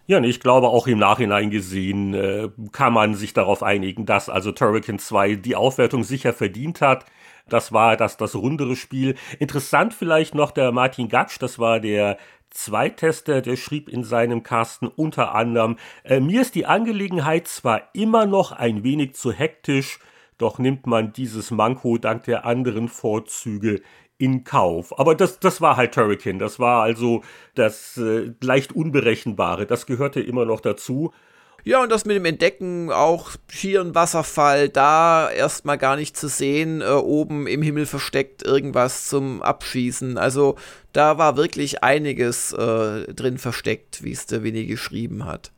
[0.09, 4.53] Ja, ich glaube auch im Nachhinein gesehen äh, kann man sich darauf einigen, dass also
[4.53, 7.05] Turrican 2 die Aufwertung sicher verdient hat.
[7.49, 9.15] Das war das, das rundere Spiel.
[9.39, 12.17] Interessant vielleicht noch der Martin Gatsch, das war der
[12.49, 18.25] Zweitester, der schrieb in seinem Kasten unter anderem, äh, mir ist die Angelegenheit zwar immer
[18.25, 19.99] noch ein wenig zu hektisch,
[20.37, 23.81] doch nimmt man dieses Manko dank der anderen Vorzüge
[24.17, 24.97] in Kauf.
[24.97, 26.39] Aber das, das war halt Turrican.
[26.39, 27.23] Das war also
[27.55, 29.65] das äh, leicht Unberechenbare.
[29.65, 31.13] Das gehörte immer noch dazu.
[31.67, 36.29] Ja, und das mit dem Entdecken auch hier ein Wasserfall, da erstmal gar nicht zu
[36.29, 40.17] sehen, äh, oben im Himmel versteckt irgendwas zum Abschießen.
[40.17, 40.55] Also
[40.93, 45.51] da war wirklich einiges äh, drin versteckt, wie es der Winnie geschrieben hat.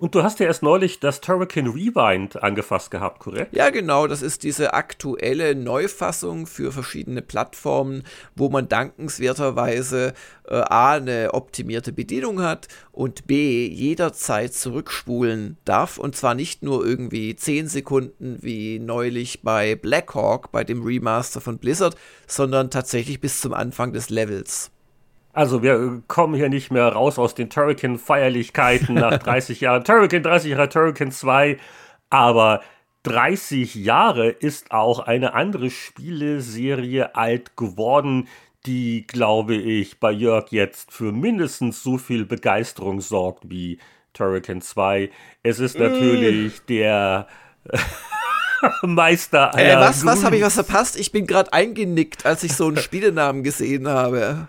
[0.00, 3.54] Und du hast ja erst neulich das Turrican Rewind angefasst gehabt, korrekt?
[3.54, 4.06] Ja, genau.
[4.06, 8.04] Das ist diese aktuelle Neufassung für verschiedene Plattformen,
[8.34, 10.14] wo man dankenswerterweise
[10.48, 15.98] äh, A, eine optimierte Bedienung hat und B, jederzeit zurückspulen darf.
[15.98, 21.58] Und zwar nicht nur irgendwie 10 Sekunden wie neulich bei Blackhawk, bei dem Remaster von
[21.58, 21.94] Blizzard,
[22.26, 24.70] sondern tatsächlich bis zum Anfang des Levels.
[25.32, 29.84] Also wir kommen hier nicht mehr raus aus den Turrican-Feierlichkeiten nach 30 Jahren.
[29.84, 31.58] Turrican, 30 Jahre Turrican 2,
[32.10, 32.62] aber
[33.04, 38.28] 30 Jahre ist auch eine andere Spieleserie alt geworden,
[38.66, 43.78] die, glaube ich, bei Jörg jetzt für mindestens so viel Begeisterung sorgt wie
[44.12, 45.10] Turrican 2.
[45.42, 46.66] Es ist natürlich mm.
[46.68, 47.26] der
[48.82, 50.98] Meister äh, Was, was habe ich was verpasst?
[50.98, 54.48] Ich bin gerade eingenickt, als ich so einen Spielenamen gesehen habe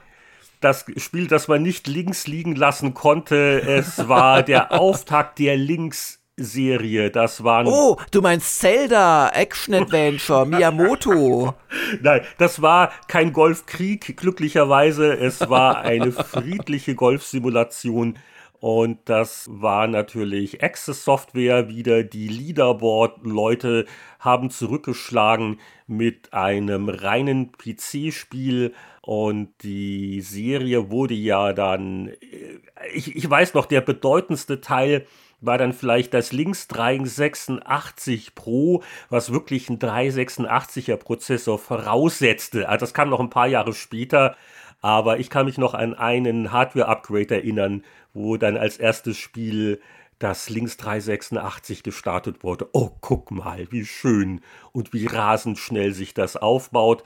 [0.62, 3.62] das Spiel, das man nicht links liegen lassen konnte.
[3.62, 7.12] Es war der Auftakt der Links Serie.
[7.12, 7.68] Das waren.
[7.68, 11.56] Oh, du meinst Zelda, Action Adventure, Miyamoto.
[12.02, 15.14] Nein, das war kein Golfkrieg, glücklicherweise.
[15.14, 18.18] Es war eine friedliche Golfsimulation.
[18.62, 22.04] Und das war natürlich Access Software wieder.
[22.04, 23.88] Die Leaderboard-Leute
[24.20, 32.60] haben zurückgeschlagen mit einem reinen PC-Spiel und die Serie wurde ja dann, äh,
[32.94, 35.08] ich, ich weiß noch, der bedeutendste Teil
[35.40, 42.70] war dann vielleicht das Links 386 Pro, was wirklich ein 386er Prozessor voraussetzte.
[42.70, 44.36] Also das kam noch ein paar Jahre später,
[44.82, 47.84] aber ich kann mich noch an einen Hardware-Upgrade erinnern,
[48.14, 49.82] wo dann als erstes Spiel
[50.20, 52.70] das Links 386 gestartet wurde.
[52.74, 57.04] Oh, guck mal, wie schön und wie rasend schnell sich das aufbaut.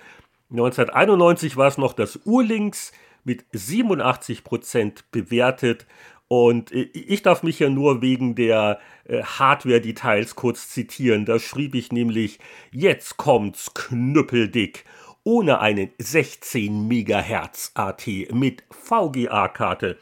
[0.52, 2.92] 1991 war es noch das Urlinks
[3.24, 5.86] mit 87% bewertet.
[6.28, 11.26] Und äh, ich darf mich ja nur wegen der äh, Hardware-Details kurz zitieren.
[11.26, 12.40] Da schrieb ich nämlich,
[12.72, 14.86] jetzt kommt's knüppeldick.
[15.24, 19.98] Ohne einen 16 MHz AT mit VGA-Karte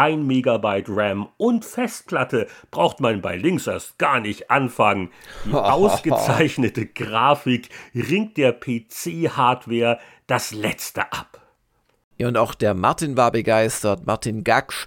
[0.00, 5.10] 1 Megabyte RAM und Festplatte braucht man bei Links erst gar nicht anfangen.
[5.44, 11.42] Die ausgezeichnete Grafik ringt der PC-Hardware das Letzte ab.
[12.16, 14.86] Ja, und auch der Martin war begeistert, Martin Gaksch.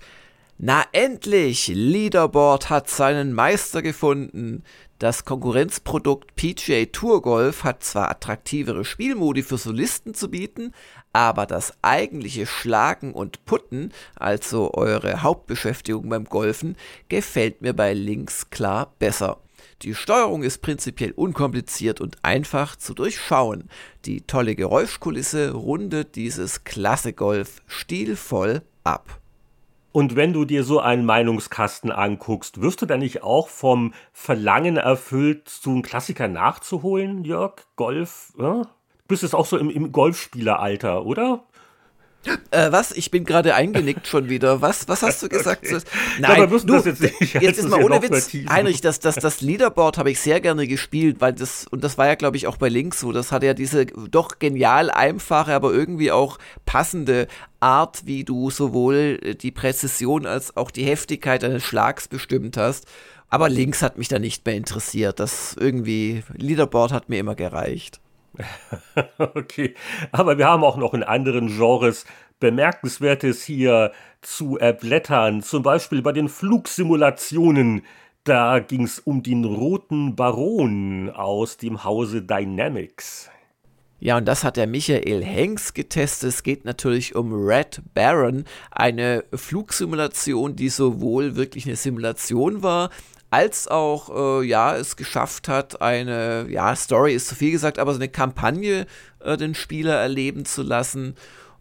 [0.57, 1.67] Na endlich!
[1.67, 4.63] Leaderboard hat seinen Meister gefunden.
[4.97, 10.71] Das Konkurrenzprodukt PGA Tour Golf hat zwar attraktivere Spielmodi für Solisten zu bieten,
[11.13, 16.75] aber das eigentliche Schlagen und Putten, also eure Hauptbeschäftigung beim Golfen,
[17.07, 19.39] gefällt mir bei Links klar besser.
[19.83, 23.69] Die Steuerung ist prinzipiell unkompliziert und einfach zu durchschauen.
[24.05, 29.19] Die tolle Geräuschkulisse rundet dieses Klasse Golf stilvoll ab.
[29.91, 34.77] Und wenn du dir so einen Meinungskasten anguckst, wirst du dann nicht auch vom Verlangen
[34.77, 37.57] erfüllt, so einen Klassiker nachzuholen, Jörg?
[37.75, 38.33] Golf?
[38.39, 38.63] Ja?
[39.03, 41.43] Du bist jetzt auch so im, im Golfspieleralter, oder?
[42.51, 42.91] Äh, was?
[42.93, 44.61] Ich bin gerade eingenickt schon wieder.
[44.61, 45.65] Was, was hast du gesagt?
[45.65, 45.79] Okay.
[46.19, 47.01] Nein, du, das jetzt,
[47.33, 48.33] jetzt ist mal ohne Witz.
[48.49, 52.07] Heinrich, das, das, das Leaderboard habe ich sehr gerne gespielt, weil das, und das war
[52.07, 53.11] ja, glaube ich, auch bei Links so.
[53.11, 57.27] Das hatte ja diese doch genial einfache, aber irgendwie auch passende
[57.59, 62.85] Art, wie du sowohl die Präzision als auch die Heftigkeit eines Schlags bestimmt hast.
[63.29, 65.19] Aber Links hat mich da nicht mehr interessiert.
[65.19, 67.99] Das irgendwie, Leaderboard hat mir immer gereicht.
[69.17, 69.75] okay,
[70.11, 72.05] aber wir haben auch noch in anderen Genres
[72.39, 75.41] Bemerkenswertes hier zu erblättern.
[75.41, 77.83] Zum Beispiel bei den Flugsimulationen.
[78.25, 83.29] Da ging es um den roten Baron aus dem Hause Dynamics.
[83.99, 86.27] Ja, und das hat der Michael Henks getestet.
[86.27, 92.89] Es geht natürlich um Red Baron, eine Flugsimulation, die sowohl wirklich eine Simulation war,
[93.33, 97.91] als auch äh, ja es geschafft hat, eine ja Story ist zu viel gesagt, aber
[97.91, 98.85] so eine Kampagne
[99.21, 101.15] äh, den Spieler erleben zu lassen.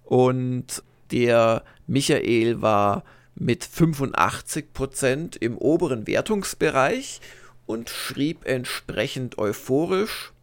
[0.05, 0.83] Und
[1.13, 3.05] der Michael war
[3.35, 7.23] mit 85% im oberen Wertungsbereich
[7.65, 10.35] und schrieb entsprechend euphorisch.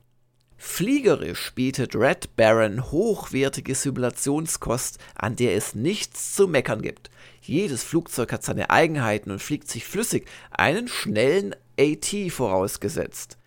[0.57, 7.11] Fliegerisch bietet Red Baron hochwertige Simulationskost, an der es nichts zu meckern gibt.
[7.50, 13.40] Jedes Flugzeug hat seine Eigenheiten und fliegt sich flüssig, einen schnellen AT vorausgesetzt.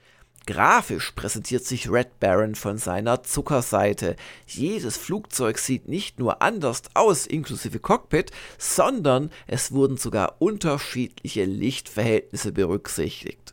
[0.45, 4.17] Grafisch präsentiert sich Red Baron von seiner Zuckerseite.
[4.45, 12.51] Jedes Flugzeug sieht nicht nur anders aus, inklusive Cockpit, sondern es wurden sogar unterschiedliche Lichtverhältnisse
[12.51, 13.52] berücksichtigt.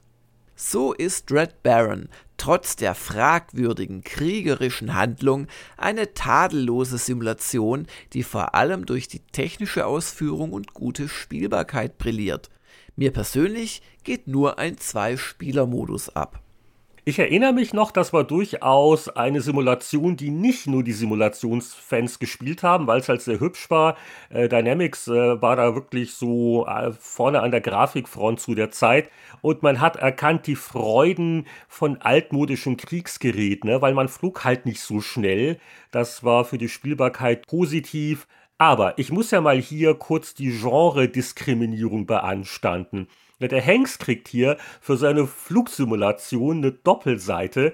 [0.61, 8.85] So ist Red Baron trotz der fragwürdigen kriegerischen Handlung eine tadellose Simulation, die vor allem
[8.85, 12.49] durch die technische Ausführung und gute Spielbarkeit brilliert.
[12.97, 16.41] Mir persönlich geht nur ein Zwei-Spieler-Modus ab.
[17.09, 22.61] Ich erinnere mich noch, das war durchaus eine Simulation, die nicht nur die Simulationsfans gespielt
[22.61, 23.97] haben, weil es halt sehr hübsch war.
[24.29, 29.09] Äh, Dynamics äh, war da wirklich so äh, vorne an der Grafikfront zu der Zeit.
[29.41, 33.81] Und man hat erkannt die Freuden von altmodischen Kriegsgeräten, ne?
[33.81, 35.57] weil man flog halt nicht so schnell.
[35.89, 38.27] Das war für die Spielbarkeit positiv.
[38.59, 43.07] Aber ich muss ja mal hier kurz die Genre-Diskriminierung beanstanden.
[43.47, 47.73] Der Hanks kriegt hier für seine Flugsimulation eine Doppelseite,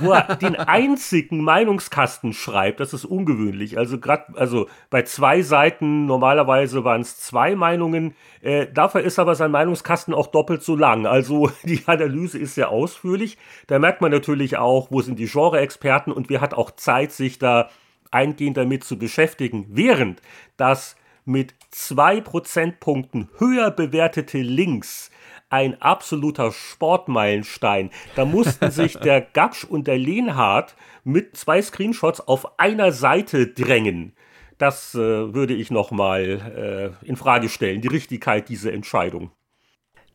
[0.00, 2.80] wo er den einzigen Meinungskasten schreibt.
[2.80, 3.78] Das ist ungewöhnlich.
[3.78, 8.14] Also gerade, also bei zwei Seiten normalerweise waren es zwei Meinungen.
[8.42, 11.06] Äh, dafür ist aber sein Meinungskasten auch doppelt so lang.
[11.06, 13.38] Also die Analyse ist sehr ausführlich.
[13.68, 17.38] Da merkt man natürlich auch, wo sind die Genre-Experten und wer hat auch Zeit, sich
[17.38, 17.70] da
[18.10, 20.20] eingehend damit zu beschäftigen, während
[20.56, 25.10] das mit zwei Prozentpunkten höher bewertete Links
[25.50, 27.90] ein absoluter Sportmeilenstein.
[28.14, 34.12] Da mussten sich der Gapsch und der Lehnhardt mit zwei Screenshots auf einer Seite drängen.
[34.58, 39.30] Das äh, würde ich nochmal äh, in Frage stellen, die Richtigkeit dieser Entscheidung.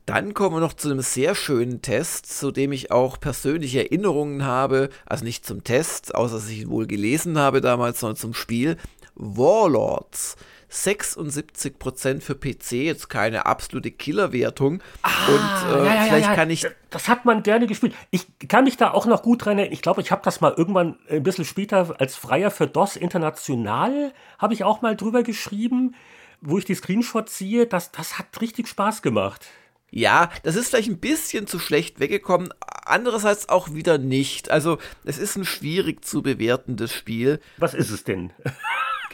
[0.05, 4.45] Dann kommen wir noch zu einem sehr schönen Test, zu dem ich auch persönliche Erinnerungen
[4.45, 4.89] habe.
[5.07, 8.77] Also nicht zum Test, außer dass ich ihn wohl gelesen habe damals, sondern zum Spiel.
[9.15, 10.37] Warlords.
[10.75, 14.81] 76% für PC, jetzt keine absolute Killerwertung.
[15.01, 16.67] Ah, und äh, ja, ja, vielleicht ja, kann ich.
[16.89, 17.93] Das hat man gerne gespielt.
[18.11, 19.73] Ich kann mich da auch noch gut dran erinnern.
[19.73, 24.13] Ich glaube, ich habe das mal irgendwann ein bisschen später als Freier für DOS International,
[24.37, 25.95] habe ich auch mal drüber geschrieben,
[26.41, 27.65] wo ich die Screenshots sehe.
[27.65, 29.47] Das, das hat richtig Spaß gemacht.
[29.91, 32.53] Ja, das ist vielleicht ein bisschen zu schlecht weggekommen,
[32.85, 34.51] andererseits auch wieder nicht.
[34.51, 37.39] Also, es ist ein schwierig zu bewertendes Spiel.
[37.57, 38.33] Was ist es denn?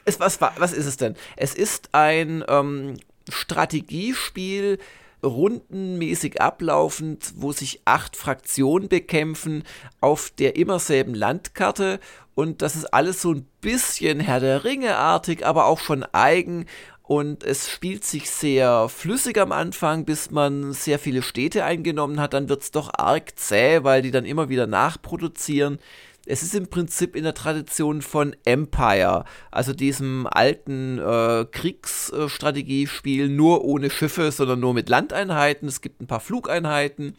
[0.06, 1.15] Es, was, was ist es denn?
[1.36, 2.98] Es ist ein ähm,
[3.30, 4.80] Strategiespiel,
[5.23, 9.64] rundenmäßig ablaufend, wo sich acht Fraktionen bekämpfen
[9.99, 11.99] auf der immer selben Landkarte.
[12.34, 16.65] Und das ist alles so ein bisschen Herr der Ringe-artig, aber auch schon eigen
[17.11, 22.34] und es spielt sich sehr flüssig am Anfang, bis man sehr viele Städte eingenommen hat.
[22.34, 25.80] Dann wird es doch arg zäh, weil die dann immer wieder nachproduzieren.
[26.26, 33.65] Es ist im Prinzip in der Tradition von Empire, also diesem alten äh, Kriegsstrategiespiel, nur
[33.65, 35.68] ohne Schiffe, sondern nur mit Landeinheiten.
[35.68, 37.15] Es gibt ein paar Flugeinheiten.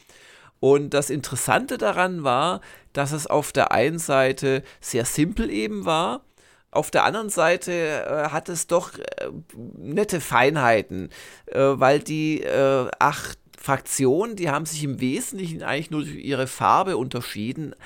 [0.60, 2.60] Und das Interessante daran war,
[2.92, 6.22] dass es auf der einen Seite sehr simpel eben war
[6.72, 9.28] auf der anderen Seite äh, hat es doch äh,
[9.76, 11.10] nette Feinheiten,
[11.46, 16.48] äh, weil die äh, acht Fraktionen, die haben sich im Wesentlichen eigentlich nur durch ihre
[16.48, 17.76] Farbe unterschieden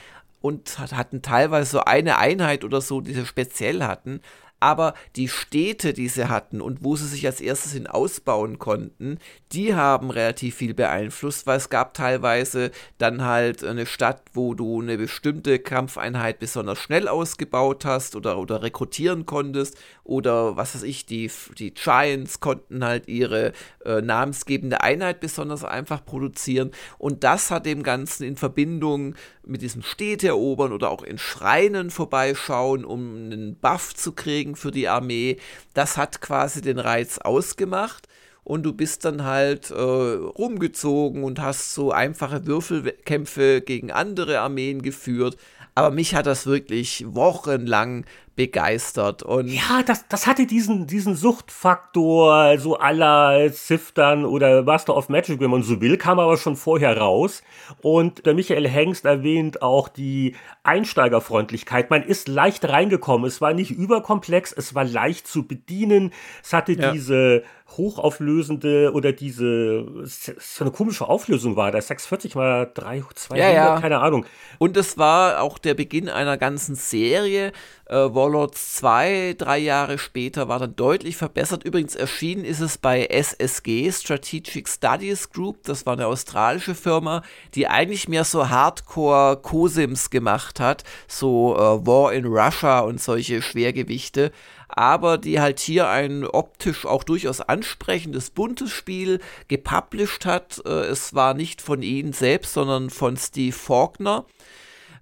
[0.46, 4.20] und hatten teilweise so eine Einheit oder so, die sie speziell hatten
[4.60, 9.18] aber die Städte, die sie hatten und wo sie sich als erstes hin ausbauen konnten,
[9.52, 14.80] die haben relativ viel beeinflusst, weil es gab teilweise dann halt eine Stadt, wo du
[14.80, 21.04] eine bestimmte Kampfeinheit besonders schnell ausgebaut hast oder, oder rekrutieren konntest oder was weiß ich,
[21.04, 23.52] die, die Giants konnten halt ihre
[23.84, 26.70] äh, namensgebende Einheit besonders einfach produzieren.
[26.98, 29.14] Und das hat dem Ganzen in Verbindung
[29.44, 34.70] mit diesem Städte erobern oder auch in Schreinen vorbeischauen, um einen Buff zu kriegen für
[34.70, 35.38] die Armee.
[35.74, 38.06] Das hat quasi den Reiz ausgemacht.
[38.44, 44.82] Und du bist dann halt äh, rumgezogen und hast so einfache Würfelkämpfe gegen andere Armeen
[44.82, 45.36] geführt.
[45.74, 48.04] Aber mich hat das wirklich wochenlang
[48.36, 49.22] begeistert.
[49.22, 55.40] Und ja, das, das hatte diesen, diesen Suchtfaktor, so aller Ziftern oder Master of Magic,
[55.40, 57.42] wenn man so will, kam aber schon vorher raus.
[57.80, 61.90] Und der Michael Hengst erwähnt auch die Einsteigerfreundlichkeit.
[61.90, 63.26] Man ist leicht reingekommen.
[63.26, 66.12] Es war nicht überkomplex, es war leicht zu bedienen.
[66.42, 66.92] Es hatte ja.
[66.92, 67.42] diese
[67.76, 71.72] hochauflösende oder diese so eine komische Auflösung war.
[71.72, 73.80] Da 640 mal 3, 200, ja, ja.
[73.80, 74.24] keine Ahnung.
[74.58, 77.52] Und es war auch der Beginn einer ganzen Serie
[77.88, 81.64] Äh, Warlords 2, drei Jahre später, war dann deutlich verbessert.
[81.64, 85.62] Übrigens erschienen ist es bei SSG, Strategic Studies Group.
[85.64, 87.22] Das war eine australische Firma,
[87.54, 90.84] die eigentlich mehr so Hardcore Cosims gemacht hat.
[91.06, 94.32] So äh, War in Russia und solche Schwergewichte
[94.68, 100.60] aber die halt hier ein optisch auch durchaus ansprechendes, buntes Spiel gepublished hat.
[100.64, 104.24] Äh, es war nicht von ihnen selbst, sondern von Steve Faulkner.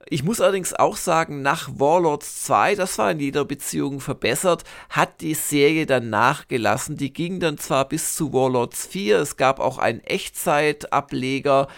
[0.08, 5.20] Ich muss allerdings auch sagen, nach Warlords 2, das war in jeder Beziehung verbessert, hat
[5.20, 6.96] die Serie dann nachgelassen.
[6.96, 11.68] Die ging dann zwar bis zu Warlords 4, es gab auch einen Echtzeitableger,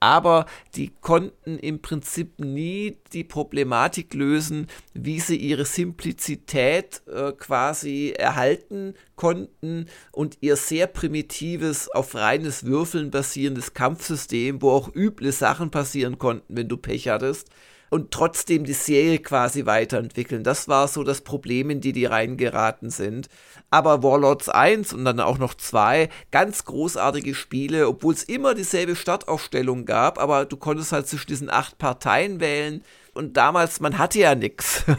[0.00, 8.12] aber die konnten im Prinzip nie die Problematik lösen, wie sie ihre Simplizität äh, quasi
[8.16, 15.70] erhalten konnten und ihr sehr primitives, auf reines Würfeln basierendes Kampfsystem, wo auch üble Sachen
[15.70, 17.48] passieren konnten, wenn du Pech hattest
[17.90, 20.42] und trotzdem die Serie quasi weiterentwickeln.
[20.42, 23.28] Das war so das Problem, in die die reingeraten sind.
[23.70, 28.96] Aber Warlords 1 und dann auch noch 2, ganz großartige Spiele, obwohl es immer dieselbe
[28.96, 32.82] Startaufstellung gab, aber du konntest halt zwischen diesen acht Parteien wählen
[33.16, 34.84] und damals, man hatte ja nichts.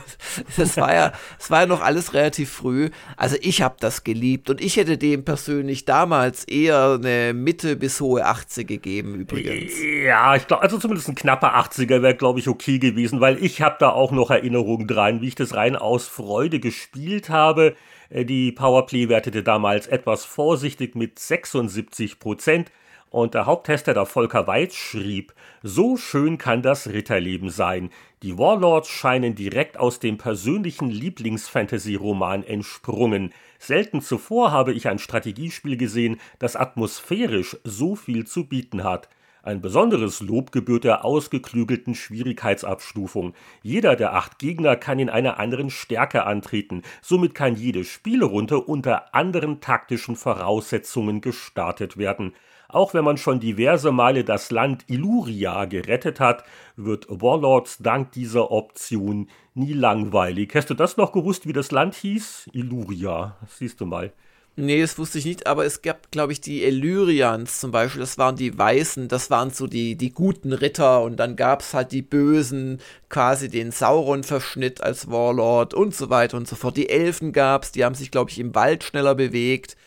[0.55, 2.89] Das war ja, es war ja noch alles relativ früh.
[3.15, 7.99] Also ich habe das geliebt und ich hätte dem persönlich damals eher eine Mitte bis
[8.01, 9.73] hohe 80 gegeben übrigens.
[10.05, 13.61] Ja, ich glaube, also zumindest ein knapper 80er wäre, glaube ich, okay gewesen, weil ich
[13.61, 17.75] habe da auch noch Erinnerungen dran, wie ich das rein aus Freude gespielt habe.
[18.09, 22.71] Äh, die Powerplay wertete damals etwas vorsichtig mit 76 Prozent.
[23.09, 27.89] Und der Haupttester, der Volker Weitz, schrieb, so schön kann das Ritterleben sein.
[28.21, 33.33] Die Warlords scheinen direkt aus dem persönlichen Lieblingsfantasy-Roman entsprungen.
[33.59, 39.07] Selten zuvor habe ich ein Strategiespiel gesehen, das atmosphärisch so viel zu bieten hat.
[39.47, 43.33] Ein besonderes Lob gebührt der ausgeklügelten Schwierigkeitsabstufung.
[43.63, 46.81] Jeder der acht Gegner kann in einer anderen Stärke antreten.
[47.01, 52.33] Somit kann jede Spielerunde unter anderen taktischen Voraussetzungen gestartet werden.
[52.69, 56.43] Auch wenn man schon diverse Male das Land Illuria gerettet hat,
[56.75, 60.53] wird Warlords dank dieser Option nie langweilig.
[60.53, 62.49] Hast du das noch gewusst, wie das Land hieß?
[62.53, 63.37] Illuria.
[63.47, 64.11] Siehst du mal.
[64.59, 68.17] Nee, das wusste ich nicht, aber es gab, glaube ich, die Illyrians zum Beispiel, das
[68.17, 71.91] waren die Weißen, das waren so die, die guten Ritter und dann gab es halt
[71.91, 76.75] die Bösen, quasi den Sauron-Verschnitt als Warlord und so weiter und so fort.
[76.75, 79.77] Die Elfen gab es, die haben sich, glaube ich, im Wald schneller bewegt.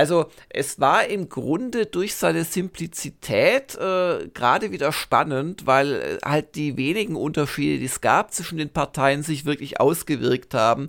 [0.00, 6.54] Also es war im Grunde durch seine Simplizität äh, gerade wieder spannend, weil äh, halt
[6.54, 10.88] die wenigen Unterschiede, die es gab zwischen den Parteien, sich wirklich ausgewirkt haben.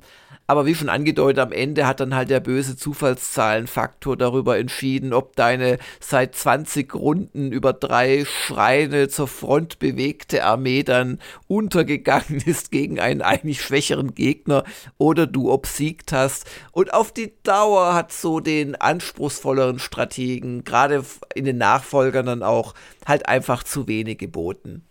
[0.51, 5.37] Aber wie schon angedeutet, am Ende hat dann halt der böse Zufallszahlenfaktor darüber entschieden, ob
[5.37, 12.99] deine seit 20 Runden über drei Schreine zur Front bewegte Armee dann untergegangen ist gegen
[12.99, 14.65] einen eigentlich schwächeren Gegner
[14.97, 16.45] oder du obsiegt hast.
[16.73, 22.73] Und auf die Dauer hat so den anspruchsvolleren Strategen, gerade in den Nachfolgern dann auch,
[23.05, 24.83] halt einfach zu wenig geboten.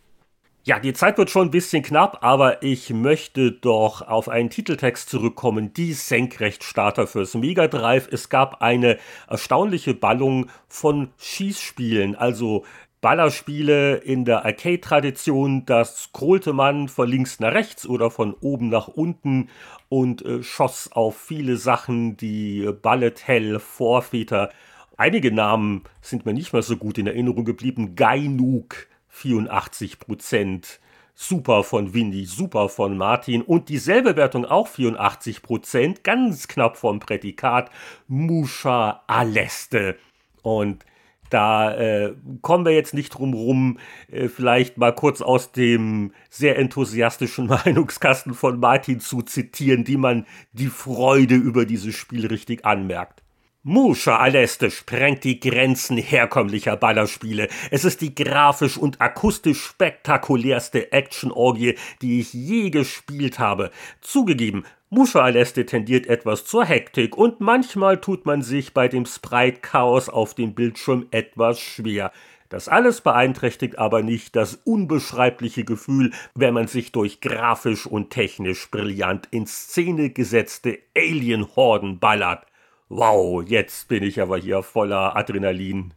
[0.62, 5.08] Ja, die Zeit wird schon ein bisschen knapp, aber ich möchte doch auf einen Titeltext
[5.08, 5.72] zurückkommen.
[5.72, 8.08] Die Senkrechtstarter fürs Mega Drive.
[8.12, 12.66] Es gab eine erstaunliche Ballung von Schießspielen, also
[13.00, 15.64] Ballerspiele in der Arcade-Tradition.
[15.64, 19.48] Das scrollte man von links nach rechts oder von oben nach unten
[19.88, 24.50] und äh, schoss auf viele Sachen, die Bullet Hell Vorväter.
[24.98, 27.94] Einige Namen sind mir nicht mehr so gut in Erinnerung geblieben.
[27.94, 30.80] Gainuk 84 Prozent.
[31.14, 36.98] Super von Windy, super von Martin und dieselbe Wertung auch 84 Prozent, ganz knapp vom
[36.98, 37.70] Prädikat
[38.08, 39.96] Musha Aleste.
[40.40, 40.86] Und
[41.30, 43.78] da äh, kommen wir jetzt nicht drum rum,
[44.10, 50.26] äh, vielleicht mal kurz aus dem sehr enthusiastischen Meinungskasten von Martin zu zitieren, die man
[50.52, 53.22] die Freude über dieses Spiel richtig anmerkt.
[53.62, 57.48] Musha Aleste sprengt die Grenzen herkömmlicher Ballerspiele.
[57.70, 63.70] Es ist die grafisch und akustisch spektakulärste Action-Orgie, die ich je gespielt habe.
[64.00, 70.08] Zugegeben, Musha Aleste tendiert etwas zur Hektik und manchmal tut man sich bei dem Sprite-Chaos
[70.08, 72.12] auf dem Bildschirm etwas schwer.
[72.48, 78.70] Das alles beeinträchtigt aber nicht das unbeschreibliche Gefühl, wenn man sich durch grafisch und technisch
[78.70, 82.46] brillant in Szene gesetzte Alien-Horden ballert.
[82.90, 85.94] Wow, jetzt bin ich aber hier voller Adrenalin.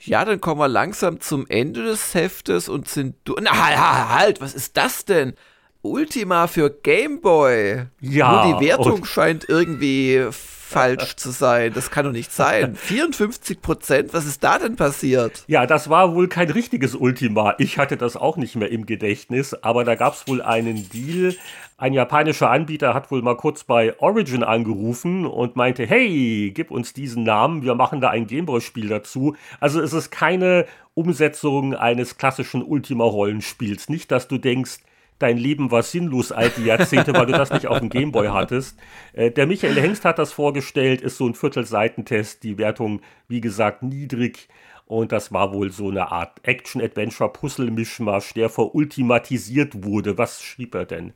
[0.00, 3.36] Ja, dann kommen wir langsam zum Ende des Heftes und sind du.
[3.40, 3.78] Na, halt,
[4.10, 5.34] halt, was ist das denn?
[5.82, 7.86] Ultima für Gameboy.
[8.00, 8.44] Ja.
[8.44, 11.72] Nur die Wertung scheint irgendwie falsch zu sein.
[11.72, 12.74] Das kann doch nicht sein.
[12.76, 15.44] 54 Prozent, was ist da denn passiert?
[15.46, 17.54] Ja, das war wohl kein richtiges Ultima.
[17.58, 21.36] Ich hatte das auch nicht mehr im Gedächtnis, aber da gab es wohl einen Deal.
[21.78, 26.94] Ein japanischer Anbieter hat wohl mal kurz bei Origin angerufen und meinte, hey, gib uns
[26.94, 29.36] diesen Namen, wir machen da ein Gameboy-Spiel dazu.
[29.60, 33.90] Also es ist keine Umsetzung eines klassischen Ultima-Rollenspiels.
[33.90, 34.78] Nicht, dass du denkst,
[35.18, 38.78] dein Leben war sinnlos all die Jahrzehnte, weil du das nicht auf dem Gameboy hattest.
[39.12, 43.82] Äh, der Michael Hengst hat das vorgestellt, ist so ein Viertelseitentest, die Wertung, wie gesagt,
[43.82, 44.48] niedrig.
[44.86, 50.16] Und das war wohl so eine Art Action-Adventure-Puzzle-Mischmasch, der verultimatisiert wurde.
[50.16, 51.12] Was schrieb er denn?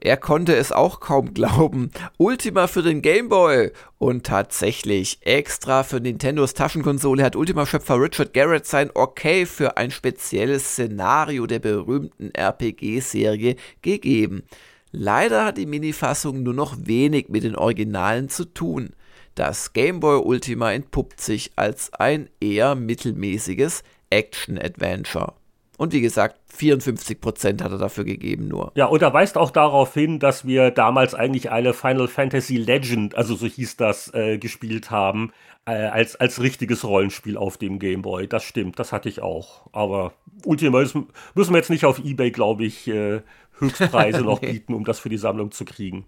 [0.00, 1.90] Er konnte es auch kaum glauben.
[2.18, 3.72] Ultima für den Game Boy.
[3.98, 10.72] Und tatsächlich, extra für Nintendos Taschenkonsole hat Ultima-Schöpfer Richard Garrett sein Okay für ein spezielles
[10.72, 14.44] Szenario der berühmten RPG-Serie gegeben.
[14.92, 18.90] Leider hat die Mini-Fassung nur noch wenig mit den Originalen zu tun.
[19.34, 25.34] Das Game Boy Ultima entpuppt sich als ein eher mittelmäßiges Action-Adventure.
[25.78, 28.72] Und wie gesagt, 54 Prozent hat er dafür gegeben nur.
[28.74, 33.14] Ja, und er weist auch darauf hin, dass wir damals eigentlich eine Final Fantasy Legend,
[33.14, 35.32] also so hieß das, äh, gespielt haben,
[35.66, 38.26] äh, als, als richtiges Rollenspiel auf dem Game Boy.
[38.26, 39.68] Das stimmt, das hatte ich auch.
[39.70, 40.14] Aber
[40.44, 43.20] Ultima müssen wir jetzt nicht auf Ebay, glaube ich, äh,
[43.58, 44.52] Höchstpreise noch nee.
[44.52, 46.06] bieten, um das für die Sammlung zu kriegen.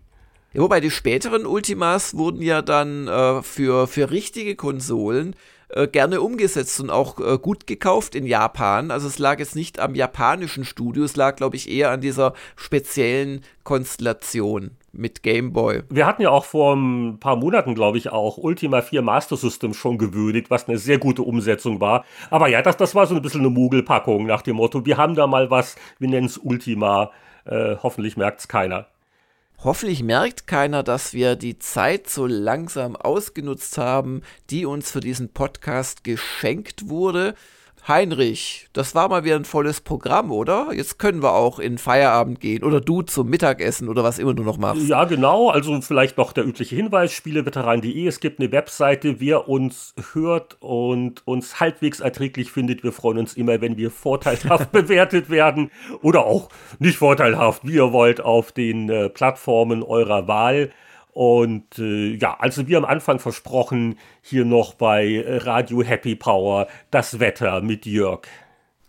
[0.53, 5.37] Ja, wobei die späteren Ultimas wurden ja dann äh, für, für richtige Konsolen
[5.73, 8.91] äh, gerne umgesetzt und auch äh, gut gekauft in Japan.
[8.91, 12.35] Also es lag jetzt nicht am japanischen Studio, es lag, glaube ich, eher an dieser
[12.57, 15.83] speziellen Konstellation mit Game Boy.
[15.89, 19.75] Wir hatten ja auch vor ein paar Monaten, glaube ich, auch Ultima 4 Master System
[19.75, 22.05] schon gewürdigt, was eine sehr gute Umsetzung war.
[22.31, 25.15] Aber ja, das, das war so ein bisschen eine Mogelpackung nach dem Motto, wir haben
[25.15, 27.11] da mal was, wir nennen es Ultima.
[27.45, 28.87] Äh, hoffentlich merkt es keiner.
[29.63, 35.35] Hoffentlich merkt keiner, dass wir die Zeit so langsam ausgenutzt haben, die uns für diesen
[35.35, 37.35] Podcast geschenkt wurde.
[37.89, 40.69] Heinrich, das war mal wieder ein volles Programm, oder?
[40.73, 44.43] Jetzt können wir auch in Feierabend gehen oder du zum Mittagessen oder was immer du
[44.43, 44.87] noch machst.
[44.87, 45.51] Ja, genau.
[45.51, 48.07] Also vielleicht noch der übliche Hinweis, spieleveteran.de.
[48.07, 52.83] Es gibt eine Webseite, wer uns hört und uns halbwegs erträglich findet.
[52.83, 55.71] Wir freuen uns immer, wenn wir vorteilhaft bewertet werden
[56.03, 56.49] oder auch
[56.79, 60.71] nicht vorteilhaft, wie ihr wollt, auf den äh, Plattformen eurer Wahl.
[61.13, 67.19] Und äh, ja, also wie am Anfang versprochen, hier noch bei Radio Happy Power das
[67.19, 68.23] Wetter mit Jörg.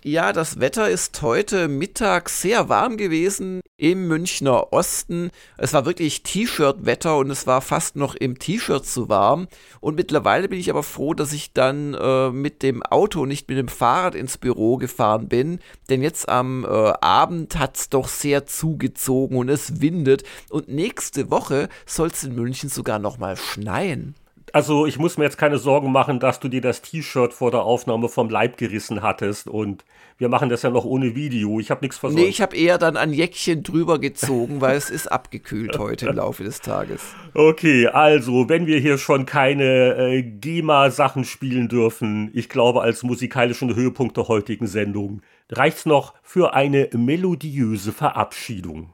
[0.03, 5.30] Ja, das Wetter ist heute Mittag sehr warm gewesen im Münchner Osten.
[5.60, 9.48] Es war wirklich T-Shirt-Wetter und es war fast noch im T-Shirt zu warm.
[9.80, 13.60] Und mittlerweile bin ich aber froh, dass ich dann äh, mit dem Auto, nicht mit
[13.60, 15.60] dem Fahrrad ins Büro gefahren bin.
[15.91, 20.23] Denn jetzt am äh, Abend hat es doch sehr zugezogen und es windet.
[20.49, 24.15] Und nächste Woche soll es in München sogar nochmal schneien.
[24.53, 27.64] Also ich muss mir jetzt keine Sorgen machen, dass du dir das T-Shirt vor der
[27.64, 29.86] Aufnahme vom Leib gerissen hattest und
[30.18, 31.60] wir machen das ja noch ohne Video.
[31.60, 32.22] Ich habe nichts versäumt.
[32.22, 36.18] Nee, ich habe eher dann ein Jäckchen drüber gezogen, weil es ist abgekühlt heute im
[36.18, 37.02] Laufe des Tages.
[37.34, 43.73] Okay, also wenn wir hier schon keine äh, GEMA-Sachen spielen dürfen, ich glaube als musikalischen
[43.73, 48.94] Höhepunkt der heutigen Sendung, reicht's noch für eine melodiöse Verabschiedung.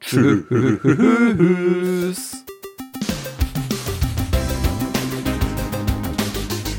[0.00, 0.44] Tschüss.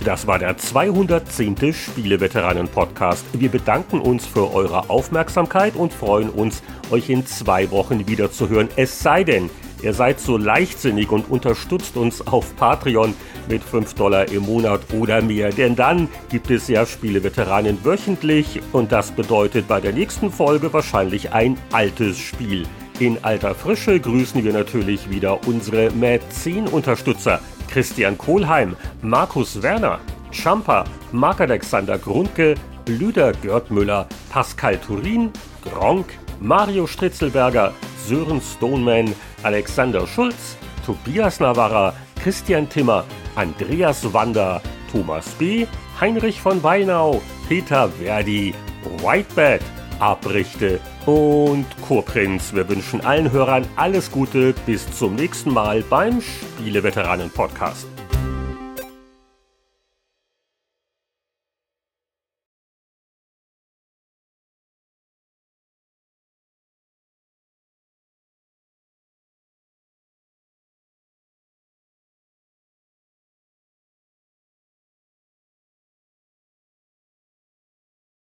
[0.05, 1.73] Das war der 210.
[1.73, 3.25] Spieleveteranen-Podcast.
[3.33, 6.61] Wir bedanken uns für eure Aufmerksamkeit und freuen uns,
[6.91, 8.69] euch in zwei Wochen wieder zu hören.
[8.75, 9.49] Es sei denn,
[9.81, 13.15] ihr seid so leichtsinnig und unterstützt uns auf Patreon
[13.49, 15.49] mit 5 Dollar im Monat oder mehr.
[15.49, 21.33] Denn dann gibt es ja Spieleveteranen wöchentlich und das bedeutet bei der nächsten Folge wahrscheinlich
[21.33, 22.67] ein altes Spiel.
[22.99, 27.41] In alter Frische grüßen wir natürlich wieder unsere Mäzen-Unterstützer.
[27.69, 29.99] Christian Kohlheim, Markus Werner,
[30.31, 32.55] Champa, Marc-Alexander Grundke,
[32.87, 35.29] Lüder Görtmüller, Pascal Turin,
[35.61, 36.05] Gronk,
[36.39, 37.73] Mario Stritzelberger,
[38.07, 39.13] Sören Stoneman,
[39.43, 40.55] Alexander Schulz,
[40.85, 41.93] Tobias Navarra,
[42.23, 43.03] Christian Timmer,
[43.35, 45.67] Andreas Wander, Thomas B.,
[45.99, 48.53] Heinrich von Weinau, Peter Verdi,
[49.01, 49.61] Whitebed,
[49.99, 52.53] Abrichte und Kurprinz.
[52.53, 54.53] Wir wünschen allen Hörern alles Gute.
[54.65, 57.94] Bis zum nächsten Mal beim Spieleveteranen-Podcast.